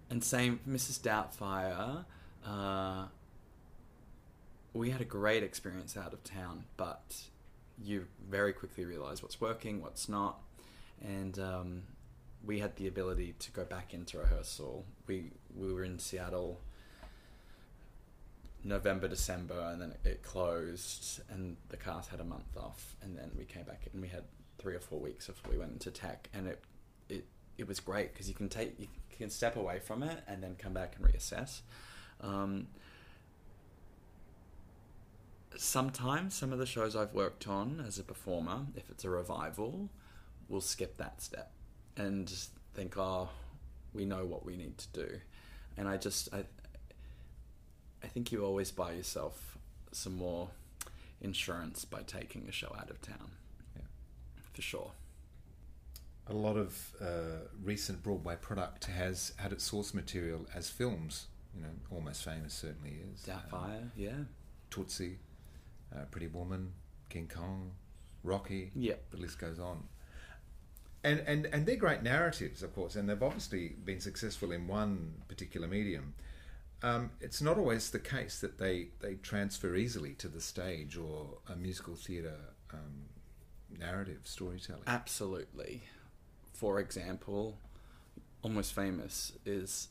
and 0.10 0.24
same, 0.24 0.60
Mrs. 0.68 1.00
Doubtfire, 1.00 2.04
uh, 2.46 3.06
we 4.74 4.90
had 4.90 5.00
a 5.00 5.06
great 5.06 5.44
experience 5.44 5.96
out 5.96 6.12
of 6.12 6.24
town, 6.24 6.66
but 6.76 7.24
you 7.82 8.08
very 8.30 8.52
quickly 8.52 8.84
realize 8.84 9.24
what's 9.24 9.40
working, 9.40 9.82
what's 9.82 10.10
not. 10.10 10.42
And 11.02 11.40
um, 11.40 11.84
we 12.46 12.60
had 12.60 12.76
the 12.76 12.88
ability 12.88 13.36
to 13.40 13.52
go 13.52 13.64
back 13.64 13.94
into 13.94 14.18
rehearsal. 14.18 14.86
We, 15.08 15.32
we 15.56 15.72
were 15.72 15.84
in 15.84 16.00
Seattle 16.00 16.60
November, 18.64 19.08
December, 19.08 19.60
and 19.72 19.82
then 19.82 19.94
it 20.06 20.24
closed, 20.24 21.22
and 21.30 21.58
the 21.70 21.78
cast 21.78 22.10
had 22.10 22.20
a 22.20 22.24
month 22.24 22.56
off, 22.58 22.96
and 23.02 23.18
then 23.18 23.32
we 23.38 23.44
came 23.44 23.64
back 23.64 23.88
and 23.92 24.02
we 24.02 24.08
had 24.08 24.24
three 24.58 24.76
or 24.76 24.80
four 24.80 25.00
weeks 25.00 25.28
before 25.28 25.52
we 25.52 25.58
went 25.58 25.74
into 25.74 25.92
tech, 25.92 26.30
and 26.34 26.48
it 26.48 26.64
it 27.10 27.26
it 27.58 27.68
was 27.68 27.80
great 27.80 28.14
because 28.14 28.30
you 28.30 28.36
can 28.36 28.50
take 28.50 28.80
you 28.80 28.88
can 29.18 29.30
step 29.30 29.56
away 29.58 29.80
from 29.80 30.02
it 30.02 30.24
and 30.28 30.42
then 30.42 30.56
come 30.58 30.74
back 30.74 30.96
and 30.98 31.06
reassess. 31.06 31.62
Um, 32.22 32.68
sometimes 35.58 36.34
some 36.34 36.54
of 36.54 36.60
the 36.60 36.66
shows 36.66 36.96
I've 36.96 37.14
worked 37.14 37.48
on 37.48 37.84
as 37.86 38.00
a 38.00 38.04
performer, 38.04 38.62
if 38.76 38.90
it's 38.90 39.04
a 39.04 39.10
revival, 39.10 39.90
will 40.48 40.62
skip 40.62 40.98
that 40.98 41.22
step 41.22 41.52
and 41.98 42.32
think, 42.74 42.98
oh, 42.98 43.30
we 43.94 44.06
know 44.06 44.26
what 44.26 44.46
we 44.46 44.56
need 44.56 44.78
to 44.78 44.88
do, 44.94 45.20
and 45.76 45.90
I 45.90 45.98
just 45.98 46.34
I 46.34 46.46
I 48.04 48.08
think 48.08 48.32
you 48.32 48.44
always 48.44 48.72
buy 48.72 48.94
yourself 48.94 49.58
some 49.92 50.16
more 50.16 50.50
insurance 51.22 51.86
by 51.86 52.02
taking 52.02 52.48
a 52.50 52.52
show 52.52 52.76
out 52.78 52.90
of 52.90 53.02
town. 53.02 53.32
Yeah. 53.76 53.84
For 54.52 54.62
sure. 54.62 54.92
A 56.28 56.34
lot 56.34 56.58
of 56.58 56.94
uh, 57.02 57.48
recent 57.64 58.04
Broadway 58.04 58.36
product 58.40 58.86
has 58.86 59.34
had 59.38 59.52
its 59.52 59.64
source 59.64 59.94
material 59.94 60.46
as 60.54 60.70
films. 60.70 61.28
You 61.56 61.62
know, 61.64 61.70
Almost 61.92 62.24
Famous 62.24 62.54
certainly 62.54 62.98
is. 63.14 63.28
Um, 63.28 63.36
Doubtfire, 63.36 63.90
yeah. 63.96 64.24
Tootsie, 64.70 65.20
uh, 65.96 66.06
Pretty 66.12 66.28
Woman, 66.28 66.72
King 67.10 67.30
Kong, 67.34 67.72
Rocky. 68.24 68.72
Yep. 68.76 69.12
The 69.12 69.18
list 69.18 69.40
goes 69.40 69.60
on. 69.60 69.84
And, 71.04 71.20
and, 71.28 71.46
and 71.48 71.66
they're 71.66 71.76
great 71.76 72.02
narratives, 72.02 72.64
of 72.64 72.74
course, 72.74 72.96
and 72.96 73.10
they've 73.10 73.22
obviously 73.22 73.76
been 73.84 74.00
successful 74.00 74.52
in 74.54 74.68
one 74.68 75.16
particular 75.28 75.68
medium. 75.68 76.14
Um, 76.84 77.12
it's 77.22 77.42
not 77.42 77.58
always 77.58 77.92
the 77.92 78.00
case 78.00 78.42
that 78.42 78.58
they, 78.60 78.90
they 79.00 79.16
transfer 79.16 79.74
easily 79.74 80.14
to 80.16 80.28
the 80.28 80.42
stage 80.42 80.98
or 80.98 81.38
a 81.50 81.56
musical 81.56 81.96
theatre 81.96 82.36
um, 82.74 83.06
narrative 83.80 84.20
storytelling. 84.26 84.84
Absolutely. 84.86 85.84
For 86.52 86.80
example, 86.80 87.58
Almost 88.42 88.74
Famous 88.74 89.32
is 89.46 89.88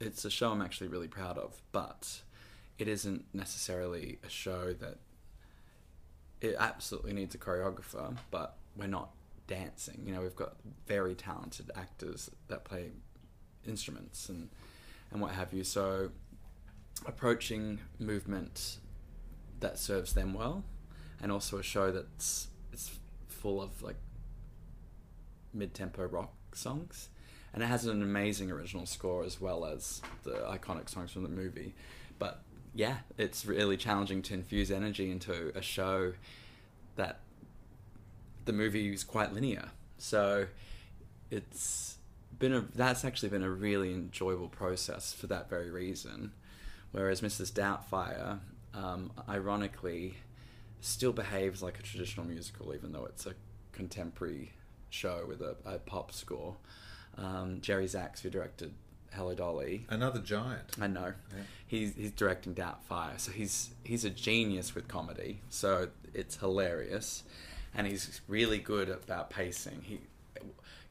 it's 0.00 0.24
a 0.24 0.30
show 0.30 0.50
I'm 0.50 0.60
actually 0.60 0.88
really 0.88 1.08
proud 1.08 1.38
of, 1.38 1.62
but 1.70 2.22
it 2.76 2.88
isn't 2.88 3.24
necessarily 3.32 4.18
a 4.26 4.28
show 4.28 4.72
that 4.74 4.98
it 6.40 6.56
absolutely 6.58 7.12
needs 7.12 7.34
a 7.34 7.38
choreographer, 7.38 8.16
but 8.32 8.56
we're 8.76 8.88
not 8.88 9.10
dancing. 9.46 10.02
You 10.04 10.12
know, 10.12 10.20
we've 10.20 10.36
got 10.36 10.56
very 10.86 11.14
talented 11.14 11.70
actors 11.74 12.30
that 12.48 12.64
play 12.64 12.90
instruments 13.66 14.28
and 14.28 14.50
and 15.10 15.20
what 15.20 15.32
have 15.32 15.52
you. 15.52 15.64
So 15.64 16.10
approaching 17.06 17.80
movement 17.98 18.78
that 19.60 19.78
serves 19.78 20.12
them 20.14 20.34
well, 20.34 20.64
and 21.22 21.32
also 21.32 21.58
a 21.58 21.62
show 21.62 21.90
that's 21.92 22.48
it's 22.72 22.98
full 23.28 23.60
of 23.62 23.82
like 23.82 23.96
mid-tempo 25.54 26.06
rock 26.06 26.32
songs. 26.54 27.08
And 27.54 27.62
it 27.62 27.66
has 27.66 27.86
an 27.86 28.02
amazing 28.02 28.50
original 28.50 28.84
score 28.84 29.24
as 29.24 29.40
well 29.40 29.64
as 29.64 30.02
the 30.24 30.32
iconic 30.32 30.90
songs 30.90 31.12
from 31.12 31.22
the 31.22 31.30
movie. 31.30 31.74
But 32.18 32.42
yeah 32.74 32.98
it's 33.16 33.46
really 33.46 33.78
challenging 33.78 34.20
to 34.20 34.34
infuse 34.34 34.70
energy 34.70 35.10
into 35.10 35.50
a 35.54 35.62
show 35.62 36.12
that 36.96 37.20
the 38.44 38.52
movie 38.52 38.92
is 38.92 39.02
quite 39.02 39.32
linear. 39.32 39.70
So 39.96 40.46
it's 41.30 41.95
been 42.38 42.52
a 42.52 42.64
that's 42.74 43.04
actually 43.04 43.28
been 43.28 43.42
a 43.42 43.50
really 43.50 43.92
enjoyable 43.92 44.48
process 44.48 45.12
for 45.12 45.26
that 45.26 45.48
very 45.48 45.70
reason 45.70 46.32
whereas 46.92 47.20
mrs 47.20 47.52
doubtfire 47.52 48.40
um, 48.74 49.10
ironically 49.28 50.16
still 50.80 51.12
behaves 51.12 51.62
like 51.62 51.78
a 51.78 51.82
traditional 51.82 52.26
musical 52.26 52.74
even 52.74 52.92
though 52.92 53.06
it's 53.06 53.26
a 53.26 53.34
contemporary 53.72 54.52
show 54.90 55.24
with 55.26 55.40
a, 55.40 55.56
a 55.64 55.78
pop 55.78 56.12
score 56.12 56.56
um, 57.18 57.60
Jerry 57.60 57.86
Zaks, 57.86 58.20
who 58.20 58.30
directed 58.30 58.72
Hello 59.12 59.34
Dolly. 59.34 59.86
Another 59.88 60.20
giant. 60.20 60.76
I 60.80 60.86
know. 60.86 61.14
Yeah. 61.34 61.42
He's 61.66 61.94
he's 61.94 62.10
directing 62.12 62.54
Doubtfire, 62.54 63.18
so 63.18 63.32
he's 63.32 63.70
he's 63.84 64.04
a 64.04 64.10
genius 64.10 64.74
with 64.74 64.88
comedy. 64.88 65.40
So 65.48 65.88
it's 66.12 66.36
hilarious, 66.36 67.22
and 67.74 67.86
he's 67.86 68.20
really 68.28 68.58
good 68.58 68.88
about 68.88 69.30
pacing. 69.30 69.82
He 69.84 70.00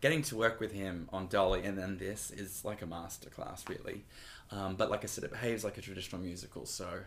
getting 0.06 0.22
to 0.22 0.36
work 0.36 0.60
with 0.60 0.72
him 0.72 1.10
on 1.12 1.26
Dolly 1.26 1.64
and 1.64 1.76
then 1.76 1.97
this 1.97 2.30
is 2.30 2.64
like 2.64 2.84
a 2.84 2.86
masterclass, 2.86 3.68
really. 3.68 4.06
Um, 4.51 4.76
but 4.76 4.91
like 4.91 5.03
I 5.03 5.08
said, 5.08 5.24
it 5.24 5.32
behaves 5.32 5.64
like 5.64 5.80
a 5.80 5.82
traditional 5.82 6.22
musical. 6.22 6.68
So 6.68 6.99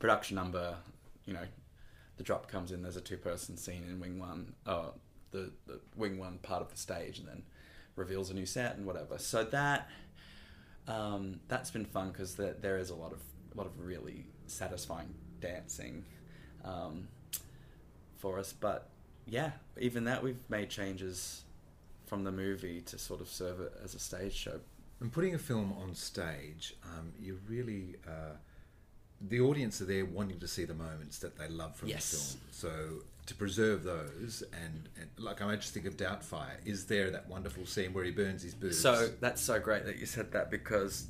production 0.00 0.34
number, 0.34 0.74
you 1.26 1.32
know, 1.32 1.44
the 2.16 2.24
drop 2.24 2.50
comes 2.50 2.72
in. 2.72 2.82
There's 2.82 2.96
a 2.96 3.00
two-person 3.00 3.56
scene 3.56 3.84
in 3.88 4.00
Wing 4.00 4.18
One, 4.18 4.54
uh, 4.66 4.88
the 5.30 5.52
the 5.68 5.78
Wing 5.94 6.18
One 6.18 6.38
part 6.38 6.60
of 6.60 6.72
the 6.72 6.76
stage, 6.76 7.20
and 7.20 7.28
then 7.28 7.44
reveals 7.94 8.30
a 8.30 8.34
new 8.34 8.46
set 8.46 8.76
and 8.76 8.84
whatever. 8.84 9.16
So 9.18 9.44
that 9.44 9.88
um, 10.88 11.38
that's 11.46 11.70
been 11.70 11.84
fun 11.84 12.10
because 12.10 12.34
there, 12.34 12.56
there 12.60 12.78
is 12.78 12.90
a 12.90 12.96
lot 12.96 13.12
of 13.12 13.20
a 13.54 13.58
lot 13.58 13.68
of 13.68 13.78
really 13.78 14.26
satisfying 14.48 15.14
dancing 15.40 16.04
um, 16.64 17.06
for 18.18 18.40
us. 18.40 18.52
But 18.52 18.88
yeah, 19.24 19.52
even 19.78 20.02
that 20.06 20.20
we've 20.20 20.42
made 20.48 20.68
changes 20.68 21.44
from 22.10 22.24
the 22.24 22.32
movie 22.32 22.80
to 22.80 22.98
sort 22.98 23.20
of 23.20 23.28
serve 23.28 23.60
it 23.60 23.72
as 23.84 23.94
a 23.94 23.98
stage 24.00 24.34
show. 24.34 24.58
And 25.00 25.12
putting 25.12 25.32
a 25.34 25.38
film 25.38 25.72
on 25.80 25.94
stage, 25.94 26.74
um, 26.84 27.12
you 27.18 27.38
really. 27.48 27.94
Uh, 28.06 28.34
the 29.22 29.38
audience 29.38 29.82
are 29.82 29.84
there 29.84 30.06
wanting 30.06 30.40
to 30.40 30.48
see 30.48 30.64
the 30.64 30.72
moments 30.74 31.18
that 31.18 31.36
they 31.38 31.46
love 31.46 31.76
from 31.76 31.88
Yes. 31.90 32.10
the 32.10 32.16
film. 32.16 32.40
So 32.50 33.02
to 33.26 33.34
preserve 33.34 33.84
those, 33.84 34.42
and, 34.52 34.88
and 34.98 35.08
like 35.18 35.42
I 35.42 35.44
might 35.46 35.60
just 35.60 35.74
think 35.74 35.84
of 35.86 35.96
Doubtfire, 35.98 36.56
is 36.64 36.86
there 36.86 37.10
that 37.10 37.28
wonderful 37.28 37.66
scene 37.66 37.92
where 37.92 38.02
he 38.02 38.10
burns 38.12 38.42
his 38.42 38.54
boobs? 38.54 38.80
So 38.80 39.10
that's 39.20 39.42
so 39.42 39.60
great 39.60 39.84
that 39.84 39.98
you 39.98 40.06
said 40.06 40.32
that 40.32 40.50
because 40.50 41.06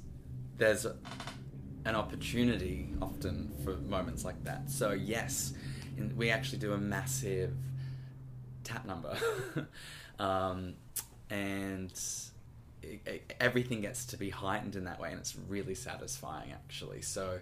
there's 0.58 0.84
a, 0.86 0.96
an 1.84 1.94
opportunity 1.94 2.88
often 3.00 3.52
for 3.64 3.76
moments 3.76 4.24
like 4.24 4.42
that. 4.42 4.68
So 4.68 4.90
yes, 4.90 5.52
in, 5.96 6.14
we 6.16 6.30
actually 6.30 6.58
do 6.58 6.72
a 6.72 6.78
massive 6.78 7.54
tap 8.64 8.86
number, 8.86 9.16
um, 10.20 10.74
and 11.30 11.92
everything 13.40 13.80
gets 13.80 14.04
to 14.06 14.16
be 14.16 14.30
heightened 14.30 14.76
in 14.76 14.84
that 14.84 15.00
way, 15.00 15.10
and 15.10 15.18
it's 15.18 15.36
really 15.48 15.74
satisfying 15.74 16.52
actually. 16.52 17.02
So. 17.02 17.40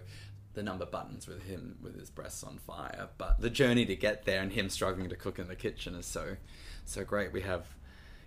The 0.55 0.63
number 0.63 0.87
buttons 0.87 1.27
with 1.27 1.43
him 1.43 1.77
with 1.79 1.97
his 1.97 2.09
breasts 2.09 2.43
on 2.43 2.57
fire, 2.57 3.09
but 3.19 3.39
the 3.39 3.51
journey 3.51 3.85
to 3.85 3.95
get 3.95 4.25
there 4.25 4.41
and 4.41 4.51
him 4.51 4.67
struggling 4.67 5.07
to 5.09 5.15
cook 5.15 5.37
in 5.37 5.47
the 5.47 5.55
kitchen 5.55 5.93
is 5.93 6.07
so, 6.07 6.37
so 6.85 7.05
great. 7.05 7.31
We 7.31 7.41
have 7.41 7.67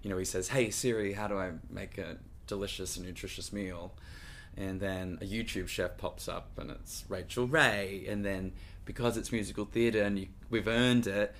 you 0.02 0.10
know, 0.10 0.18
he 0.18 0.24
says, 0.24 0.48
"Hey 0.48 0.70
Siri, 0.70 1.12
how 1.12 1.28
do 1.28 1.38
I 1.38 1.52
make 1.70 1.96
a 1.98 2.18
delicious 2.46 2.96
and 2.96 3.06
nutritious 3.06 3.52
meal?" 3.52 3.94
And 4.56 4.80
then 4.80 5.18
a 5.22 5.24
YouTube 5.24 5.68
chef 5.68 5.96
pops 5.96 6.28
up, 6.28 6.58
and 6.58 6.70
it's 6.70 7.04
Rachael 7.08 7.46
Ray. 7.46 8.04
And 8.08 8.24
then 8.24 8.52
because 8.84 9.16
it's 9.16 9.32
musical 9.32 9.64
theatre 9.64 10.02
and 10.02 10.18
you, 10.18 10.28
we've 10.50 10.68
earned 10.68 11.06
it, 11.06 11.34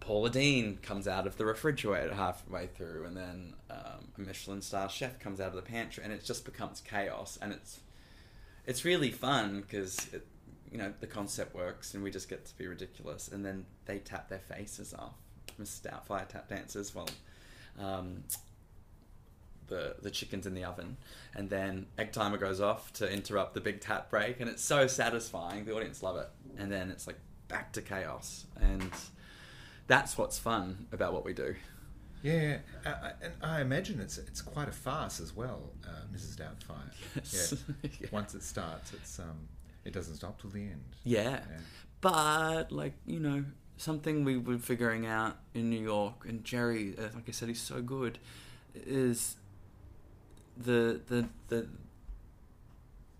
Paula 0.00 0.30
Deen 0.30 0.78
comes 0.78 1.06
out 1.06 1.26
of 1.26 1.36
the 1.36 1.44
refrigerator 1.44 2.14
halfway 2.14 2.66
through, 2.66 3.04
and 3.06 3.16
then 3.16 3.54
um, 3.70 4.08
a 4.16 4.20
Michelin 4.20 4.62
star 4.62 4.88
chef 4.88 5.18
comes 5.18 5.40
out 5.40 5.48
of 5.48 5.54
the 5.54 5.62
pantry, 5.62 6.04
and 6.04 6.12
it 6.12 6.24
just 6.24 6.44
becomes 6.44 6.80
chaos. 6.80 7.38
And 7.40 7.52
it's 7.52 7.80
it's 8.66 8.84
really 8.84 9.10
fun 9.10 9.60
because 9.60 10.08
you 10.70 10.78
know 10.78 10.92
the 11.00 11.06
concept 11.06 11.54
works, 11.54 11.94
and 11.94 12.02
we 12.02 12.10
just 12.10 12.28
get 12.28 12.46
to 12.46 12.56
be 12.56 12.66
ridiculous. 12.66 13.28
And 13.28 13.44
then 13.44 13.66
they 13.86 13.98
tap 13.98 14.28
their 14.28 14.38
faces 14.40 14.94
off. 14.94 15.14
Mrs. 15.60 15.82
Doubtfire 15.82 16.28
tap 16.28 16.48
dances 16.48 16.94
while 16.94 17.08
um, 17.78 18.22
the 19.66 19.96
the 20.00 20.10
chickens 20.10 20.46
in 20.46 20.54
the 20.54 20.64
oven, 20.64 20.96
and 21.34 21.50
then 21.50 21.86
egg 21.98 22.12
timer 22.12 22.38
goes 22.38 22.60
off 22.60 22.92
to 22.94 23.10
interrupt 23.10 23.54
the 23.54 23.60
big 23.60 23.80
tap 23.80 24.10
break, 24.10 24.40
and 24.40 24.48
it's 24.48 24.62
so 24.62 24.86
satisfying. 24.86 25.64
The 25.64 25.74
audience 25.74 26.02
love 26.02 26.16
it, 26.16 26.28
and 26.56 26.70
then 26.70 26.90
it's 26.90 27.06
like 27.06 27.18
back 27.48 27.72
to 27.74 27.82
chaos, 27.82 28.46
and 28.60 28.90
that's 29.88 30.16
what's 30.16 30.38
fun 30.38 30.86
about 30.92 31.12
what 31.12 31.24
we 31.24 31.32
do. 31.32 31.56
yeah, 32.22 32.58
uh, 32.86 32.88
uh, 32.88 33.10
and 33.22 33.32
I 33.42 33.60
imagine 33.60 34.00
it's 34.00 34.16
it's 34.18 34.40
quite 34.42 34.68
a 34.68 34.72
farce 34.72 35.18
as 35.20 35.34
well, 35.34 35.72
uh, 35.84 36.02
Mrs. 36.14 36.36
Doubtfire. 36.36 36.92
Yes. 37.16 37.54
Yeah. 37.82 37.90
Yeah. 38.00 38.08
Once 38.12 38.34
it 38.34 38.42
starts, 38.44 38.92
it's 38.92 39.18
um, 39.18 39.48
it 39.84 39.92
doesn't 39.92 40.14
stop 40.16 40.40
till 40.40 40.50
the 40.50 40.62
end. 40.62 40.84
Yeah. 41.04 41.40
But 42.00 42.70
like 42.70 42.94
you 43.06 43.18
know, 43.20 43.44
something 43.76 44.24
we 44.24 44.36
were 44.36 44.58
figuring 44.58 45.06
out 45.06 45.36
in 45.54 45.68
New 45.70 45.80
York, 45.80 46.24
and 46.28 46.44
Jerry, 46.44 46.94
uh, 46.98 47.08
like 47.14 47.28
I 47.28 47.32
said, 47.32 47.48
he's 47.48 47.60
so 47.60 47.80
good, 47.82 48.18
is 48.74 49.36
the 50.56 51.00
the 51.08 51.28
the 51.48 51.68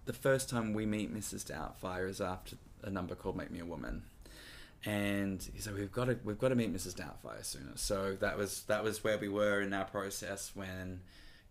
the 0.04 0.12
first 0.12 0.48
time 0.48 0.72
we 0.72 0.86
meet 0.86 1.14
Mrs. 1.14 1.44
Doubtfire 1.44 2.08
is 2.08 2.20
after 2.20 2.56
a 2.82 2.90
number 2.90 3.14
called 3.14 3.36
"Make 3.36 3.50
Me 3.50 3.60
a 3.60 3.64
Woman." 3.66 4.02
And 4.84 5.42
he 5.52 5.60
said, 5.60 5.74
"We've 5.74 5.90
got 5.90 6.06
to, 6.06 6.18
we've 6.24 6.38
got 6.38 6.48
to 6.48 6.54
meet 6.54 6.72
Mrs. 6.72 6.94
Doubtfire 6.94 7.44
sooner." 7.44 7.72
So 7.76 8.16
that 8.20 8.38
was 8.38 8.62
that 8.64 8.84
was 8.84 9.02
where 9.02 9.18
we 9.18 9.28
were 9.28 9.60
in 9.60 9.72
our 9.72 9.84
process 9.84 10.52
when 10.54 11.00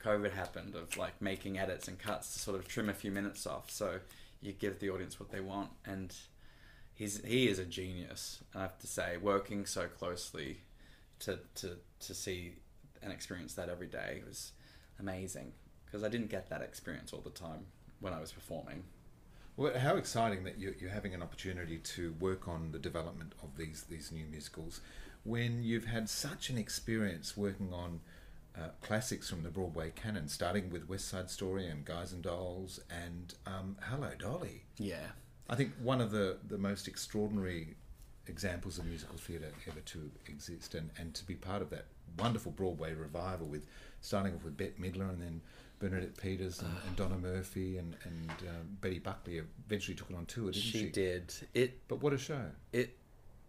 COVID 0.03 0.31
happened 0.31 0.75
of 0.75 0.95
like 0.97 1.21
making 1.21 1.57
edits 1.59 1.87
and 1.87 1.99
cuts 1.99 2.33
to 2.33 2.39
sort 2.39 2.57
of 2.57 2.67
trim 2.67 2.89
a 2.89 2.93
few 2.93 3.11
minutes 3.11 3.45
off. 3.45 3.69
So 3.69 3.99
you 4.41 4.53
give 4.53 4.79
the 4.79 4.89
audience 4.89 5.19
what 5.19 5.29
they 5.29 5.41
want, 5.41 5.71
and 5.85 6.15
he's 6.93 7.23
he 7.25 7.47
is 7.47 7.59
a 7.59 7.65
genius. 7.65 8.43
I 8.55 8.61
have 8.61 8.79
to 8.79 8.87
say, 8.87 9.17
working 9.17 9.65
so 9.65 9.87
closely 9.87 10.61
to 11.19 11.39
to 11.55 11.77
to 11.99 12.13
see 12.13 12.53
and 13.01 13.11
experience 13.11 13.53
that 13.55 13.69
every 13.69 13.87
day 13.87 14.21
was 14.25 14.53
amazing 14.99 15.51
because 15.85 16.03
I 16.03 16.09
didn't 16.09 16.29
get 16.29 16.49
that 16.49 16.61
experience 16.61 17.13
all 17.13 17.21
the 17.21 17.29
time 17.29 17.65
when 17.99 18.13
I 18.13 18.19
was 18.19 18.31
performing. 18.31 18.83
Well, 19.57 19.77
how 19.77 19.95
exciting 19.95 20.43
that 20.43 20.59
you're, 20.59 20.75
you're 20.79 20.91
having 20.91 21.15
an 21.15 21.23
opportunity 21.23 21.79
to 21.79 22.13
work 22.19 22.47
on 22.47 22.71
the 22.71 22.79
development 22.79 23.33
of 23.41 23.57
these 23.57 23.83
these 23.89 24.11
new 24.11 24.25
musicals 24.25 24.81
when 25.23 25.63
you've 25.63 25.85
had 25.85 26.07
such 26.09 26.51
an 26.51 26.59
experience 26.59 27.35
working 27.35 27.73
on 27.73 27.99
uh, 28.55 28.69
classics 28.81 29.29
from 29.29 29.41
the 29.43 29.49
Broadway 29.49 29.91
canon, 29.95 30.27
starting 30.27 30.69
with 30.69 30.87
West 30.87 31.07
Side 31.07 31.29
Story 31.29 31.67
and 31.67 31.83
Guys 31.85 32.13
and 32.13 32.21
Dolls 32.21 32.79
and 32.89 33.33
um, 33.45 33.77
Hello 33.81 34.11
Dolly. 34.17 34.63
Yeah, 34.77 35.07
I 35.49 35.55
think 35.55 35.73
one 35.81 36.01
of 36.01 36.11
the, 36.11 36.37
the 36.47 36.57
most 36.59 36.87
extraordinary 36.87 37.75
examples 38.27 38.77
of 38.77 38.85
musical 38.85 39.17
theatre 39.17 39.51
ever 39.67 39.79
to 39.79 40.11
exist 40.27 40.75
and, 40.75 40.91
and 40.99 41.13
to 41.15 41.25
be 41.25 41.33
part 41.33 41.61
of 41.63 41.69
that 41.71 41.85
wonderful 42.19 42.51
Broadway 42.51 42.93
revival 42.93 43.47
with 43.47 43.65
starting 44.01 44.35
off 44.35 44.43
with 44.43 44.55
Bette 44.55 44.75
Midler 44.79 45.09
and 45.09 45.21
then 45.21 45.41
Bernadette 45.79 46.17
Peters 46.17 46.61
and, 46.61 46.71
and 46.87 46.95
Donna 46.95 47.17
Murphy 47.17 47.77
and, 47.77 47.95
and 48.03 48.29
um, 48.49 48.77
Betty 48.81 48.99
Buckley 48.99 49.41
eventually 49.67 49.95
took 49.95 50.09
it 50.09 50.15
on 50.15 50.25
tour, 50.25 50.51
didn't 50.51 50.63
she? 50.63 50.71
she 50.79 50.89
did 50.89 51.33
it. 51.53 51.87
But 51.87 52.01
what 52.01 52.13
a 52.13 52.17
show. 52.17 52.45
It 52.73 52.97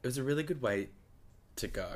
it 0.03 0.07
was 0.07 0.19
a 0.19 0.23
really 0.23 0.43
good 0.43 0.61
way 0.63 0.89
to 1.57 1.69
go. 1.69 1.89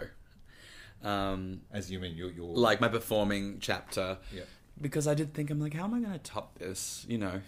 Um, 1.03 1.63
As 1.71 1.91
you 1.91 1.99
mean, 1.99 2.17
you're, 2.17 2.31
you're 2.31 2.47
like 2.47 2.81
my 2.81 2.89
performing 2.89 3.59
chapter 3.61 4.19
Yeah. 4.33 4.43
because 4.81 5.07
I 5.09 5.15
did 5.15 5.35
think 5.35 5.51
I'm 5.51 5.61
like, 5.61 5.75
how 5.75 5.85
am 5.85 5.95
I 5.95 6.01
going 6.01 6.13
to 6.13 6.19
top 6.19 6.59
this? 6.59 7.05
You 7.09 7.19
know. 7.19 7.41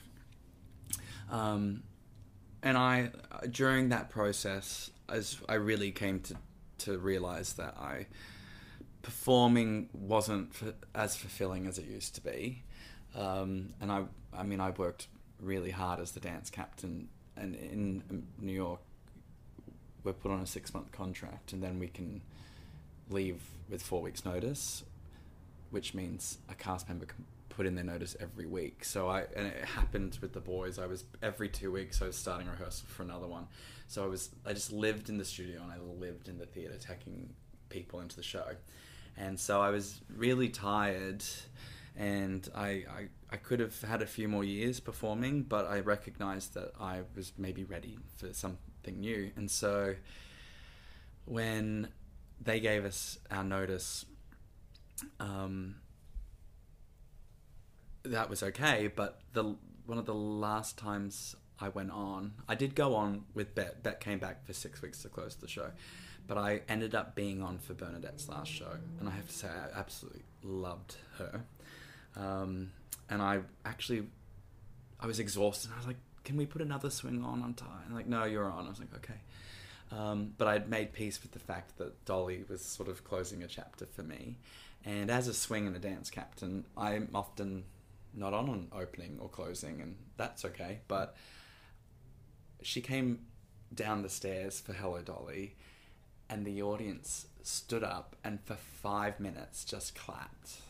Um, 1.30 1.82
and 2.62 2.76
I 2.76 3.11
during 3.51 3.89
that 3.91 4.11
process, 4.11 4.91
as 5.09 5.39
I 5.49 5.55
really 5.55 5.91
came 5.91 6.20
to 6.20 6.35
to 6.78 6.99
realize 6.99 7.55
that 7.55 7.76
I 7.78 8.07
performing 9.03 9.89
wasn't 9.93 10.51
f- 10.61 10.74
as 10.95 11.14
fulfilling 11.16 11.66
as 11.66 11.78
it 11.78 11.87
used 11.87 12.14
to 12.16 12.20
be. 12.20 12.62
Um, 13.14 13.70
and 13.80 13.92
I, 13.92 14.04
I 14.36 14.42
mean, 14.42 14.60
I 14.60 14.70
worked 14.70 15.08
really 15.40 15.70
hard 15.70 16.00
as 16.00 16.12
the 16.12 16.20
dance 16.20 16.50
captain, 16.50 17.08
and 17.36 17.54
in 17.54 18.02
um, 18.10 18.22
New 18.40 18.52
York, 18.52 18.80
we're 20.02 20.12
put 20.12 20.30
on 20.30 20.40
a 20.40 20.46
six 20.46 20.74
month 20.74 20.92
contract, 20.92 21.52
and 21.52 21.62
then 21.62 21.78
we 21.78 21.88
can 21.88 22.22
leave 23.10 23.42
with 23.68 23.82
four 23.82 24.02
weeks' 24.02 24.24
notice, 24.24 24.84
which 25.70 25.94
means 25.94 26.38
a 26.48 26.54
cast 26.54 26.88
member 26.88 27.06
can 27.06 27.24
put 27.48 27.66
in 27.66 27.74
their 27.74 27.84
notice 27.84 28.16
every 28.20 28.46
week. 28.46 28.84
So 28.84 29.08
I, 29.08 29.24
and 29.36 29.46
it 29.46 29.64
happened 29.64 30.18
with 30.20 30.32
the 30.32 30.40
boys. 30.40 30.78
I 30.78 30.86
was 30.86 31.04
every 31.22 31.48
two 31.48 31.70
weeks. 31.70 32.02
I 32.02 32.06
was 32.06 32.16
starting 32.16 32.48
rehearsal 32.48 32.86
for 32.88 33.02
another 33.02 33.26
one. 33.26 33.46
So 33.86 34.02
I 34.02 34.06
was, 34.06 34.30
I 34.44 34.52
just 34.52 34.72
lived 34.72 35.08
in 35.08 35.18
the 35.18 35.24
studio 35.24 35.60
and 35.62 35.70
I 35.70 35.76
lived 36.00 36.28
in 36.28 36.38
the 36.38 36.46
theater, 36.46 36.74
taking 36.78 37.30
people 37.68 38.00
into 38.00 38.16
the 38.16 38.22
show, 38.22 38.46
and 39.16 39.38
so 39.38 39.60
I 39.60 39.70
was 39.70 40.00
really 40.16 40.48
tired. 40.48 41.22
And 41.97 42.49
I, 42.55 42.66
I, 42.68 43.09
I 43.30 43.36
could 43.36 43.61
have 43.61 43.80
had 43.82 44.03
a 44.03 44.07
few 44.07 44.28
more 44.28 44.42
years 44.42 44.80
performing, 44.80 45.42
but 45.42 45.66
I 45.66 45.80
recognized 45.80 46.55
that 46.55 46.72
I 46.80 47.03
was 47.14 47.32
maybe 47.38 47.62
ready 47.62 47.99
for 48.16 48.32
something 48.32 48.99
new. 48.99 49.30
And 49.36 49.49
so 49.51 49.95
when 51.24 51.88
they 52.40 52.59
gave 52.61 52.84
us 52.84 53.18
our 53.30 53.45
notice, 53.45 54.07
um, 55.20 55.76
that 58.05 58.28
was 58.28 58.42
okay. 58.42 58.90
But 58.95 59.20
the 59.32 59.57
one 59.86 59.99
of 59.99 60.07
the 60.07 60.14
last 60.14 60.78
times 60.78 61.36
I 61.61 61.68
went 61.68 61.90
on, 61.90 62.32
I 62.49 62.55
did 62.55 62.74
go 62.74 62.95
on 62.95 63.24
with 63.34 63.55
Bette. 63.55 63.76
Bette 63.82 63.99
came 64.01 64.18
back 64.18 64.45
for 64.45 64.53
six 64.53 64.82
weeks 64.82 65.03
to 65.03 65.09
close 65.09 65.36
the 65.36 65.49
show, 65.49 65.70
but 66.26 66.38
I 66.38 66.62
ended 66.68 66.95
up 66.95 67.14
being 67.14 67.42
on 67.42 67.59
for 67.59 67.74
Bernadette's 67.74 68.28
last 68.28 68.51
show, 68.51 68.78
and 68.99 69.09
I 69.09 69.12
have 69.12 69.28
to 69.28 69.32
say 69.32 69.49
I 69.49 69.78
absolutely 69.78 70.22
loved 70.42 70.97
her. 71.18 71.45
Um, 72.16 72.70
and 73.10 73.20
I 73.20 73.40
actually, 73.64 74.06
I 75.00 75.06
was 75.06 75.18
exhausted. 75.18 75.70
I 75.74 75.78
was 75.78 75.86
like, 75.86 75.96
"Can 76.24 76.36
we 76.36 76.46
put 76.46 76.62
another 76.62 76.90
swing 76.90 77.24
on? 77.24 77.42
I'm 77.42 77.54
tired." 77.54 77.86
And 77.86 77.94
like, 77.94 78.06
"No, 78.06 78.24
you're 78.24 78.50
on." 78.50 78.66
I 78.66 78.70
was 78.70 78.78
like, 78.78 78.94
"Okay." 78.94 79.20
Um, 79.90 80.34
but 80.38 80.48
I'd 80.48 80.68
made 80.68 80.92
peace 80.92 81.22
with 81.22 81.32
the 81.32 81.38
fact 81.38 81.78
that 81.78 82.04
Dolly 82.04 82.44
was 82.48 82.62
sort 82.62 82.88
of 82.88 83.04
closing 83.04 83.42
a 83.42 83.46
chapter 83.46 83.86
for 83.86 84.02
me. 84.02 84.38
And 84.84 85.10
as 85.10 85.28
a 85.28 85.34
swing 85.34 85.66
and 85.66 85.76
a 85.76 85.78
dance 85.78 86.10
captain, 86.10 86.64
I'm 86.76 87.08
often 87.14 87.64
not 88.12 88.32
on 88.32 88.48
on 88.48 88.68
opening 88.72 89.18
or 89.20 89.28
closing, 89.28 89.80
and 89.80 89.96
that's 90.16 90.44
okay. 90.44 90.80
But 90.88 91.16
she 92.62 92.80
came 92.80 93.26
down 93.74 94.02
the 94.02 94.08
stairs 94.08 94.60
for 94.60 94.72
Hello 94.72 95.00
Dolly, 95.00 95.56
and 96.28 96.44
the 96.44 96.62
audience 96.62 97.26
stood 97.42 97.84
up 97.84 98.16
and 98.24 98.40
for 98.40 98.54
five 98.54 99.20
minutes 99.20 99.64
just 99.64 99.94
clapped. 99.94 100.60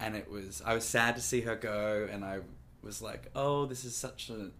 And 0.00 0.14
it 0.14 0.30
was, 0.30 0.62
I 0.64 0.74
was 0.74 0.84
sad 0.84 1.16
to 1.16 1.22
see 1.22 1.40
her 1.42 1.56
go, 1.56 2.06
and 2.10 2.24
I 2.24 2.40
was 2.82 3.00
like, 3.00 3.30
oh, 3.34 3.64
this 3.66 3.84
is 3.84 3.96
such 3.96 4.30
a 4.30 4.50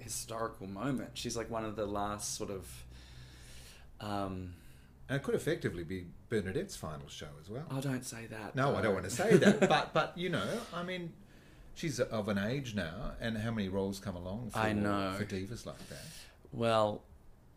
historical 0.00 0.66
moment. 0.66 1.10
She's 1.14 1.36
like 1.36 1.50
one 1.50 1.64
of 1.64 1.76
the 1.76 1.86
last 1.86 2.34
sort 2.36 2.50
of. 2.50 2.84
Um, 4.00 4.54
And 5.08 5.16
it 5.16 5.22
could 5.22 5.34
effectively 5.34 5.84
be 5.84 6.06
Bernadette's 6.28 6.76
final 6.76 7.08
show 7.08 7.28
as 7.40 7.48
well. 7.48 7.64
oh, 7.70 7.80
don't 7.80 8.04
say 8.04 8.26
that. 8.26 8.56
No, 8.56 8.74
I 8.74 8.82
don't 8.82 8.92
want 8.94 9.04
to 9.04 9.10
say 9.10 9.36
that, 9.36 9.60
but 9.68 9.94
but 9.94 10.12
you 10.18 10.28
know, 10.28 10.46
I 10.74 10.82
mean, 10.82 11.12
she's 11.74 12.00
of 12.00 12.28
an 12.28 12.38
age 12.38 12.74
now, 12.74 13.12
and 13.20 13.38
how 13.38 13.52
many 13.52 13.68
roles 13.68 14.00
come 14.00 14.16
along 14.16 14.50
for, 14.50 14.58
I 14.58 14.72
know. 14.72 15.14
for 15.16 15.24
divas 15.24 15.64
like 15.64 15.88
that? 15.88 16.04
Well, 16.52 17.02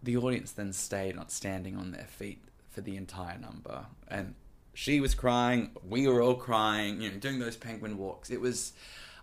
the 0.04 0.16
audience 0.18 0.52
then 0.52 0.72
stayed 0.74 1.16
not 1.16 1.32
standing 1.32 1.76
on 1.76 1.92
their 1.92 2.06
feet 2.06 2.42
for 2.70 2.82
the 2.82 2.96
entire 2.96 3.38
number, 3.40 3.88
and 4.08 4.36
she 4.80 5.02
was 5.02 5.14
crying. 5.14 5.72
We 5.86 6.08
were 6.08 6.22
all 6.22 6.36
crying. 6.36 7.02
You 7.02 7.12
know, 7.12 7.18
doing 7.18 7.38
those 7.38 7.58
penguin 7.58 7.98
walks. 7.98 8.30
It 8.30 8.40
was. 8.40 8.72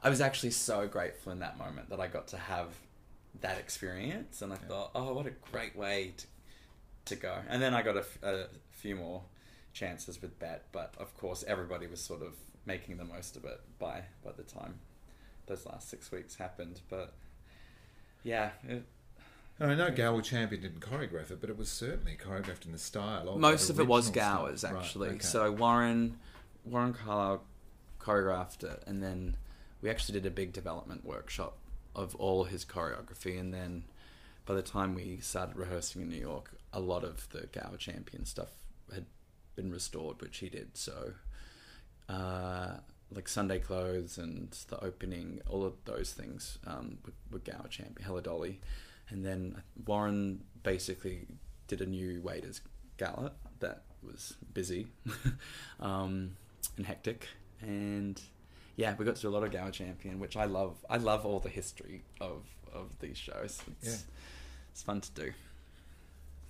I 0.03 0.11
was 0.11 0.21
actually 0.21 0.51
so 0.51 0.87
grateful 0.87 1.33
in 1.33 1.39
that 1.39 1.57
moment 1.57 1.89
that 1.89 1.99
I 1.99 2.09
got 2.09 2.29
to 2.29 2.37
have 2.37 2.69
that 3.41 3.57
experience, 3.59 4.43
and 4.43 4.53
I 4.53 4.57
thought, 4.57 4.91
oh, 4.95 5.15
what 5.15 5.27
a 5.27 5.33
great 5.51 5.75
way 5.75 6.13
to 6.19 6.27
to 7.07 7.17
go. 7.17 7.39
And 7.49 7.63
then 7.63 7.73
I 7.73 7.81
got 7.81 7.97
a, 7.97 8.01
f- 8.01 8.23
a 8.23 8.47
few 8.73 8.97
more 8.97 9.23
chances 9.73 10.21
with 10.21 10.39
Bette, 10.39 10.63
but 10.73 10.95
of 10.99 11.17
course 11.17 11.43
everybody 11.47 11.87
was 11.87 12.01
sort 12.01 12.21
of 12.21 12.35
making 12.67 12.99
the 12.99 13.05
most 13.05 13.37
of 13.37 13.45
it 13.47 13.61
by 13.79 14.03
by 14.23 14.33
the 14.33 14.43
time 14.43 14.75
those 15.47 15.65
last 15.65 15.89
six 15.89 16.13
weeks 16.13 16.35
happened. 16.35 16.81
But 16.91 17.15
yeah, 18.25 18.51
it, 18.69 18.85
I 19.59 19.75
know 19.75 19.91
Gower 19.91 20.21
Champion 20.21 20.61
didn't 20.61 20.81
choreograph 20.81 21.31
it, 21.31 21.41
but 21.41 21.49
it 21.49 21.57
was 21.57 21.71
certainly 21.71 22.17
choreographed 22.17 22.67
in 22.67 22.73
the 22.73 22.79
style 22.79 23.29
of 23.29 23.41
most 23.41 23.71
of 23.71 23.81
it 23.81 23.87
was 23.87 24.07
style. 24.07 24.43
Gower's 24.45 24.65
Right, 24.65 24.75
actually. 24.75 25.09
okay. 25.11 25.19
So 25.21 25.51
Warren 25.51 26.19
Warren 26.65 26.93
Carlyle 26.93 27.43
choreographed 27.99 28.65
it, 28.65 28.83
and 28.87 29.03
then 29.03 29.37
we 29.81 29.89
actually 29.89 30.21
did 30.21 30.27
a 30.27 30.31
big 30.31 30.53
development 30.53 31.05
workshop 31.05 31.57
of 31.95 32.15
all 32.17 32.45
his 32.45 32.65
choreography, 32.65 33.39
and 33.41 33.55
then 33.55 33.85
by 34.45 34.55
the 34.55 34.63
time 34.63 34.95
we 34.95 35.19
started 35.21 35.57
rehearsing 35.57 36.03
in 36.03 36.11
New 36.11 36.21
York, 36.21 36.51
a 36.73 36.81
lot 36.81 37.03
of 37.03 37.29
the 37.31 37.47
Gower 37.47 37.79
Champion 37.79 38.27
stuff 38.27 38.51
had 38.95 39.07
been 39.55 39.71
restored, 39.73 40.21
which 40.21 40.39
he 40.39 40.49
did. 40.49 40.77
So. 40.77 41.13
Uh, 42.09 42.77
like 43.13 43.29
Sunday 43.29 43.59
clothes 43.59 44.19
and 44.19 44.51
the 44.69 44.83
opening, 44.85 45.41
all 45.49 45.65
of 45.65 45.75
those 45.85 46.13
things 46.13 46.59
um, 46.67 46.99
were, 47.05 47.13
were 47.31 47.39
Gower 47.39 47.69
champion, 47.69 48.05
Hello 48.05 48.21
Dolly, 48.21 48.61
and 49.11 49.25
then 49.25 49.63
Warren 49.87 50.43
basically 50.63 51.27
did 51.69 51.81
a 51.81 51.87
new 51.87 52.21
waiters 52.23 52.61
gala 52.97 53.33
that 53.61 53.83
was 54.03 54.35
busy 54.55 54.87
um, 55.81 56.37
and 56.77 56.87
hectic, 56.87 57.29
and 57.61 58.21
yeah, 58.77 58.95
we 58.99 59.05
got 59.05 59.17
to 59.17 59.23
do 59.23 59.29
a 59.29 59.31
lot 59.31 59.43
of 59.43 59.51
Gower 59.53 59.71
champion, 59.71 60.19
which 60.19 60.37
I 60.37 60.45
love. 60.45 60.77
I 60.91 60.97
love 60.99 61.25
all 61.27 61.41
the 61.41 61.49
history 61.49 62.03
of 62.21 62.43
of 62.73 62.99
these 63.01 63.17
shows. 63.17 63.63
It's, 63.81 63.87
Yeah. 63.89 63.97
it's 64.71 64.83
fun 64.83 65.01
to 65.01 65.11
do. 65.13 65.33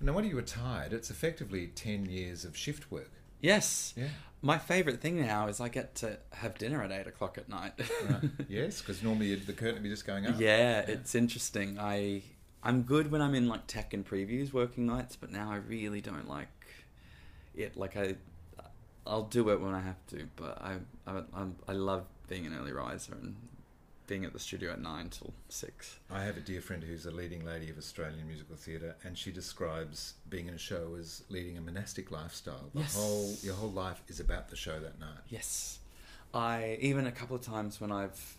Now, 0.00 0.12
when 0.12 0.24
you 0.24 0.36
retired, 0.36 0.92
it's 0.92 1.10
effectively 1.10 1.68
ten 1.68 2.06
years 2.06 2.44
of 2.44 2.56
shift 2.56 2.90
work. 2.90 3.10
Yes, 3.40 3.94
Yeah. 3.96 4.08
my 4.42 4.58
favorite 4.58 5.00
thing 5.00 5.20
now 5.20 5.46
is 5.48 5.60
I 5.60 5.68
get 5.68 5.94
to 5.96 6.18
have 6.32 6.58
dinner 6.58 6.82
at 6.82 6.90
eight 6.90 7.06
o'clock 7.06 7.38
at 7.38 7.48
night. 7.48 7.74
Right. 8.08 8.30
yes, 8.48 8.80
because 8.80 9.02
normally 9.02 9.34
the 9.36 9.52
curtain 9.52 9.74
would 9.74 9.82
be 9.82 9.88
just 9.90 10.06
going 10.06 10.26
up. 10.26 10.34
Yeah, 10.38 10.80
it's 10.80 11.14
interesting. 11.14 11.78
I 11.78 12.22
I'm 12.66 12.82
good 12.82 13.12
when 13.12 13.22
I'm 13.22 13.36
in 13.36 13.46
like 13.46 13.68
tech 13.68 13.94
and 13.94 14.04
previews 14.04 14.52
working 14.52 14.86
nights, 14.86 15.14
but 15.14 15.30
now 15.30 15.52
I 15.52 15.56
really 15.56 16.00
don't 16.00 16.28
like 16.28 16.48
it. 17.54 17.76
Like 17.76 17.96
I 17.96 18.16
I'll 19.06 19.22
do 19.22 19.50
it 19.50 19.60
when 19.60 19.72
I 19.72 19.80
have 19.80 20.04
to, 20.08 20.26
but 20.34 20.60
I 20.60 20.78
I 21.06 21.22
I 21.68 21.72
love 21.72 22.06
being 22.28 22.44
an 22.44 22.58
early 22.58 22.72
riser 22.72 23.14
and 23.14 23.36
being 24.08 24.24
at 24.24 24.32
the 24.32 24.40
studio 24.40 24.72
at 24.72 24.80
nine 24.80 25.10
till 25.10 25.32
six. 25.48 26.00
I 26.10 26.24
have 26.24 26.36
a 26.36 26.40
dear 26.40 26.60
friend 26.60 26.82
who's 26.82 27.06
a 27.06 27.12
leading 27.12 27.44
lady 27.44 27.70
of 27.70 27.78
Australian 27.78 28.26
musical 28.26 28.56
theatre, 28.56 28.96
and 29.04 29.16
she 29.16 29.30
describes 29.30 30.14
being 30.28 30.48
in 30.48 30.54
a 30.54 30.58
show 30.58 30.96
as 30.98 31.22
leading 31.28 31.56
a 31.56 31.60
monastic 31.60 32.10
lifestyle. 32.10 32.70
The 32.74 32.80
Yes. 32.80 32.96
whole 32.96 33.36
your 33.42 33.54
whole 33.54 33.70
life 33.70 34.02
is 34.08 34.18
about 34.18 34.48
the 34.48 34.56
show 34.56 34.80
that 34.80 34.98
night. 34.98 35.22
Yes, 35.28 35.78
I 36.34 36.78
even 36.80 37.06
a 37.06 37.12
couple 37.12 37.36
of 37.36 37.42
times 37.42 37.80
when 37.80 37.92
I've 37.92 38.36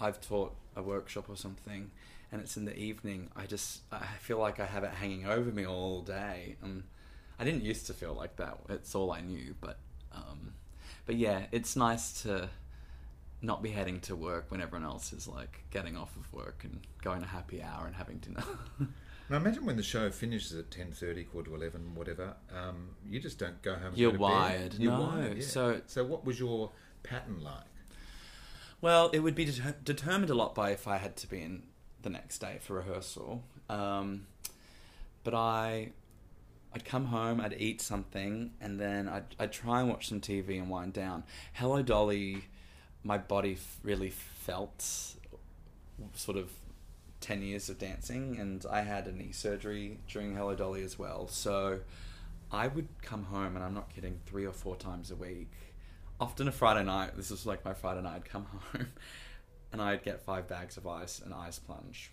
I've 0.00 0.20
taught 0.20 0.52
a 0.74 0.82
workshop 0.82 1.28
or 1.28 1.36
something, 1.36 1.92
and 2.32 2.40
it's 2.40 2.56
in 2.56 2.64
the 2.64 2.76
evening. 2.76 3.30
I 3.36 3.46
just 3.46 3.82
I 3.92 4.04
feel 4.20 4.38
like 4.38 4.60
I 4.60 4.66
have 4.66 4.84
it 4.84 4.90
hanging 4.90 5.26
over 5.26 5.50
me 5.50 5.66
all 5.66 6.02
day. 6.02 6.56
Um, 6.62 6.84
I 7.38 7.44
didn't 7.44 7.62
used 7.64 7.86
to 7.86 7.94
feel 7.94 8.14
like 8.14 8.36
that. 8.36 8.58
It's 8.68 8.94
all 8.94 9.12
I 9.12 9.20
knew, 9.20 9.54
but 9.60 9.78
um, 10.12 10.54
but 11.06 11.16
yeah, 11.16 11.46
it's 11.52 11.76
nice 11.76 12.22
to 12.22 12.48
not 13.40 13.62
be 13.62 13.70
heading 13.70 14.00
to 14.00 14.16
work 14.16 14.46
when 14.50 14.60
everyone 14.60 14.84
else 14.88 15.12
is 15.12 15.28
like 15.28 15.64
getting 15.70 15.96
off 15.96 16.16
of 16.16 16.32
work 16.32 16.62
and 16.64 16.80
going 17.02 17.20
to 17.20 17.26
happy 17.28 17.62
hour 17.62 17.86
and 17.86 17.94
having 17.96 18.18
dinner. 18.18 18.42
Now 19.30 19.36
imagine 19.36 19.66
when 19.66 19.76
the 19.76 19.82
show 19.82 20.10
finishes 20.10 20.56
at 20.58 20.70
ten 20.70 20.90
thirty, 20.90 21.22
quarter 21.22 21.50
to 21.50 21.54
eleven, 21.56 21.94
whatever, 21.94 22.34
um, 22.50 22.96
you 23.06 23.20
just 23.20 23.38
don't 23.38 23.60
go 23.60 23.74
home. 23.74 23.88
And 23.88 23.98
You're 23.98 24.16
wired. 24.16 24.72
You're 24.78 24.90
No, 24.92 25.00
wired. 25.02 25.36
Yeah. 25.36 25.44
so- 25.44 25.80
so 25.86 26.02
what 26.02 26.24
was 26.24 26.40
your 26.40 26.70
pattern 27.02 27.42
like? 27.42 27.64
Well, 28.80 29.10
it 29.12 29.18
would 29.18 29.34
be 29.34 29.44
deter- 29.44 29.74
determined 29.84 30.30
a 30.30 30.34
lot 30.34 30.54
by 30.54 30.70
if 30.70 30.88
I 30.88 30.96
had 30.96 31.14
to 31.18 31.26
be 31.26 31.42
in 31.42 31.64
the 32.02 32.10
next 32.10 32.38
day 32.38 32.58
for 32.60 32.74
rehearsal. 32.74 33.42
Um, 33.68 34.26
but 35.24 35.34
I, 35.34 35.90
I'd 36.72 36.84
come 36.84 37.06
home, 37.06 37.40
I'd 37.40 37.54
eat 37.58 37.80
something, 37.80 38.52
and 38.60 38.78
then 38.80 39.08
I'd, 39.08 39.34
I'd 39.38 39.52
try 39.52 39.80
and 39.80 39.88
watch 39.88 40.08
some 40.08 40.20
TV 40.20 40.58
and 40.58 40.70
wind 40.70 40.92
down. 40.92 41.24
Hello 41.54 41.82
Dolly, 41.82 42.44
my 43.02 43.18
body 43.18 43.58
really 43.82 44.10
felt 44.10 45.16
sort 46.14 46.38
of 46.38 46.50
10 47.20 47.42
years 47.42 47.68
of 47.68 47.78
dancing, 47.78 48.38
and 48.38 48.64
I 48.70 48.82
had 48.82 49.06
a 49.06 49.12
knee 49.12 49.32
surgery 49.32 49.98
during 50.08 50.34
Hello 50.34 50.54
Dolly 50.54 50.82
as 50.84 50.98
well. 50.98 51.28
So 51.28 51.80
I 52.52 52.68
would 52.68 52.88
come 53.02 53.24
home, 53.24 53.56
and 53.56 53.64
I'm 53.64 53.74
not 53.74 53.92
kidding, 53.94 54.20
three 54.26 54.46
or 54.46 54.52
four 54.52 54.76
times 54.76 55.10
a 55.10 55.16
week. 55.16 55.50
Often 56.20 56.48
a 56.48 56.52
Friday 56.52 56.84
night. 56.84 57.16
This 57.16 57.30
was 57.30 57.46
like 57.46 57.64
my 57.64 57.74
Friday 57.74 58.02
night. 58.02 58.16
I'd 58.16 58.24
come 58.24 58.44
home, 58.72 58.88
and 59.72 59.80
I'd 59.82 60.02
get 60.02 60.20
five 60.22 60.48
bags 60.48 60.76
of 60.76 60.86
ice 60.86 61.20
and 61.20 61.32
ice 61.34 61.58
plunge 61.58 62.10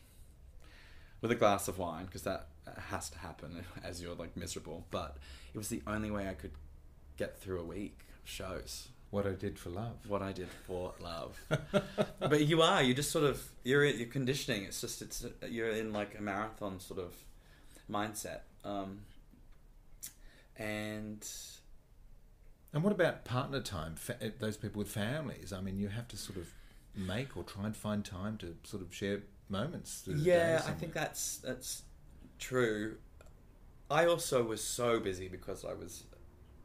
with 1.21 1.31
a 1.31 1.35
glass 1.35 1.67
of 1.67 1.77
wine 1.77 2.05
because 2.05 2.23
that 2.23 2.47
has 2.89 3.09
to 3.09 3.17
happen 3.19 3.63
as 3.83 4.01
you're 4.01 4.15
like 4.15 4.35
miserable. 4.35 4.85
But 4.91 5.17
it 5.53 5.57
was 5.57 5.69
the 5.69 5.81
only 5.87 6.11
way 6.11 6.27
I 6.27 6.33
could 6.33 6.51
get 7.17 7.39
through 7.39 7.59
a 7.61 7.63
week 7.65 7.99
of 8.23 8.29
shows. 8.29 8.89
What 9.11 9.25
I 9.25 9.31
did 9.31 9.57
for 9.57 9.69
love. 9.69 9.97
What 10.07 10.21
I 10.21 10.33
did 10.33 10.49
for 10.67 10.93
love. 10.99 11.39
but 12.19 12.41
you 12.45 12.61
are. 12.61 12.83
You 12.83 12.93
just 12.93 13.11
sort 13.11 13.23
of 13.23 13.41
you're 13.63 13.85
you're 13.85 14.07
conditioning. 14.07 14.63
It's 14.63 14.81
just 14.81 15.01
it's 15.01 15.25
you're 15.49 15.69
in 15.69 15.93
like 15.93 16.17
a 16.17 16.21
marathon 16.21 16.79
sort 16.79 16.99
of 16.99 17.13
mindset. 17.89 18.39
Um, 18.65 18.99
and 20.57 21.25
And 22.73 22.83
what 22.83 22.91
about 22.91 23.23
partner 23.23 23.61
time? 23.61 23.95
Fa- 23.95 24.17
uh, 24.21 24.29
those 24.39 24.57
people 24.57 24.79
with 24.79 24.89
families. 24.89 25.53
I 25.53 25.61
mean, 25.61 25.77
you 25.77 25.87
have 25.87 26.07
to 26.09 26.17
sort 26.17 26.37
of 26.37 26.53
make 26.95 27.35
or 27.35 27.43
try 27.43 27.65
and 27.65 27.75
find 27.75 28.03
time 28.03 28.37
to 28.37 28.55
sort 28.63 28.81
of 28.81 28.93
share 28.93 29.21
moments. 29.49 30.07
yeah, 30.07 30.61
I 30.67 30.71
think 30.71 30.93
that's 30.93 31.37
that's 31.37 31.83
true. 32.39 32.97
I 33.89 34.05
also 34.05 34.43
was 34.43 34.63
so 34.63 34.99
busy 34.99 35.27
because 35.27 35.63
I 35.63 35.73
was 35.73 36.05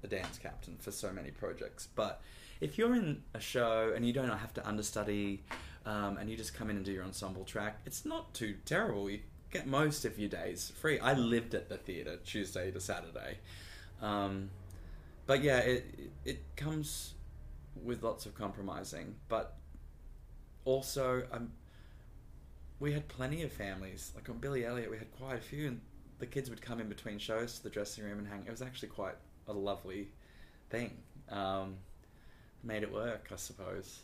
a 0.03 0.07
dance 0.07 0.39
captain 0.39 0.77
for 0.79 0.91
so 0.91 1.13
many 1.13 1.31
projects. 1.31 1.89
But 1.95 2.23
if 2.61 2.79
you're 2.79 2.95
in 2.95 3.23
a 3.35 3.41
show 3.41 3.93
and 3.95 4.07
you 4.07 4.13
don't 4.13 4.31
have 4.31 4.55
to 4.55 4.67
understudy, 4.67 5.43
um, 5.87 6.19
and 6.19 6.31
you 6.31 6.37
just 6.37 6.55
come 6.55 6.71
in 6.71 6.77
and 6.77 6.85
do 6.85 6.93
your 6.93 7.05
ensemble 7.05 7.45
track, 7.45 7.81
it's 7.85 8.05
not 8.05 8.33
too 8.35 8.57
terrible. 8.65 9.11
You 9.11 9.21
get 9.51 9.67
most 9.67 10.05
of 10.05 10.19
your 10.19 10.29
days 10.29 10.73
free. 10.81 10.99
I 10.99 11.15
lived 11.15 11.55
at 11.55 11.69
the 11.69 11.77
theatre 11.77 12.17
Tuesday 12.25 12.71
to 12.71 12.81
Saturday, 12.81 13.39
um, 14.01 14.51
but 15.27 15.43
yeah, 15.43 15.59
it 15.59 16.11
it 16.25 16.57
comes 16.57 17.15
with 17.83 18.03
lots 18.03 18.27
of 18.27 18.35
compromising, 18.35 19.17
but 19.29 19.57
also 20.65 21.25
um, 21.33 21.53
we 22.79 22.93
had 22.93 23.07
plenty 23.09 23.43
of 23.43 23.53
families. 23.53 24.13
Like 24.15 24.29
on 24.29 24.39
Billy 24.39 24.65
Elliot, 24.65 24.91
we 24.91 24.99
had 24.99 25.11
quite 25.13 25.37
a 25.37 25.41
few, 25.41 25.69
and 25.69 25.81
the 26.19 26.27
kids 26.27 26.51
would 26.51 26.63
come 26.63 26.81
in 26.81 26.89
between 26.89 27.19
shows 27.19 27.59
to 27.59 27.63
the 27.63 27.71
dressing 27.71 28.05
room 28.05 28.19
and 28.19 28.27
hang. 28.27 28.45
It 28.47 28.51
was 28.51 28.63
actually 28.63 28.89
quite 28.89 29.15
a 29.49 29.53
lovely 29.53 30.09
thing. 30.71 30.97
Um, 31.29 31.77
made 32.63 32.83
it 32.83 32.93
work, 32.93 33.29
I 33.33 33.37
suppose. 33.37 34.01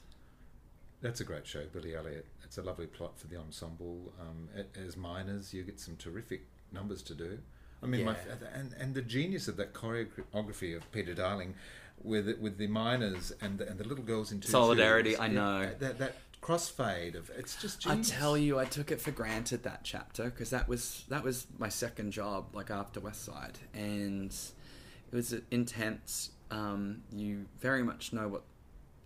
That's 1.02 1.20
a 1.20 1.24
great 1.24 1.46
show, 1.46 1.64
Billy 1.72 1.94
Elliot. 1.94 2.26
It's 2.44 2.58
a 2.58 2.62
lovely 2.62 2.86
plot 2.86 3.18
for 3.18 3.26
the 3.26 3.36
ensemble. 3.36 4.12
Um, 4.20 4.48
as 4.86 4.96
miners, 4.96 5.52
you 5.52 5.62
get 5.62 5.78
some 5.78 5.96
terrific 5.96 6.42
numbers 6.72 7.02
to 7.02 7.14
do. 7.14 7.38
I 7.82 7.86
mean, 7.86 8.06
my, 8.06 8.16
and 8.54 8.74
and 8.78 8.94
the 8.94 9.02
genius 9.02 9.48
of 9.48 9.56
that 9.58 9.74
choreography 9.74 10.74
of 10.74 10.90
Peter 10.92 11.12
Darling, 11.12 11.54
with 12.02 12.38
with 12.40 12.56
the 12.56 12.66
miners 12.66 13.32
and 13.40 13.58
the, 13.58 13.68
and 13.68 13.78
the 13.78 13.84
little 13.86 14.04
girls 14.04 14.32
in 14.32 14.40
two 14.40 14.48
Solidarity, 14.48 15.18
I 15.18 15.28
know. 15.28 15.70
that 15.78 15.98
that 15.98 16.16
crossfade 16.46 17.16
of 17.16 17.28
it's 17.36 17.60
just 17.60 17.86
I 17.88 18.00
tell 18.00 18.38
you, 18.38 18.58
I 18.58 18.66
took 18.66 18.92
it 18.92 19.00
for 19.00 19.10
granted 19.10 19.64
that 19.64 19.80
chapter 19.82 20.24
because 20.24 20.50
that 20.50 20.68
was 20.68 21.04
that 21.08 21.24
was 21.24 21.46
my 21.58 21.68
second 21.68 22.12
job, 22.12 22.54
like 22.54 22.70
after 22.70 23.00
West 23.00 23.24
Side, 23.24 23.58
and 23.74 24.30
it 24.30 25.14
was 25.14 25.34
intense. 25.50 26.30
Um, 26.50 27.02
you 27.12 27.46
very 27.58 27.82
much 27.82 28.12
know 28.12 28.28
what 28.28 28.42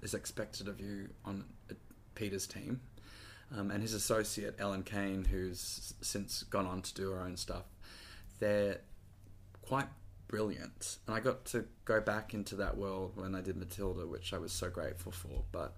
is 0.03 0.13
expected 0.13 0.69
of 0.69 0.79
you 0.81 1.09
on 1.25 1.45
uh, 1.71 1.75
Peter's 2.15 2.47
team, 2.47 2.83
um, 3.57 3.71
and 3.71 3.81
his 3.81 3.95
associate 3.95 4.57
Ellen 4.59 4.83
Kane, 4.83 5.25
who's 5.25 5.95
since 6.03 6.43
gone 6.43 6.67
on 6.67 6.83
to 6.83 6.95
do 6.95 7.11
her 7.11 7.21
own 7.21 7.39
stuff. 7.39 7.65
They're 8.39 8.81
quite 9.63 9.89
brilliant, 10.29 10.99
and 11.07 11.17
I 11.17 11.21
got 11.21 11.47
to 11.47 11.65
go 11.87 12.03
back 12.03 12.35
into 12.35 12.55
that 12.57 12.77
world 12.77 13.13
when 13.15 13.35
I 13.35 13.41
did 13.41 13.57
Matilda, 13.57 14.07
which 14.07 14.35
I 14.35 14.39
was 14.39 14.53
so 14.53 14.69
grateful 14.69 15.13
for. 15.13 15.45
But 15.53 15.75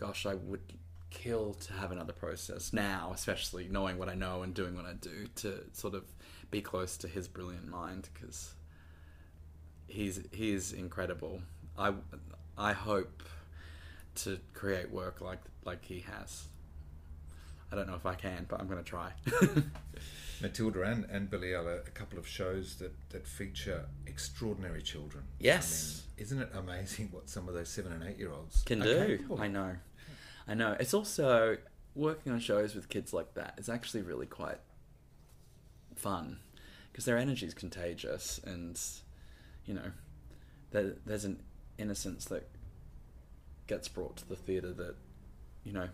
gosh, 0.00 0.26
I 0.26 0.34
would 0.34 0.72
kill 1.10 1.54
to 1.54 1.72
have 1.74 1.92
another 1.92 2.12
process 2.12 2.72
now, 2.72 3.12
especially 3.14 3.68
knowing 3.68 3.98
what 3.98 4.08
I 4.08 4.14
know 4.14 4.42
and 4.42 4.54
doing 4.54 4.74
what 4.74 4.86
I 4.86 4.94
do 4.94 5.26
to 5.36 5.64
sort 5.72 5.94
of 5.94 6.04
be 6.50 6.62
close 6.62 6.96
to 6.98 7.08
his 7.08 7.28
brilliant 7.28 7.68
mind 7.68 8.08
because 8.14 8.54
he's 9.86 10.20
he 10.32 10.52
is 10.52 10.72
incredible. 10.72 11.42
I 11.78 11.92
I 12.56 12.72
hope 12.72 13.22
to 14.16 14.38
create 14.54 14.90
work 14.90 15.20
like 15.20 15.40
like 15.64 15.84
he 15.84 16.00
has. 16.00 16.46
I 17.72 17.76
don't 17.76 17.86
know 17.86 17.94
if 17.94 18.06
I 18.06 18.14
can, 18.14 18.46
but 18.48 18.60
I'm 18.60 18.66
going 18.66 18.82
to 18.82 18.88
try. 18.88 19.12
Matilda 20.42 20.82
and, 20.82 21.04
and 21.04 21.30
Billy 21.30 21.54
Elliot, 21.54 21.84
a 21.86 21.90
couple 21.90 22.18
of 22.18 22.26
shows 22.26 22.74
that, 22.76 22.92
that 23.10 23.26
feature 23.28 23.86
extraordinary 24.08 24.82
children. 24.82 25.22
Yes. 25.38 26.02
I 26.02 26.16
mean, 26.16 26.24
isn't 26.24 26.40
it 26.40 26.50
amazing 26.54 27.08
what 27.12 27.28
some 27.28 27.46
of 27.48 27.54
those 27.54 27.68
seven 27.68 27.92
and 27.92 28.02
eight 28.02 28.18
year 28.18 28.32
olds 28.32 28.62
can 28.62 28.80
do. 28.80 29.18
capable? 29.18 29.40
I 29.40 29.46
know. 29.46 29.76
I 30.48 30.54
know. 30.54 30.76
It's 30.80 30.94
also 30.94 31.58
working 31.94 32.32
on 32.32 32.40
shows 32.40 32.74
with 32.74 32.88
kids 32.88 33.12
like 33.12 33.34
that 33.34 33.54
is 33.58 33.68
actually 33.68 34.02
really 34.02 34.26
quite 34.26 34.58
fun 35.96 36.38
because 36.90 37.04
their 37.04 37.18
energy 37.18 37.44
is 37.46 37.52
contagious 37.54 38.40
and 38.44 38.80
you 39.66 39.74
know 39.74 39.90
there, 40.70 40.94
there's 41.04 41.24
an 41.24 41.42
innocence 41.78 42.24
that 42.26 42.48
gets 43.66 43.88
brought 43.88 44.16
to 44.16 44.28
the 44.28 44.36
theatre 44.36 44.72
that 44.72 44.94
you 45.64 45.72
know 45.72 45.88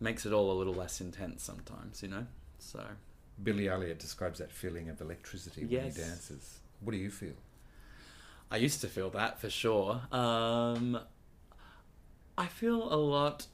makes 0.00 0.24
it 0.24 0.32
all 0.32 0.50
a 0.50 0.56
little 0.56 0.72
less 0.72 1.00
intense 1.00 1.42
sometimes 1.42 2.02
you 2.02 2.08
know 2.08 2.26
so 2.58 2.82
Billy 3.42 3.68
Elliot 3.68 3.98
describes 3.98 4.38
that 4.38 4.50
feeling 4.52 4.88
of 4.88 5.00
electricity 5.00 5.62
when 5.62 5.70
Yes. 5.70 5.96
he 5.96 6.02
dances. 6.02 6.58
What 6.80 6.92
do 6.92 6.98
you 6.98 7.10
feel? 7.10 7.34
I 8.50 8.58
used 8.58 8.80
to 8.82 8.86
feel 8.88 9.10
that 9.10 9.40
for 9.40 9.50
sure. 9.50 10.02
Um, 10.12 11.00
I 12.38 12.46
feel 12.46 12.92
a 12.92 12.94
lot 12.94 13.46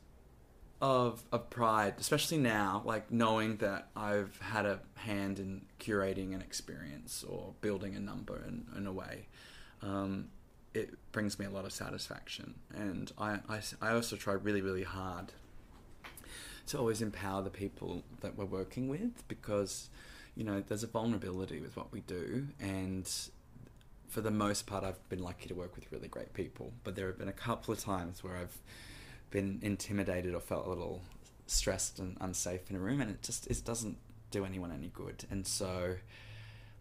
of 0.81 1.23
of 1.31 1.51
pride, 1.51 1.95
especially 1.99 2.39
now, 2.39 2.83
like 2.85 3.11
knowing 3.11 3.57
that 3.57 3.89
I've 3.95 4.39
had 4.41 4.67
a 4.67 4.81
hand 4.95 5.39
in 5.39 5.63
curating 5.79 6.35
an 6.35 6.41
experience 6.41 7.25
or 7.29 7.55
building 7.61 7.95
a 7.95 8.01
number 8.01 8.43
in, 8.47 8.67
in 8.77 8.87
a 8.87 8.93
way. 8.93 9.27
Um, 9.83 10.29
it 10.73 10.95
brings 11.13 11.39
me 11.39 11.47
a 11.47 11.51
lot 11.51 11.65
of 11.65 11.73
satisfaction, 11.73 12.55
and 12.75 13.11
I, 13.19 13.41
I, 13.49 13.61
I 13.83 13.93
also 13.93 14.17
try 14.17 14.35
really 14.35 14.63
really 14.63 14.85
hard 14.85 15.33
to 16.69 16.79
always 16.79 17.03
empower 17.03 17.43
the 17.43 17.51
people 17.51 18.05
that 18.21 18.37
we're 18.37 18.45
working 18.45 18.89
with 18.89 19.27
because 19.27 19.89
you 20.37 20.45
know 20.45 20.63
there's 20.67 20.85
a 20.85 20.87
vulnerability 20.87 21.61
with 21.61 21.77
what 21.77 21.93
we 21.93 22.01
do 22.01 22.47
and 22.61 23.11
for 24.11 24.21
the 24.21 24.31
most 24.31 24.67
part, 24.67 24.83
I've 24.83 25.09
been 25.09 25.23
lucky 25.23 25.49
to 25.49 25.55
work 25.55 25.77
with 25.77 25.91
really 25.93 26.09
great 26.09 26.35
people. 26.35 26.73
But 26.83 26.97
there 26.97 27.07
have 27.07 27.17
been 27.17 27.29
a 27.29 27.33
couple 27.33 27.73
of 27.73 27.79
times 27.79 28.25
where 28.25 28.37
I've 28.37 28.59
been 29.31 29.59
intimidated 29.63 30.35
or 30.35 30.41
felt 30.41 30.67
a 30.67 30.69
little 30.69 31.03
stressed 31.47 31.99
and 31.99 32.17
unsafe 32.21 32.71
in 32.71 32.77
a 32.77 32.79
room, 32.79 33.01
and 33.01 33.11
it 33.11 33.23
just 33.23 33.47
it 33.47 33.63
doesn't 33.65 33.99
do 34.31 34.45
anyone 34.45 34.71
any 34.73 34.89
good. 34.89 35.25
And 35.31 35.47
so, 35.47 35.97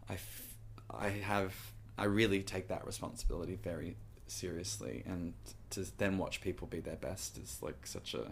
I, 0.09 0.13
f- 0.13 0.55
I 0.89 1.09
have 1.09 1.53
I 1.97 2.05
really 2.05 2.41
take 2.43 2.67
that 2.69 2.85
responsibility 2.85 3.55
very 3.61 3.97
seriously, 4.27 5.03
and 5.05 5.33
to 5.71 5.85
then 5.97 6.17
watch 6.17 6.41
people 6.41 6.67
be 6.67 6.79
their 6.79 6.95
best 6.95 7.37
is 7.37 7.57
like 7.61 7.85
such 7.87 8.13
a 8.13 8.31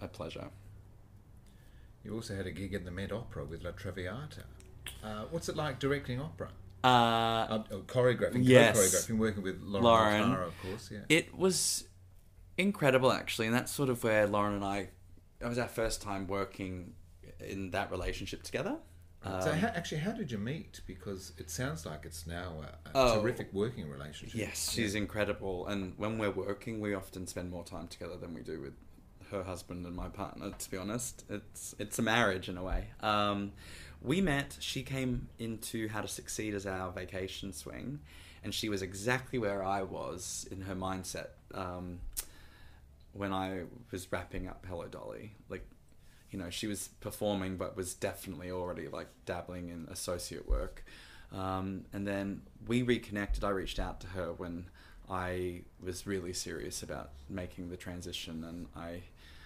a 0.00 0.08
pleasure. 0.08 0.48
You 2.04 2.14
also 2.14 2.36
had 2.36 2.46
a 2.46 2.52
gig 2.52 2.72
at 2.74 2.84
the 2.84 2.90
Met 2.90 3.10
Opera 3.12 3.44
with 3.44 3.62
La 3.64 3.72
Traviata. 3.72 4.44
Uh, 5.02 5.24
what's 5.30 5.48
it 5.48 5.56
like 5.56 5.78
directing 5.80 6.20
opera? 6.20 6.50
Uh, 6.84 6.86
Uh, 6.86 7.62
oh, 7.72 7.78
choreographing, 7.80 8.42
Yes. 8.44 8.76
co-choreographing, 8.76 9.18
working 9.18 9.42
with 9.42 9.60
Lorin, 9.60 9.82
Lorin. 9.84 10.22
Latarro, 10.22 10.46
of 10.46 10.62
course. 10.62 10.90
Yeah. 10.92 11.00
It 11.08 11.34
was 11.36 11.88
incredible, 12.58 13.12
actually, 13.12 13.46
and 13.46 13.54
that's 13.54 13.72
sort 13.72 13.88
of 13.88 14.02
where 14.04 14.26
Lorin 14.26 14.54
and 14.54 14.64
I. 14.64 14.88
It 15.40 15.46
was 15.48 15.58
our 15.58 15.68
first 15.68 16.00
time 16.02 16.26
working 16.26 16.94
in 17.40 17.70
that 17.72 17.90
relationship 17.90 18.42
together. 18.42 18.76
so, 19.22 19.50
Um, 19.52 19.58
how, 19.58 19.68
actually, 19.68 19.98
how 20.00 20.12
did 20.12 20.30
you 20.30 20.38
meet? 20.38 20.80
Because 20.86 21.32
it 21.38 21.50
sounds 21.50 21.84
like 21.84 22.04
it's 22.04 22.26
now 22.26 22.62
a, 22.62 22.88
a 22.88 22.92
Oh. 22.94 23.20
terrific 23.20 23.52
working 23.52 23.90
relationship. 23.90 24.38
yes, 24.38 24.72
she's 24.72 24.94
incredible, 24.94 25.66
and 25.66 25.92
when 25.98 26.18
we're 26.18 26.30
working, 26.30 26.80
we 26.80 26.94
often 26.94 27.26
spend 27.26 27.50
more 27.50 27.64
time 27.64 27.88
together 27.88 28.16
than 28.16 28.32
we 28.34 28.42
do 28.42 28.60
with 28.60 28.74
her 29.30 29.42
husband 29.42 29.84
and 29.84 29.94
my 29.96 30.08
partner. 30.08 30.52
To 30.56 30.70
be 30.70 30.76
honest, 30.76 31.24
it's 31.28 31.74
it's 31.78 31.98
a 31.98 32.02
marriage 32.02 32.48
in 32.48 32.56
a 32.56 32.62
way. 32.62 32.88
Um, 33.00 33.52
we 34.00 34.20
met. 34.20 34.56
She 34.60 34.82
came 34.84 35.28
into 35.38 35.88
How 35.88 36.00
to 36.02 36.08
Succeed 36.08 36.54
as 36.54 36.64
our 36.64 36.92
vacation 36.92 37.52
swing, 37.52 37.98
and 38.44 38.54
she 38.54 38.68
was 38.68 38.82
exactly 38.82 39.38
where 39.38 39.64
I 39.64 39.82
was 39.82 40.46
in 40.50 40.60
her 40.62 40.76
mindset 40.76 41.30
um, 41.54 41.98
when 43.16 43.32
I 43.32 43.62
was 43.90 44.10
wrapping 44.12 44.48
up 44.48 44.64
Hello 44.68 44.86
Dolly. 44.86 45.32
Like, 45.48 45.66
you 46.30 46.38
know, 46.38 46.50
she 46.50 46.66
was 46.66 46.88
performing, 47.00 47.56
but 47.56 47.76
was 47.76 47.94
definitely 47.94 48.50
already 48.50 48.88
like 48.88 49.08
dabbling 49.24 49.68
in 49.68 49.86
associate 49.90 50.48
work. 50.48 50.84
Um, 51.32 51.84
and 51.92 52.06
then 52.06 52.42
we 52.66 52.82
reconnected. 52.82 53.44
I 53.44 53.50
reached 53.50 53.78
out 53.78 54.00
to 54.00 54.06
her 54.08 54.32
when 54.32 54.66
I 55.10 55.62
was 55.82 56.06
really 56.06 56.32
serious 56.32 56.82
about 56.82 57.10
making 57.28 57.70
the 57.70 57.76
transition, 57.76 58.44
and 58.44 58.66
I, 58.76 59.02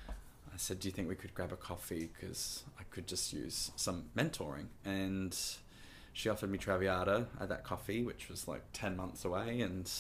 I 0.09 0.57
said, 0.57 0.81
"Do 0.81 0.89
you 0.89 0.93
think 0.93 1.09
we 1.09 1.15
could 1.15 1.35
grab 1.35 1.53
a 1.53 1.57
coffee? 1.57 2.11
Because 2.13 2.65
I 2.79 2.83
could 2.91 3.07
just 3.07 3.33
use 3.33 3.71
some 3.77 4.05
mentoring." 4.17 4.67
And 4.85 5.37
she 6.13 6.29
offered 6.29 6.51
me 6.51 6.59
Traviata 6.59 7.27
at 7.41 7.49
that 7.49 7.65
coffee, 7.65 8.03
which 8.03 8.29
was 8.29 8.49
like 8.49 8.63
ten 8.73 8.97
months 8.97 9.25
away, 9.25 9.61
and 9.61 9.91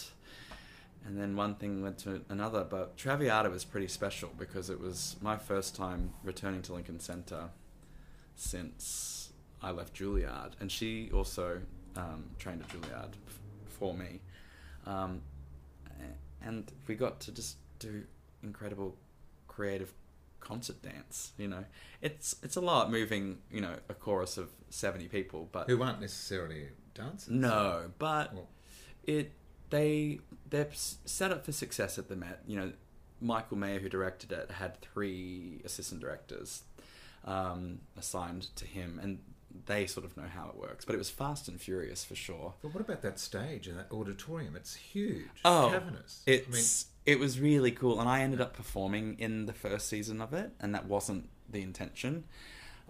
and 1.04 1.18
then 1.18 1.34
one 1.36 1.54
thing 1.54 1.82
led 1.82 1.98
to 1.98 2.22
another. 2.28 2.64
But 2.64 2.96
Traviata 2.96 3.48
was 3.50 3.64
pretty 3.64 3.88
special 3.88 4.30
because 4.38 4.70
it 4.70 4.80
was 4.80 5.16
my 5.20 5.36
first 5.36 5.74
time 5.74 6.12
returning 6.22 6.62
to 6.62 6.72
Lincoln 6.74 7.00
Center 7.00 7.50
since 8.36 9.32
I 9.62 9.70
left 9.70 9.94
Juilliard, 9.94 10.52
and 10.60 10.70
she 10.70 11.10
also 11.12 11.60
um, 11.96 12.24
trained 12.38 12.62
at 12.62 12.68
Juilliard 12.68 13.12
f- 13.26 13.38
for 13.68 13.94
me. 13.94 14.20
Um, 14.86 15.22
and 16.42 16.72
we 16.86 16.94
got 16.94 17.20
to 17.20 17.32
just 17.32 17.56
do 17.78 18.04
incredible 18.42 18.96
creative 19.46 19.92
concert 20.40 20.80
dance. 20.82 21.32
You 21.36 21.48
know, 21.48 21.64
it's 22.00 22.36
it's 22.42 22.56
a 22.56 22.60
lot 22.62 22.90
moving. 22.90 23.38
You 23.50 23.60
know, 23.60 23.74
a 23.90 23.94
chorus 23.94 24.38
of 24.38 24.48
seventy 24.70 25.06
people, 25.08 25.48
but 25.52 25.68
Who 25.68 25.82
aren't 25.82 26.00
necessarily 26.00 26.68
dancers. 26.94 27.28
no, 27.30 27.90
but 27.98 28.32
Well- 28.34 28.48
it 29.04 29.32
they 29.70 30.20
they're 30.48 30.68
set 30.72 31.30
up 31.30 31.44
for 31.44 31.52
success 31.52 31.98
at 31.98 32.08
the 32.08 32.16
Met. 32.16 32.42
You 32.46 32.56
know, 32.58 32.72
Michael 33.20 33.56
Mayer, 33.56 33.78
who 33.78 33.88
directed 33.88 34.32
it, 34.32 34.50
had 34.50 34.80
three 34.80 35.60
assistant 35.64 36.00
directors 36.00 36.62
um, 37.24 37.80
assigned 37.96 38.54
to 38.56 38.66
him, 38.66 38.98
and 39.02 39.18
they 39.66 39.86
sort 39.86 40.06
of 40.06 40.16
know 40.16 40.26
how 40.34 40.48
it 40.48 40.56
works. 40.56 40.84
But 40.84 40.94
it 40.94 40.98
was 40.98 41.10
fast 41.10 41.48
and 41.48 41.60
furious 41.60 42.04
for 42.04 42.14
sure. 42.14 42.54
But 42.62 42.74
what 42.74 42.80
about 42.80 43.02
that 43.02 43.18
stage 43.18 43.66
and 43.66 43.78
that 43.78 43.90
auditorium? 43.92 44.56
It's 44.56 44.74
huge. 44.74 45.26
Oh, 45.44 45.70
cavernous. 45.72 46.22
It's 46.26 46.86
it 47.06 47.18
was 47.18 47.40
really 47.40 47.70
cool, 47.70 48.00
and 48.00 48.08
I 48.08 48.20
ended 48.20 48.40
up 48.40 48.54
performing 48.54 49.16
in 49.18 49.46
the 49.46 49.52
first 49.52 49.88
season 49.88 50.20
of 50.20 50.32
it, 50.32 50.52
and 50.60 50.74
that 50.74 50.86
wasn't 50.86 51.28
the 51.48 51.62
intention. 51.62 52.24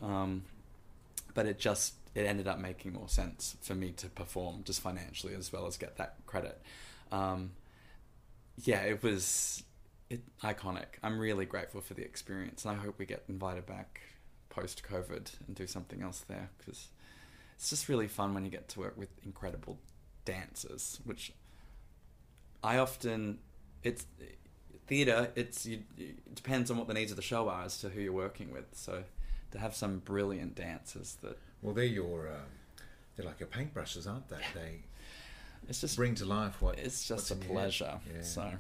Um, 0.02 0.44
but 1.34 1.46
it 1.46 1.58
just 1.58 1.94
it 2.14 2.26
ended 2.26 2.48
up 2.48 2.58
making 2.58 2.92
more 2.92 3.08
sense 3.08 3.56
for 3.60 3.74
me 3.74 3.92
to 3.92 4.08
perform 4.08 4.62
just 4.64 4.80
financially 4.80 5.34
as 5.34 5.52
well 5.52 5.66
as 5.66 5.76
get 5.76 5.96
that 5.96 6.16
credit. 6.26 6.60
Um, 7.12 7.52
yeah, 8.62 8.80
it 8.80 9.02
was 9.02 9.62
it 10.08 10.22
iconic. 10.42 10.98
I'm 11.02 11.18
really 11.18 11.46
grateful 11.46 11.80
for 11.80 11.94
the 11.94 12.02
experience, 12.02 12.64
and 12.64 12.76
I 12.76 12.82
hope 12.82 12.98
we 12.98 13.06
get 13.06 13.24
invited 13.28 13.66
back 13.66 14.00
post 14.48 14.82
COVID 14.82 15.30
and 15.46 15.54
do 15.54 15.66
something 15.66 16.02
else 16.02 16.24
there 16.28 16.50
because 16.58 16.88
it's 17.54 17.70
just 17.70 17.88
really 17.88 18.08
fun 18.08 18.34
when 18.34 18.44
you 18.44 18.50
get 18.50 18.68
to 18.70 18.80
work 18.80 18.96
with 18.96 19.10
incredible 19.24 19.78
dancers, 20.24 20.98
which 21.04 21.32
I 22.62 22.78
often 22.78 23.38
it's 23.82 24.06
theater. 24.86 25.30
It's 25.36 25.64
you, 25.64 25.84
it 25.96 26.34
depends 26.34 26.70
on 26.70 26.76
what 26.76 26.88
the 26.88 26.94
needs 26.94 27.12
of 27.12 27.16
the 27.16 27.22
show 27.22 27.48
are 27.48 27.64
as 27.64 27.80
to 27.80 27.88
who 27.88 28.00
you're 28.00 28.12
working 28.12 28.52
with. 28.52 28.66
So 28.72 29.04
to 29.52 29.58
have 29.58 29.74
some 29.74 30.00
brilliant 30.00 30.54
dancers 30.56 31.16
that 31.22 31.38
well, 31.62 31.74
they're 31.74 31.84
your 31.84 32.28
uh, 32.28 32.32
they're 33.16 33.26
like 33.26 33.40
your 33.40 33.48
paintbrushes, 33.48 34.08
aren't 34.08 34.28
they? 34.28 34.36
They 34.54 34.80
it's 35.68 35.80
just 35.80 35.96
bring 35.96 36.14
to 36.16 36.24
life 36.24 36.60
what 36.62 36.78
it's 36.78 37.06
just 37.06 37.30
a 37.30 37.34
in 37.34 37.40
your 37.40 37.46
head. 37.48 37.54
pleasure. 37.54 38.00
Yeah. 38.14 38.22
So 38.22 38.52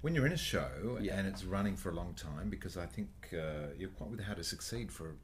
when 0.00 0.14
you're 0.14 0.26
in 0.26 0.32
a 0.32 0.36
show 0.38 0.98
Yeah. 1.00 1.18
and 1.18 1.26
it's 1.26 1.44
running 1.44 1.76
for 1.76 1.90
a 1.90 1.94
long 1.94 2.14
time, 2.14 2.48
because 2.50 2.76
I 2.76 2.86
think 2.86 3.08
uh, 3.32 3.72
you're 3.76 3.90
quite 3.90 4.10
with 4.10 4.20
How 4.20 4.34
to 4.34 4.44
Succeed 4.44 4.92
for 4.92 5.16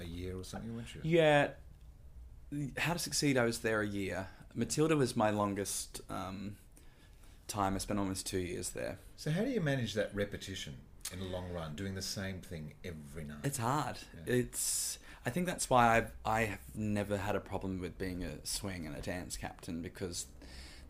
a 0.00 0.04
year 0.04 0.38
or 0.38 0.42
something, 0.44 0.74
weren't 0.74 0.94
you? 0.94 1.00
yeah, 1.04 1.48
How 2.78 2.94
to 2.94 2.98
Succeed. 2.98 3.36
I 3.36 3.44
was 3.44 3.58
there 3.58 3.82
a 3.82 3.86
year. 3.86 4.26
Matilda 4.54 4.96
was 4.96 5.14
my 5.16 5.30
longest 5.30 6.00
um, 6.10 6.56
time. 7.46 7.74
I 7.74 7.78
spent 7.78 8.00
almost 8.00 8.26
two 8.26 8.38
years 8.38 8.70
there. 8.70 8.98
So 9.16 9.30
how 9.30 9.42
do 9.44 9.50
you 9.50 9.60
manage 9.60 9.92
that 9.94 10.14
repetition 10.14 10.74
in 11.12 11.18
the 11.20 11.26
long 11.26 11.52
run, 11.52 11.74
doing 11.76 11.94
the 11.94 12.02
same 12.02 12.40
thing 12.40 12.72
every 12.84 13.24
night? 13.24 13.38
It's 13.44 13.58
hard. 13.58 13.98
Yeah. 14.26 14.34
It's. 14.34 14.98
I 15.24 15.30
think 15.30 15.46
that's 15.46 15.70
why 15.70 15.96
I've 15.96 16.12
I 16.24 16.42
have 16.42 16.60
never 16.74 17.16
had 17.16 17.36
a 17.36 17.40
problem 17.40 17.80
with 17.80 17.96
being 17.98 18.24
a 18.24 18.44
swing 18.44 18.86
and 18.86 18.96
a 18.96 19.00
dance 19.00 19.36
captain 19.36 19.80
because 19.80 20.26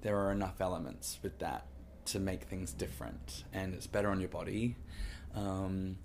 there 0.00 0.18
are 0.18 0.32
enough 0.32 0.60
elements 0.60 1.18
with 1.22 1.38
that 1.38 1.66
to 2.06 2.18
make 2.18 2.44
things 2.44 2.72
different, 2.72 3.44
and 3.52 3.74
it's 3.74 3.86
better 3.86 4.08
on 4.10 4.20
your 4.20 4.28
body. 4.28 4.76
Um, 5.34 5.98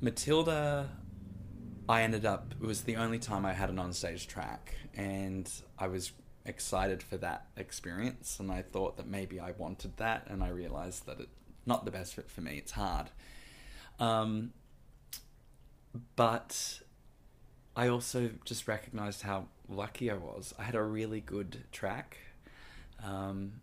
Matilda, 0.00 0.88
I 1.88 2.02
ended 2.02 2.24
up. 2.24 2.54
It 2.60 2.66
was 2.66 2.82
the 2.82 2.96
only 2.96 3.18
time 3.18 3.44
I 3.44 3.52
had 3.52 3.70
an 3.70 3.76
onstage 3.76 4.26
track, 4.26 4.74
and 4.94 5.50
I 5.78 5.88
was 5.88 6.12
excited 6.44 7.02
for 7.02 7.16
that 7.18 7.46
experience. 7.56 8.40
And 8.40 8.50
I 8.50 8.62
thought 8.62 8.96
that 8.96 9.06
maybe 9.06 9.38
I 9.38 9.52
wanted 9.52 9.96
that, 9.98 10.26
and 10.28 10.42
I 10.42 10.48
realized 10.48 11.06
that 11.06 11.20
it's 11.20 11.30
not 11.66 11.84
the 11.84 11.90
best 11.90 12.14
fit 12.14 12.30
for 12.30 12.40
me. 12.40 12.56
It's 12.58 12.72
hard. 12.72 13.10
Um, 14.00 14.52
but 16.16 16.80
I 17.74 17.88
also 17.88 18.30
just 18.44 18.68
recognized 18.68 19.22
how 19.22 19.46
lucky 19.68 20.10
I 20.10 20.14
was. 20.14 20.54
I 20.58 20.64
had 20.64 20.74
a 20.74 20.82
really 20.82 21.20
good 21.20 21.64
track. 21.72 22.18
Um, 23.02 23.60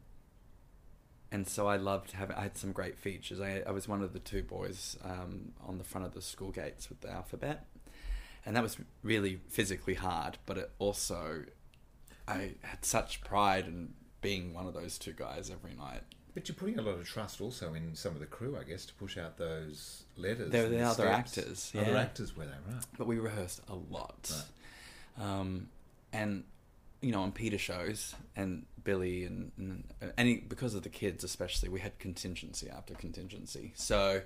and 1.31 1.47
so 1.47 1.67
I 1.67 1.77
loved 1.77 2.11
having. 2.11 2.35
I 2.35 2.41
had 2.41 2.57
some 2.57 2.71
great 2.71 2.97
features. 2.97 3.39
I, 3.39 3.61
I 3.65 3.71
was 3.71 3.87
one 3.87 4.01
of 4.01 4.13
the 4.13 4.19
two 4.19 4.41
boys 4.41 4.97
um, 5.03 5.51
on 5.65 5.77
the 5.77 5.83
front 5.83 6.07
of 6.07 6.13
the 6.13 6.21
school 6.21 6.51
gates 6.51 6.89
with 6.89 7.01
the 7.01 7.11
alphabet, 7.11 7.67
and 8.45 8.55
that 8.55 8.63
was 8.63 8.77
really 9.03 9.39
physically 9.47 9.93
hard. 9.93 10.39
But 10.47 10.57
it 10.57 10.71
also, 10.79 11.43
I 12.27 12.55
had 12.61 12.83
such 12.83 13.21
pride 13.21 13.67
in 13.67 13.93
being 14.21 14.53
one 14.53 14.65
of 14.65 14.73
those 14.73 14.97
two 14.97 15.13
guys 15.13 15.51
every 15.51 15.75
night. 15.75 16.01
But 16.39 16.47
you're 16.47 16.55
putting 16.55 16.79
a 16.79 16.81
lot 16.81 16.97
of 16.97 17.05
trust 17.05 17.41
also 17.41 17.73
in 17.73 17.93
some 17.95 18.13
of 18.13 18.21
the 18.21 18.25
crew, 18.25 18.57
I 18.57 18.63
guess, 18.63 18.85
to 18.85 18.93
push 18.93 19.17
out 19.17 19.37
those 19.37 20.05
letters. 20.15 20.49
There 20.53 20.63
were 20.63 20.69
the 20.69 20.79
other 20.79 20.93
steps. 20.93 21.37
actors, 21.37 21.73
Other 21.77 21.97
actors 21.97 22.33
were 22.33 22.45
they, 22.45 22.51
right? 22.73 22.85
but 22.97 23.07
we 23.07 23.19
rehearsed 23.19 23.59
a 23.67 23.75
lot. 23.75 24.31
Um, 25.19 25.67
and 26.13 26.45
you 27.01 27.11
know, 27.11 27.23
on 27.23 27.33
Peter 27.33 27.57
shows 27.57 28.15
and 28.37 28.65
Billy 28.85 29.25
and, 29.25 29.51
and 29.57 29.83
any 30.17 30.37
because 30.37 30.75
of 30.75 30.83
the 30.83 30.89
kids 30.89 31.25
especially, 31.25 31.67
we 31.67 31.81
had 31.81 31.99
contingency 31.99 32.69
after 32.69 32.93
contingency. 32.93 33.73
So 33.75 34.21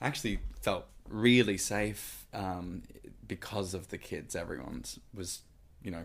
I 0.00 0.06
actually 0.08 0.40
felt 0.60 0.86
really 1.08 1.56
safe 1.56 2.26
um, 2.34 2.82
because 3.28 3.74
of 3.74 3.90
the 3.90 3.98
kids. 3.98 4.34
Everyone 4.34 4.82
was, 5.14 5.42
you 5.84 5.92
know, 5.92 6.04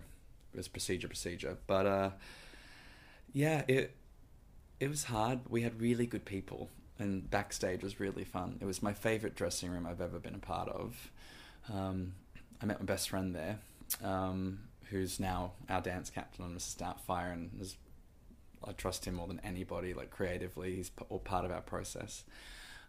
it 0.53 0.57
was 0.57 0.67
procedure 0.67 1.07
procedure. 1.07 1.57
But 1.65 1.87
uh, 1.87 2.09
yeah, 3.33 3.63
it 3.67 3.95
it 4.79 4.89
was 4.89 5.05
hard. 5.05 5.39
We 5.49 5.61
had 5.61 5.81
really 5.81 6.05
good 6.05 6.25
people, 6.25 6.69
and 6.97 7.29
backstage 7.29 7.83
was 7.83 7.99
really 7.99 8.23
fun. 8.23 8.57
It 8.61 8.65
was 8.65 8.81
my 8.81 8.93
favorite 8.93 9.35
dressing 9.35 9.71
room 9.71 9.85
I've 9.85 10.01
ever 10.01 10.19
been 10.19 10.35
a 10.35 10.39
part 10.39 10.69
of. 10.69 11.11
Um, 11.71 12.13
I 12.61 12.65
met 12.65 12.79
my 12.79 12.85
best 12.85 13.09
friend 13.09 13.35
there, 13.35 13.59
um, 14.03 14.59
who's 14.89 15.19
now 15.19 15.53
our 15.69 15.81
dance 15.81 16.09
captain 16.09 16.45
on 16.45 16.55
Mrs. 16.55 16.77
Doubtfire, 16.77 17.33
and 17.33 17.51
is, 17.59 17.75
I 18.65 18.71
trust 18.71 19.05
him 19.05 19.15
more 19.15 19.27
than 19.27 19.41
anybody. 19.43 19.93
Like 19.93 20.11
creatively, 20.11 20.75
he's 20.75 20.91
all 21.09 21.19
part 21.19 21.45
of 21.45 21.51
our 21.51 21.61
process. 21.61 22.23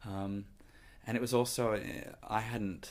Um, 0.07 0.45
and 1.07 1.17
it 1.17 1.21
was 1.21 1.35
also 1.35 1.75
uh, 1.75 1.81
I 2.29 2.41
hadn't. 2.41 2.91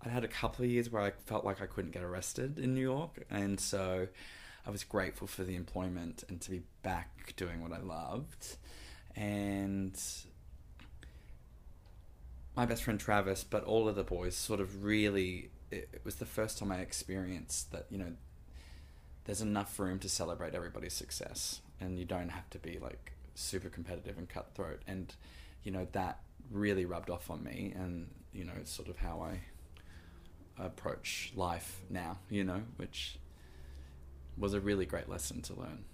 I'd 0.00 0.12
had 0.12 0.24
a 0.24 0.28
couple 0.28 0.64
of 0.64 0.70
years 0.70 0.90
where 0.90 1.02
I 1.02 1.10
felt 1.10 1.44
like 1.44 1.60
I 1.60 1.66
couldn't 1.66 1.90
get 1.90 2.04
arrested 2.04 2.58
in 2.58 2.74
New 2.74 2.80
York, 2.80 3.24
and 3.30 3.58
so 3.58 4.08
I 4.68 4.70
was 4.70 4.84
grateful 4.84 5.26
for 5.26 5.44
the 5.44 5.56
employment 5.56 6.24
and 6.28 6.42
to 6.42 6.50
be 6.50 6.60
back 6.82 7.34
doing 7.36 7.62
what 7.62 7.72
I 7.72 7.78
loved. 7.78 8.56
And 9.16 9.98
my 12.54 12.66
best 12.66 12.82
friend 12.82 13.00
Travis, 13.00 13.44
but 13.44 13.64
all 13.64 13.88
of 13.88 13.96
the 13.96 14.04
boys 14.04 14.36
sort 14.36 14.60
of 14.60 14.84
really. 14.84 15.50
It, 15.70 15.88
it 15.92 16.00
was 16.04 16.16
the 16.16 16.26
first 16.26 16.58
time 16.58 16.70
I 16.70 16.80
experienced 16.80 17.72
that 17.72 17.86
you 17.90 17.96
know 17.96 18.12
there's 19.24 19.40
enough 19.40 19.78
room 19.78 19.98
to 20.00 20.08
celebrate 20.08 20.54
everybody's 20.54 20.92
success, 20.92 21.62
and 21.80 21.98
you 21.98 22.04
don't 22.04 22.28
have 22.28 22.48
to 22.50 22.58
be 22.58 22.78
like 22.78 23.12
super 23.34 23.70
competitive 23.70 24.18
and 24.18 24.28
cutthroat. 24.28 24.82
And 24.86 25.14
you 25.64 25.72
know 25.72 25.86
that 25.92 26.20
really 26.50 26.84
rubbed 26.84 27.08
off 27.08 27.30
on 27.30 27.42
me, 27.42 27.72
and 27.74 28.08
you 28.34 28.44
know 28.44 28.52
it's 28.60 28.70
sort 28.70 28.88
of 28.88 28.98
how 28.98 29.22
I 29.22 30.62
approach 30.62 31.32
life 31.34 31.80
now. 31.88 32.18
You 32.28 32.44
know, 32.44 32.62
which 32.76 33.18
was 34.38 34.54
a 34.54 34.60
really 34.60 34.86
great 34.86 35.08
lesson 35.08 35.42
to 35.42 35.54
learn. 35.54 35.84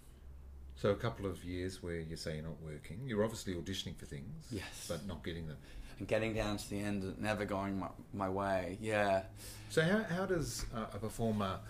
So 0.77 0.91
a 0.91 0.97
couple 0.97 1.27
of 1.27 1.45
years 1.45 1.83
where 1.83 2.01
you 2.01 2.17
say 2.17 2.35
you're 2.35 2.45
not 2.45 2.61
working, 2.63 3.01
you're 3.07 3.23
obviously 3.25 3.55
auditioning 3.55 3.97
for 3.97 4.07
things, 4.07 4.47
Yes. 4.51 4.87
but 4.89 5.07
not 5.07 5.25
getting 5.25 5.47
them. 5.47 5.57
And 5.99 6.09
getting 6.09 6.35
down 6.35 6.57
to 6.57 6.71
the 6.71 6.81
end, 6.81 7.05
and 7.05 7.21
never 7.21 7.45
going 7.45 7.79
my, 7.79 7.89
my 8.13 8.29
way. 8.29 8.79
Yeah. 8.81 9.23
So 9.71 9.83
how, 9.83 10.03
how 10.03 10.27
does 10.27 10.67
uh, 10.75 10.87
a 10.93 10.99
performer 10.99 11.61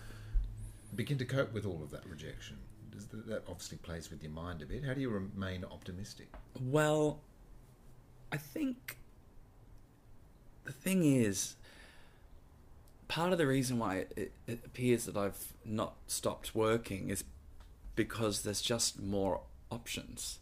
begin 0.95 1.17
to 1.19 1.25
cope 1.25 1.53
with 1.53 1.65
all 1.67 1.81
of 1.83 1.91
that 1.91 2.05
rejection? 2.09 2.57
Does 2.91 3.05
that, 3.07 3.27
that 3.27 3.43
obviously 3.47 3.77
plays 3.77 4.09
with 4.09 4.23
your 4.23 4.31
mind 4.31 4.63
a 4.63 4.65
bit. 4.65 4.83
How 4.83 4.95
do 4.95 5.01
you 5.01 5.09
remain 5.09 5.63
optimistic? 5.63 6.27
Well, 6.59 7.19
I 8.31 8.37
think 8.37 8.97
the 10.63 10.71
thing 10.71 11.03
is, 11.05 11.55
part 13.15 13.31
of 13.31 13.37
the 13.37 13.47
reason 13.47 13.79
why 13.79 14.07
it, 14.17 14.33
it 14.45 14.59
appears 14.65 15.05
that 15.05 15.15
I've 15.15 15.53
not 15.63 15.93
stopped 16.05 16.53
working 16.53 17.09
is 17.09 17.23
because 17.95 18.41
there's 18.41 18.61
just 18.61 19.01
more 19.01 19.39
options. 19.71 20.39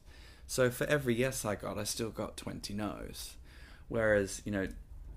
So 0.47 0.71
for 0.71 0.87
every 0.87 1.13
yes 1.13 1.45
I 1.45 1.53
got, 1.53 1.77
I 1.77 1.83
still 1.83 2.09
got 2.09 2.35
20 2.35 2.73
no's. 2.73 3.35
Whereas, 3.89 4.41
you 4.43 4.51
know, 4.51 4.67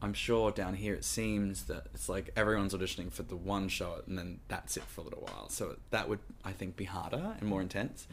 I'm 0.02 0.12
sure 0.12 0.50
down 0.50 0.74
here 0.74 0.92
it 0.92 1.02
seems 1.02 1.64
that 1.64 1.86
it's 1.94 2.10
like 2.10 2.28
everyone's 2.36 2.74
auditioning 2.74 3.10
for 3.10 3.22
the 3.22 3.36
one 3.36 3.68
show 3.68 4.02
and 4.06 4.18
then 4.18 4.40
that's 4.48 4.76
it 4.76 4.82
for 4.82 5.00
a 5.00 5.04
little 5.04 5.22
while. 5.22 5.48
So 5.48 5.76
that 5.92 6.10
would, 6.10 6.20
I 6.44 6.52
think, 6.52 6.76
be 6.76 6.84
harder 6.84 7.36
and 7.40 7.48
more 7.48 7.62
intense. 7.62 8.06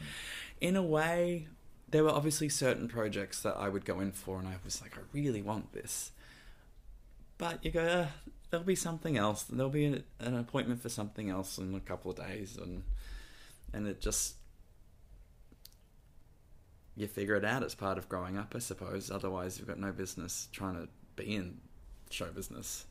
In 0.62 0.74
a 0.74 0.82
way, 0.82 1.48
there 1.90 2.02
were 2.02 2.12
obviously 2.12 2.48
certain 2.48 2.88
projects 2.88 3.42
that 3.42 3.58
I 3.58 3.68
would 3.68 3.84
go 3.84 4.00
in 4.00 4.12
for 4.12 4.38
and 4.38 4.48
I 4.48 4.54
was 4.64 4.80
like, 4.80 4.96
I 4.96 5.02
really 5.12 5.42
want 5.42 5.74
this. 5.74 6.12
But 7.36 7.62
you 7.62 7.72
go, 7.72 7.82
uh, 7.84 8.06
there'll 8.54 8.64
be 8.64 8.76
something 8.76 9.16
else. 9.18 9.42
There'll 9.42 9.68
be 9.68 9.84
an, 9.84 10.04
an 10.20 10.36
appointment 10.36 10.80
for 10.80 10.88
something 10.88 11.28
else 11.28 11.58
in 11.58 11.74
a 11.74 11.80
couple 11.80 12.12
of 12.12 12.16
days. 12.16 12.56
And, 12.56 12.84
and 13.72 13.88
it 13.88 14.00
just, 14.00 14.36
you 16.94 17.08
figure 17.08 17.34
it 17.34 17.44
out. 17.44 17.64
It's 17.64 17.74
part 17.74 17.98
of 17.98 18.08
growing 18.08 18.38
up, 18.38 18.52
I 18.54 18.60
suppose. 18.60 19.10
Otherwise, 19.10 19.58
you've 19.58 19.66
got 19.66 19.80
no 19.80 19.90
business 19.90 20.48
trying 20.52 20.74
to 20.76 20.88
be 21.16 21.34
in 21.34 21.58
show 22.10 22.26
business. 22.26 22.84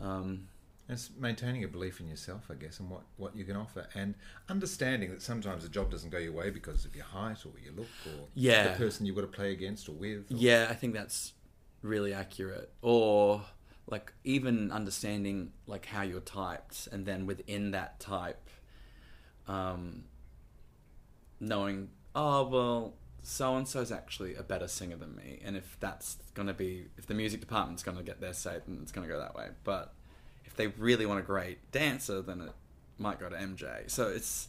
Um, 0.00 0.48
it's 0.88 1.10
maintaining 1.18 1.62
a 1.62 1.68
belief 1.68 2.00
in 2.00 2.08
yourself, 2.08 2.44
I 2.50 2.54
guess, 2.54 2.80
and 2.80 2.88
what, 2.88 3.02
what 3.18 3.36
you 3.36 3.44
can 3.44 3.56
offer, 3.56 3.86
and 3.94 4.14
understanding 4.48 5.10
that 5.10 5.20
sometimes 5.20 5.62
a 5.64 5.68
job 5.68 5.90
doesn't 5.90 6.08
go 6.10 6.16
your 6.18 6.32
way 6.32 6.48
because 6.48 6.86
of 6.86 6.96
your 6.96 7.04
height 7.04 7.44
or 7.44 7.52
your 7.62 7.74
look 7.74 7.86
or 8.06 8.28
Yeah. 8.34 8.68
the 8.72 8.78
person 8.78 9.04
you've 9.04 9.14
got 9.14 9.22
to 9.22 9.26
play 9.28 9.52
against 9.52 9.88
or 9.90 9.92
with. 9.92 10.30
or- 10.30 10.36
yeah, 10.36 10.68
I 10.70 10.74
think 10.74 10.94
that's 10.94 11.34
really 11.82 12.14
accurate. 12.14 12.72
Or 12.80 13.42
like 13.86 14.12
even 14.24 14.70
understanding 14.70 15.52
like 15.66 15.86
how 15.86 16.02
you're 16.02 16.20
typed, 16.20 16.88
and 16.92 17.04
then 17.06 17.26
within 17.26 17.70
that 17.72 18.00
type, 18.00 18.48
um, 19.48 20.04
knowing 21.40 21.90
oh 22.14 22.46
well, 22.46 22.94
so 23.22 23.56
and 23.56 23.66
so's 23.66 23.90
actually 23.92 24.34
a 24.34 24.42
better 24.42 24.68
singer 24.68 24.96
than 24.96 25.14
me, 25.16 25.40
and 25.44 25.56
if 25.56 25.76
that's 25.80 26.18
gonna 26.34 26.54
be 26.54 26.86
if 26.96 27.06
the 27.06 27.14
music 27.14 27.40
department's 27.40 27.82
gonna 27.82 28.02
get 28.02 28.20
their 28.20 28.32
say, 28.34 28.58
then 28.66 28.78
it's 28.82 28.92
gonna 28.92 29.08
go 29.08 29.18
that 29.18 29.34
way. 29.34 29.48
But 29.64 29.92
if 30.44 30.54
they 30.56 30.68
really 30.68 31.06
want 31.06 31.20
a 31.20 31.22
great 31.22 31.70
dancer, 31.72 32.22
then 32.22 32.40
it 32.42 32.52
might 32.98 33.18
go 33.18 33.28
to 33.28 33.36
MJ. 33.36 33.90
So 33.90 34.08
it's 34.08 34.48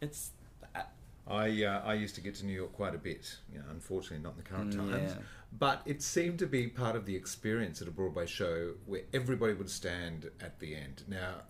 it's 0.00 0.30
that. 0.74 0.92
I 1.26 1.64
uh, 1.64 1.82
I 1.84 1.94
used 1.94 2.14
to 2.16 2.20
get 2.20 2.34
to 2.36 2.46
New 2.46 2.52
York 2.54 2.72
quite 2.72 2.94
a 2.94 2.98
bit. 2.98 3.36
You 3.52 3.58
know, 3.60 3.64
unfortunately, 3.70 4.18
not 4.22 4.32
in 4.32 4.38
the 4.38 4.44
current 4.44 4.74
Mm, 4.74 4.90
times. 4.90 5.12
yeah. 5.16 5.22
But 5.58 5.82
it 5.84 6.02
seemed 6.02 6.38
to 6.38 6.46
be 6.46 6.66
part 6.66 6.96
of 6.96 7.04
the 7.04 7.14
experience 7.14 7.82
at 7.82 7.88
a 7.88 7.90
Broadway 7.90 8.26
show 8.26 8.72
where 8.86 9.02
everybody 9.12 9.52
would 9.52 9.70
stand 9.70 10.30
at 10.40 10.58
the 10.60 10.74
end. 10.74 11.04
Now, 11.06 11.42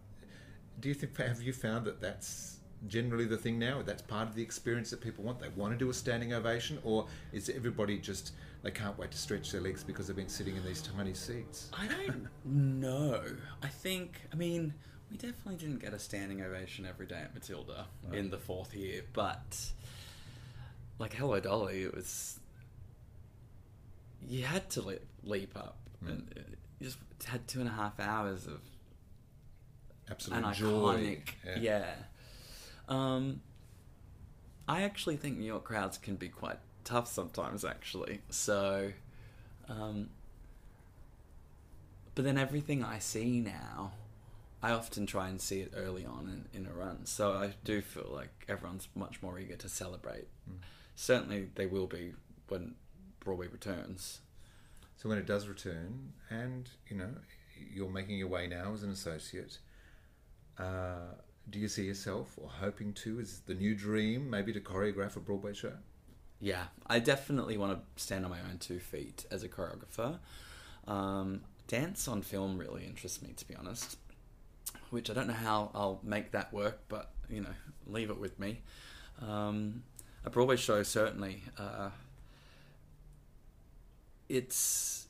do 0.81 0.89
you 0.89 0.95
think 0.95 1.17
have 1.19 1.41
you 1.41 1.53
found 1.53 1.85
that 1.87 2.01
that's 2.01 2.59
generally 2.89 3.27
the 3.27 3.37
thing 3.37 3.59
now? 3.59 3.81
That's 3.83 4.03
part 4.03 4.29
of 4.29 4.35
the 4.35 4.43
experience 4.43 4.91
that 4.91 5.01
people 5.01 5.25
want. 5.25 5.39
They 5.39 5.49
want 5.49 5.73
to 5.73 5.79
do 5.79 5.89
a 5.89 5.95
standing 5.95 6.33
ovation, 6.33 6.79
or 6.83 7.07
is 7.33 7.49
everybody 7.49 7.99
just 7.99 8.33
they 8.63 8.71
can't 8.71 8.99
wait 8.99 9.11
to 9.13 9.19
stretch 9.19 9.53
their 9.53 9.61
legs 9.61 9.83
because 9.85 10.07
they've 10.07 10.17
been 10.17 10.29
sitting 10.29 10.57
in 10.57 10.65
these 10.65 10.83
tiny 10.83 11.15
seats? 11.15 11.71
I 11.73 11.87
don't 11.87 12.29
know. 12.45 13.23
I 13.63 13.69
think, 13.69 14.21
I 14.33 14.37
mean, 14.37 14.75
we 15.11 15.17
definitely 15.17 15.57
didn't 15.57 15.81
get 15.81 15.93
a 15.95 15.99
standing 15.99 16.43
ovation 16.43 16.87
every 16.87 17.07
day 17.07 17.21
at 17.23 17.35
Matilda 17.35 17.87
in 18.13 18.31
the 18.31 18.39
fourth 18.39 18.75
year, 18.75 19.03
but 19.13 19.59
like 20.99 21.15
Hello 21.15 21.39
Dolly, 21.39 21.83
it 21.85 21.95
was. 21.95 22.39
You 24.29 24.45
had 24.45 24.68
to 24.70 24.83
le- 24.83 24.95
leap 25.25 25.57
up, 25.57 25.77
and 26.07 26.33
you 26.79 26.87
just 26.87 26.99
had 27.25 27.47
two 27.49 27.61
and 27.61 27.68
a 27.68 27.73
half 27.73 27.99
hours 28.01 28.47
of 28.47 28.61
Absolute 30.11 30.45
an 30.45 30.55
joy. 30.55 30.68
iconic. 31.47 31.61
Yeah. 31.61 31.95
Um, 32.89 33.41
I 34.68 34.83
actually 34.83 35.16
think 35.16 35.39
New 35.39 35.47
York 35.47 35.64
crowds 35.64 35.99
can 35.99 36.16
be 36.16 36.29
quite 36.29 36.59
tough 36.85 37.09
sometimes, 37.09 37.64
actually. 37.64 38.20
So, 38.31 38.93
um, 39.68 40.11
but 42.14 42.25
then 42.25 42.39
everything 42.39 42.83
I 42.85 42.99
see 42.99 43.41
now, 43.41 43.93
I 44.62 44.73
often 44.73 45.07
try 45.07 45.29
and 45.29 45.41
see 45.41 45.61
it 45.61 45.73
early 45.77 46.05
on 46.05 46.47
in, 46.53 46.61
in 46.61 46.66
a 46.66 46.73
run. 46.73 47.07
So 47.07 47.33
I 47.33 47.55
do 47.64 47.81
feel 47.81 48.09
like 48.12 48.31
everyone's 48.49 48.89
much 48.95 49.23
more 49.23 49.39
eager 49.39 49.57
to 49.57 49.68
celebrate. 49.68 50.29
Certainly, 50.95 51.49
they 51.55 51.66
will 51.66 51.87
be 51.87 52.12
when 52.49 52.75
Broadway 53.25 53.49
returns. 53.49 54.20
So 54.97 55.09
when 55.09 55.18
it 55.18 55.27
does 55.27 55.49
return, 55.49 56.12
and 56.31 56.68
you 56.89 56.97
know 56.97 57.11
you're 57.75 57.91
making 57.91 58.18
your 58.18 58.29
way 58.29 58.47
now 58.47 58.73
as 58.73 58.83
an 58.83 58.91
associate, 58.91 59.59
uh, 60.59 61.14
do 61.51 61.59
you 61.59 61.68
see 61.68 61.85
yourself 61.85 62.35
or 62.37 62.49
hoping 62.49 62.93
to? 62.95 63.20
Is 63.20 63.41
the 63.47 63.55
new 63.55 63.75
dream 63.75 64.31
maybe 64.31 64.53
to 64.53 64.61
choreograph 64.61 65.16
a 65.16 65.20
Broadway 65.20 65.55
show? 65.55 65.73
Yeah, 66.41 66.64
I 66.87 66.99
definitely 66.99 67.57
want 67.57 67.79
to 67.79 68.03
stand 68.03 68.25
on 68.25 68.31
my 68.31 68.41
own 68.41 68.59
two 68.59 68.81
feet 68.81 69.27
as 69.31 69.43
a 69.43 69.49
choreographer. 69.49 70.18
Um, 70.87 71.43
dance 71.68 72.09
on 72.09 72.23
film 72.23 72.59
really 72.59 72.85
interests 72.85 73.23
me, 73.23 73.33
to 73.37 73.47
be 73.47 73.55
honest. 73.55 73.97
Which 74.91 75.11
I 75.11 75.14
don't 75.14 75.27
know 75.27 75.35
how 75.35 75.70
I'll 75.75 76.01
make 76.03 76.33
that 76.33 76.53
work, 76.53 76.81
but 76.89 77.11
you 77.29 77.41
know, 77.41 77.55
leave 77.87 78.11
it 78.11 78.18
with 78.18 78.39
me. 78.39 78.61
Um, 79.20 79.83
a 80.25 80.31
Broadway 80.31 80.57
show 80.57 80.83
certainly. 80.83 81.43
Uh, 81.59 81.91
it's 84.33 85.07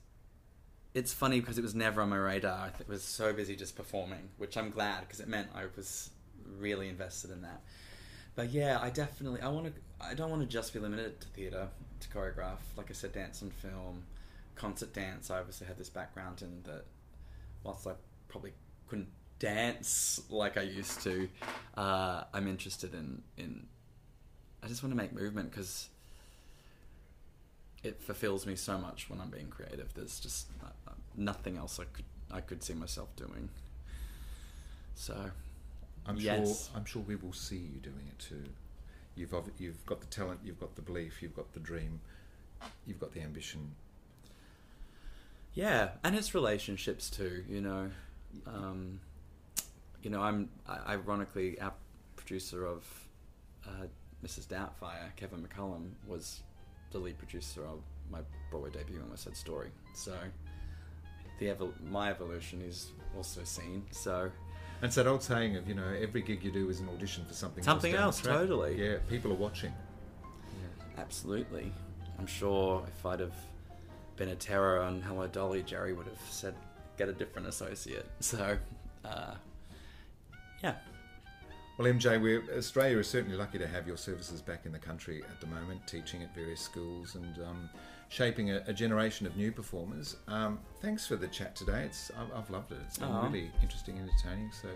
it's 0.95 1.13
funny 1.13 1.41
because 1.41 1.57
it 1.57 1.63
was 1.63 1.75
never 1.75 2.03
on 2.03 2.11
my 2.11 2.17
radar. 2.17 2.67
I 2.67 2.71
was 2.89 3.03
so 3.03 3.33
busy 3.33 3.55
just 3.55 3.77
performing, 3.77 4.29
which 4.37 4.57
I'm 4.57 4.71
glad 4.71 5.03
because 5.03 5.21
it 5.21 5.29
meant 5.29 5.49
I 5.55 5.65
was 5.77 6.11
really 6.59 6.89
invested 6.89 7.31
in 7.31 7.41
that. 7.43 7.63
But 8.35 8.51
yeah, 8.51 8.79
I 8.83 8.91
definitely 8.91 9.41
I 9.41 9.49
want 9.49 9.67
to. 9.67 9.73
I 10.05 10.15
don't 10.15 10.29
want 10.29 10.43
to 10.43 10.49
just 10.49 10.73
be 10.73 10.81
limited 10.81 11.21
to 11.21 11.29
theatre 11.29 11.69
to 12.01 12.09
choreograph. 12.09 12.59
Like 12.77 12.91
I 12.91 12.95
said, 12.95 13.13
dance 13.13 13.43
and 13.43 13.53
film, 13.53 14.03
concert 14.57 14.93
dance. 14.93 15.31
I 15.31 15.39
obviously 15.39 15.69
had 15.69 15.79
this 15.79 15.89
background 15.89 16.43
in 16.43 16.63
that. 16.65 16.85
Whilst 17.63 17.87
I 17.87 17.93
probably 18.29 18.53
couldn't 18.89 19.09
dance 19.39 20.21
like 20.31 20.59
I 20.59 20.63
used 20.63 21.01
to, 21.03 21.29
uh, 21.77 22.25
I'm 22.35 22.49
interested 22.49 22.93
in 22.93 23.23
in. 23.37 23.67
I 24.65 24.67
just 24.67 24.83
want 24.83 24.93
to 24.93 24.97
make 24.97 25.13
movement 25.13 25.51
because 25.51 25.89
it 27.83 28.01
fulfills 28.03 28.47
me 28.47 28.55
so 28.57 28.79
much 28.79 29.11
when 29.11 29.21
I'm 29.21 29.31
being 29.31 29.49
creative. 29.49 29.93
There's 29.95 30.21
just 30.21 30.49
uh, 30.63 30.93
nothing 31.17 31.57
else 31.57 31.79
I 31.81 31.85
could 31.85 32.05
I 32.31 32.41
could 32.41 32.63
see 32.63 32.75
myself 32.75 33.15
doing. 33.17 33.51
So 34.95 35.31
I'm 36.07 36.17
Yes. 36.17 36.69
sure. 36.69 36.77
I'm 36.79 36.85
sure 36.85 37.03
we 37.03 37.17
will 37.17 37.33
see 37.33 37.57
you 37.57 37.81
doing 37.81 38.07
it 38.09 38.19
too. 38.19 38.45
You've 39.15 39.35
you've 39.59 39.85
got 39.87 40.01
the 40.01 40.07
talent, 40.07 40.41
you've 40.45 40.59
got 40.61 40.75
the 40.77 40.83
belief, 40.83 41.23
you've 41.23 41.37
got 41.37 41.53
the 41.53 41.61
dream, 41.61 42.01
you've 42.87 43.01
got 43.01 43.13
the 43.13 43.21
ambition. 43.21 43.75
Yeah, 45.55 45.91
and 46.03 46.17
it's 46.17 46.35
relationships 46.35 47.11
too. 47.11 47.45
You 47.49 47.61
know, 47.61 47.91
um, 48.47 49.01
you 50.03 50.09
know, 50.09 50.23
I'm 50.23 50.49
ironically 50.69 51.61
our 51.61 51.75
producer 52.17 52.65
of 52.65 52.87
uh, 53.67 53.87
Mrs. 54.25 54.47
Doubtfire, 54.47 55.15
Kevin 55.17 55.47
McCollum, 55.47 55.91
was 56.07 56.41
the 56.93 56.99
lead 56.99 57.19
producer 57.19 57.65
of 57.65 57.81
my 58.11 58.21
Broadway 58.51 58.71
debut 58.71 59.01
in 59.01 59.09
West 59.11 59.25
Side 59.25 59.37
Story. 59.37 59.69
So 59.95 60.15
the 61.39 61.47
evol- 61.47 61.73
my 61.91 62.11
evolution 62.11 62.61
is 62.63 62.93
also 63.17 63.43
seen. 63.45 63.85
So 63.91 64.23
And 64.81 64.89
it's 64.89 64.97
that 64.97 65.07
old 65.07 65.23
saying 65.23 65.57
of 65.57 65.67
you 65.69 65.75
know 65.75 65.89
every 66.01 66.23
gig 66.23 66.45
you 66.45 66.53
do 66.53 66.69
is 66.69 66.81
an 66.81 66.89
audition 66.89 67.25
for 67.25 67.35
something. 67.35 67.65
Something 67.65 67.93
the 67.93 67.99
else, 67.99 68.21
totally. 68.21 68.83
Yeah, 68.83 68.97
people 69.09 69.33
are 69.33 69.37
watching. 69.37 69.73
absolutely, 70.99 71.73
I'm 72.19 72.27
sure 72.27 72.85
if 72.87 73.07
I'd 73.07 73.21
have 73.21 73.35
been 74.17 74.29
a 74.29 74.37
terror 74.37 74.81
on 74.81 75.01
Hello 75.01 75.27
Dolly, 75.27 75.63
Jerry 75.63 75.93
would 75.95 76.07
have 76.07 76.21
said 76.31 76.55
get 76.99 77.09
a 77.09 77.13
different 77.13 77.49
associate. 77.49 78.07
So 78.21 78.57
uh, 79.05 79.35
yeah. 80.63 80.75
Well, 81.79 81.91
MJ, 81.91 82.21
we're, 82.21 82.43
Australia 82.57 82.99
is 82.99 83.09
certainly 83.09 83.37
lucky 83.37 83.59
to 83.59 83.67
have 83.67 83.87
your 83.87 83.97
services 83.97 84.43
back 84.43 84.67
in 84.67 84.73
the 84.73 84.79
country 84.79 85.23
at 85.23 85.41
the 85.41 85.47
moment, 85.47 85.87
teaching 85.87 86.23
at 86.23 86.35
various 86.35 86.61
schools 86.61 87.15
and 87.15 87.39
um, 87.39 87.71
shaping 88.11 88.51
a, 88.51 88.63
a 88.67 88.75
generation 88.75 89.27
of 89.27 89.37
new 89.37 89.51
performers. 89.51 90.17
Um, 90.29 90.59
thanks 90.83 91.07
for 91.07 91.17
the 91.17 91.29
chat 91.29 91.57
today. 91.57 91.85
It's 91.85 92.11
I've, 92.11 92.37
I've 92.37 92.51
loved 92.51 92.73
it. 92.73 92.79
It's 92.87 92.99
been 92.99 93.09
Aw. 93.09 93.25
really 93.25 93.51
interesting, 93.63 93.99
and 93.99 94.09
entertaining. 94.09 94.53
So, 94.53 94.69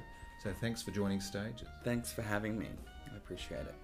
so 0.42 0.55
thanks 0.59 0.80
for 0.80 0.90
joining 0.90 1.20
stages. 1.20 1.68
Thanks 1.84 2.12
for 2.12 2.22
having 2.22 2.59
me. 2.59 2.68
I 3.12 3.16
appreciate 3.16 3.61
it. 3.61 3.74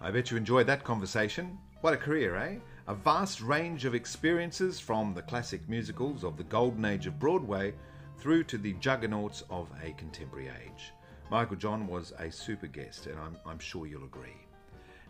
I 0.00 0.10
bet 0.10 0.32
you 0.32 0.36
enjoyed 0.36 0.66
that 0.66 0.82
conversation. 0.82 1.56
What 1.82 1.94
a 1.94 1.96
career, 1.96 2.34
eh? 2.34 2.56
A 2.88 2.94
vast 2.96 3.40
range 3.40 3.84
of 3.84 3.94
experiences 3.94 4.80
from 4.80 5.14
the 5.14 5.22
classic 5.22 5.68
musicals 5.68 6.24
of 6.24 6.36
the 6.36 6.44
golden 6.44 6.84
age 6.84 7.06
of 7.06 7.20
Broadway 7.20 7.74
through 8.18 8.42
to 8.44 8.58
the 8.58 8.72
juggernauts 8.74 9.44
of 9.50 9.68
a 9.84 9.92
contemporary 9.92 10.48
age. 10.48 10.92
Michaeljon 11.34 11.88
was 11.88 12.12
a 12.20 12.30
super 12.30 12.68
guest, 12.68 13.06
and 13.06 13.18
I'm, 13.18 13.36
I'm 13.44 13.58
sure 13.58 13.88
you'll 13.88 14.04
agree. 14.04 14.46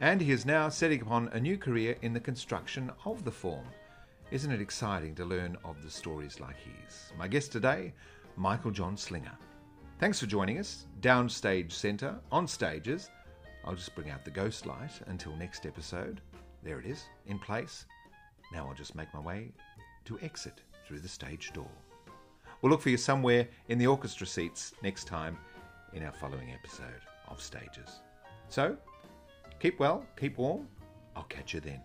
And 0.00 0.22
he 0.22 0.32
is 0.32 0.46
now 0.46 0.70
setting 0.70 1.02
upon 1.02 1.28
a 1.28 1.38
new 1.38 1.58
career 1.58 1.96
in 2.00 2.14
the 2.14 2.20
construction 2.20 2.90
of 3.04 3.26
the 3.26 3.30
form. 3.30 3.66
Isn't 4.30 4.50
it 4.50 4.62
exciting 4.62 5.14
to 5.16 5.26
learn 5.26 5.58
of 5.66 5.82
the 5.82 5.90
stories 5.90 6.40
like 6.40 6.56
his? 6.56 7.12
My 7.18 7.28
guest 7.28 7.52
today, 7.52 7.92
Michaeljon 8.38 8.98
Slinger. 8.98 9.36
Thanks 9.98 10.18
for 10.18 10.24
joining 10.24 10.58
us. 10.58 10.86
Downstage 11.02 11.72
Centre, 11.72 12.18
on 12.32 12.48
stages. 12.48 13.10
I'll 13.62 13.74
just 13.74 13.94
bring 13.94 14.08
out 14.08 14.24
the 14.24 14.30
ghost 14.30 14.64
light 14.64 14.92
until 15.08 15.36
next 15.36 15.66
episode. 15.66 16.22
There 16.62 16.80
it 16.80 16.86
is, 16.86 17.04
in 17.26 17.38
place. 17.38 17.84
Now 18.50 18.66
I'll 18.66 18.74
just 18.74 18.94
make 18.94 19.12
my 19.12 19.20
way 19.20 19.52
to 20.06 20.18
exit 20.20 20.62
through 20.88 21.00
the 21.00 21.08
stage 21.08 21.52
door. 21.52 21.70
We'll 22.62 22.70
look 22.70 22.80
for 22.80 22.88
you 22.88 22.96
somewhere 22.96 23.46
in 23.68 23.76
the 23.76 23.88
orchestra 23.88 24.26
seats 24.26 24.72
next 24.82 25.04
time 25.04 25.36
in 25.94 26.02
our 26.02 26.12
following 26.12 26.52
episode 26.52 27.00
of 27.28 27.40
Stages. 27.40 28.00
So, 28.48 28.76
keep 29.60 29.78
well, 29.78 30.04
keep 30.18 30.38
warm. 30.38 30.68
I'll 31.16 31.24
catch 31.24 31.54
you 31.54 31.60
then. 31.60 31.80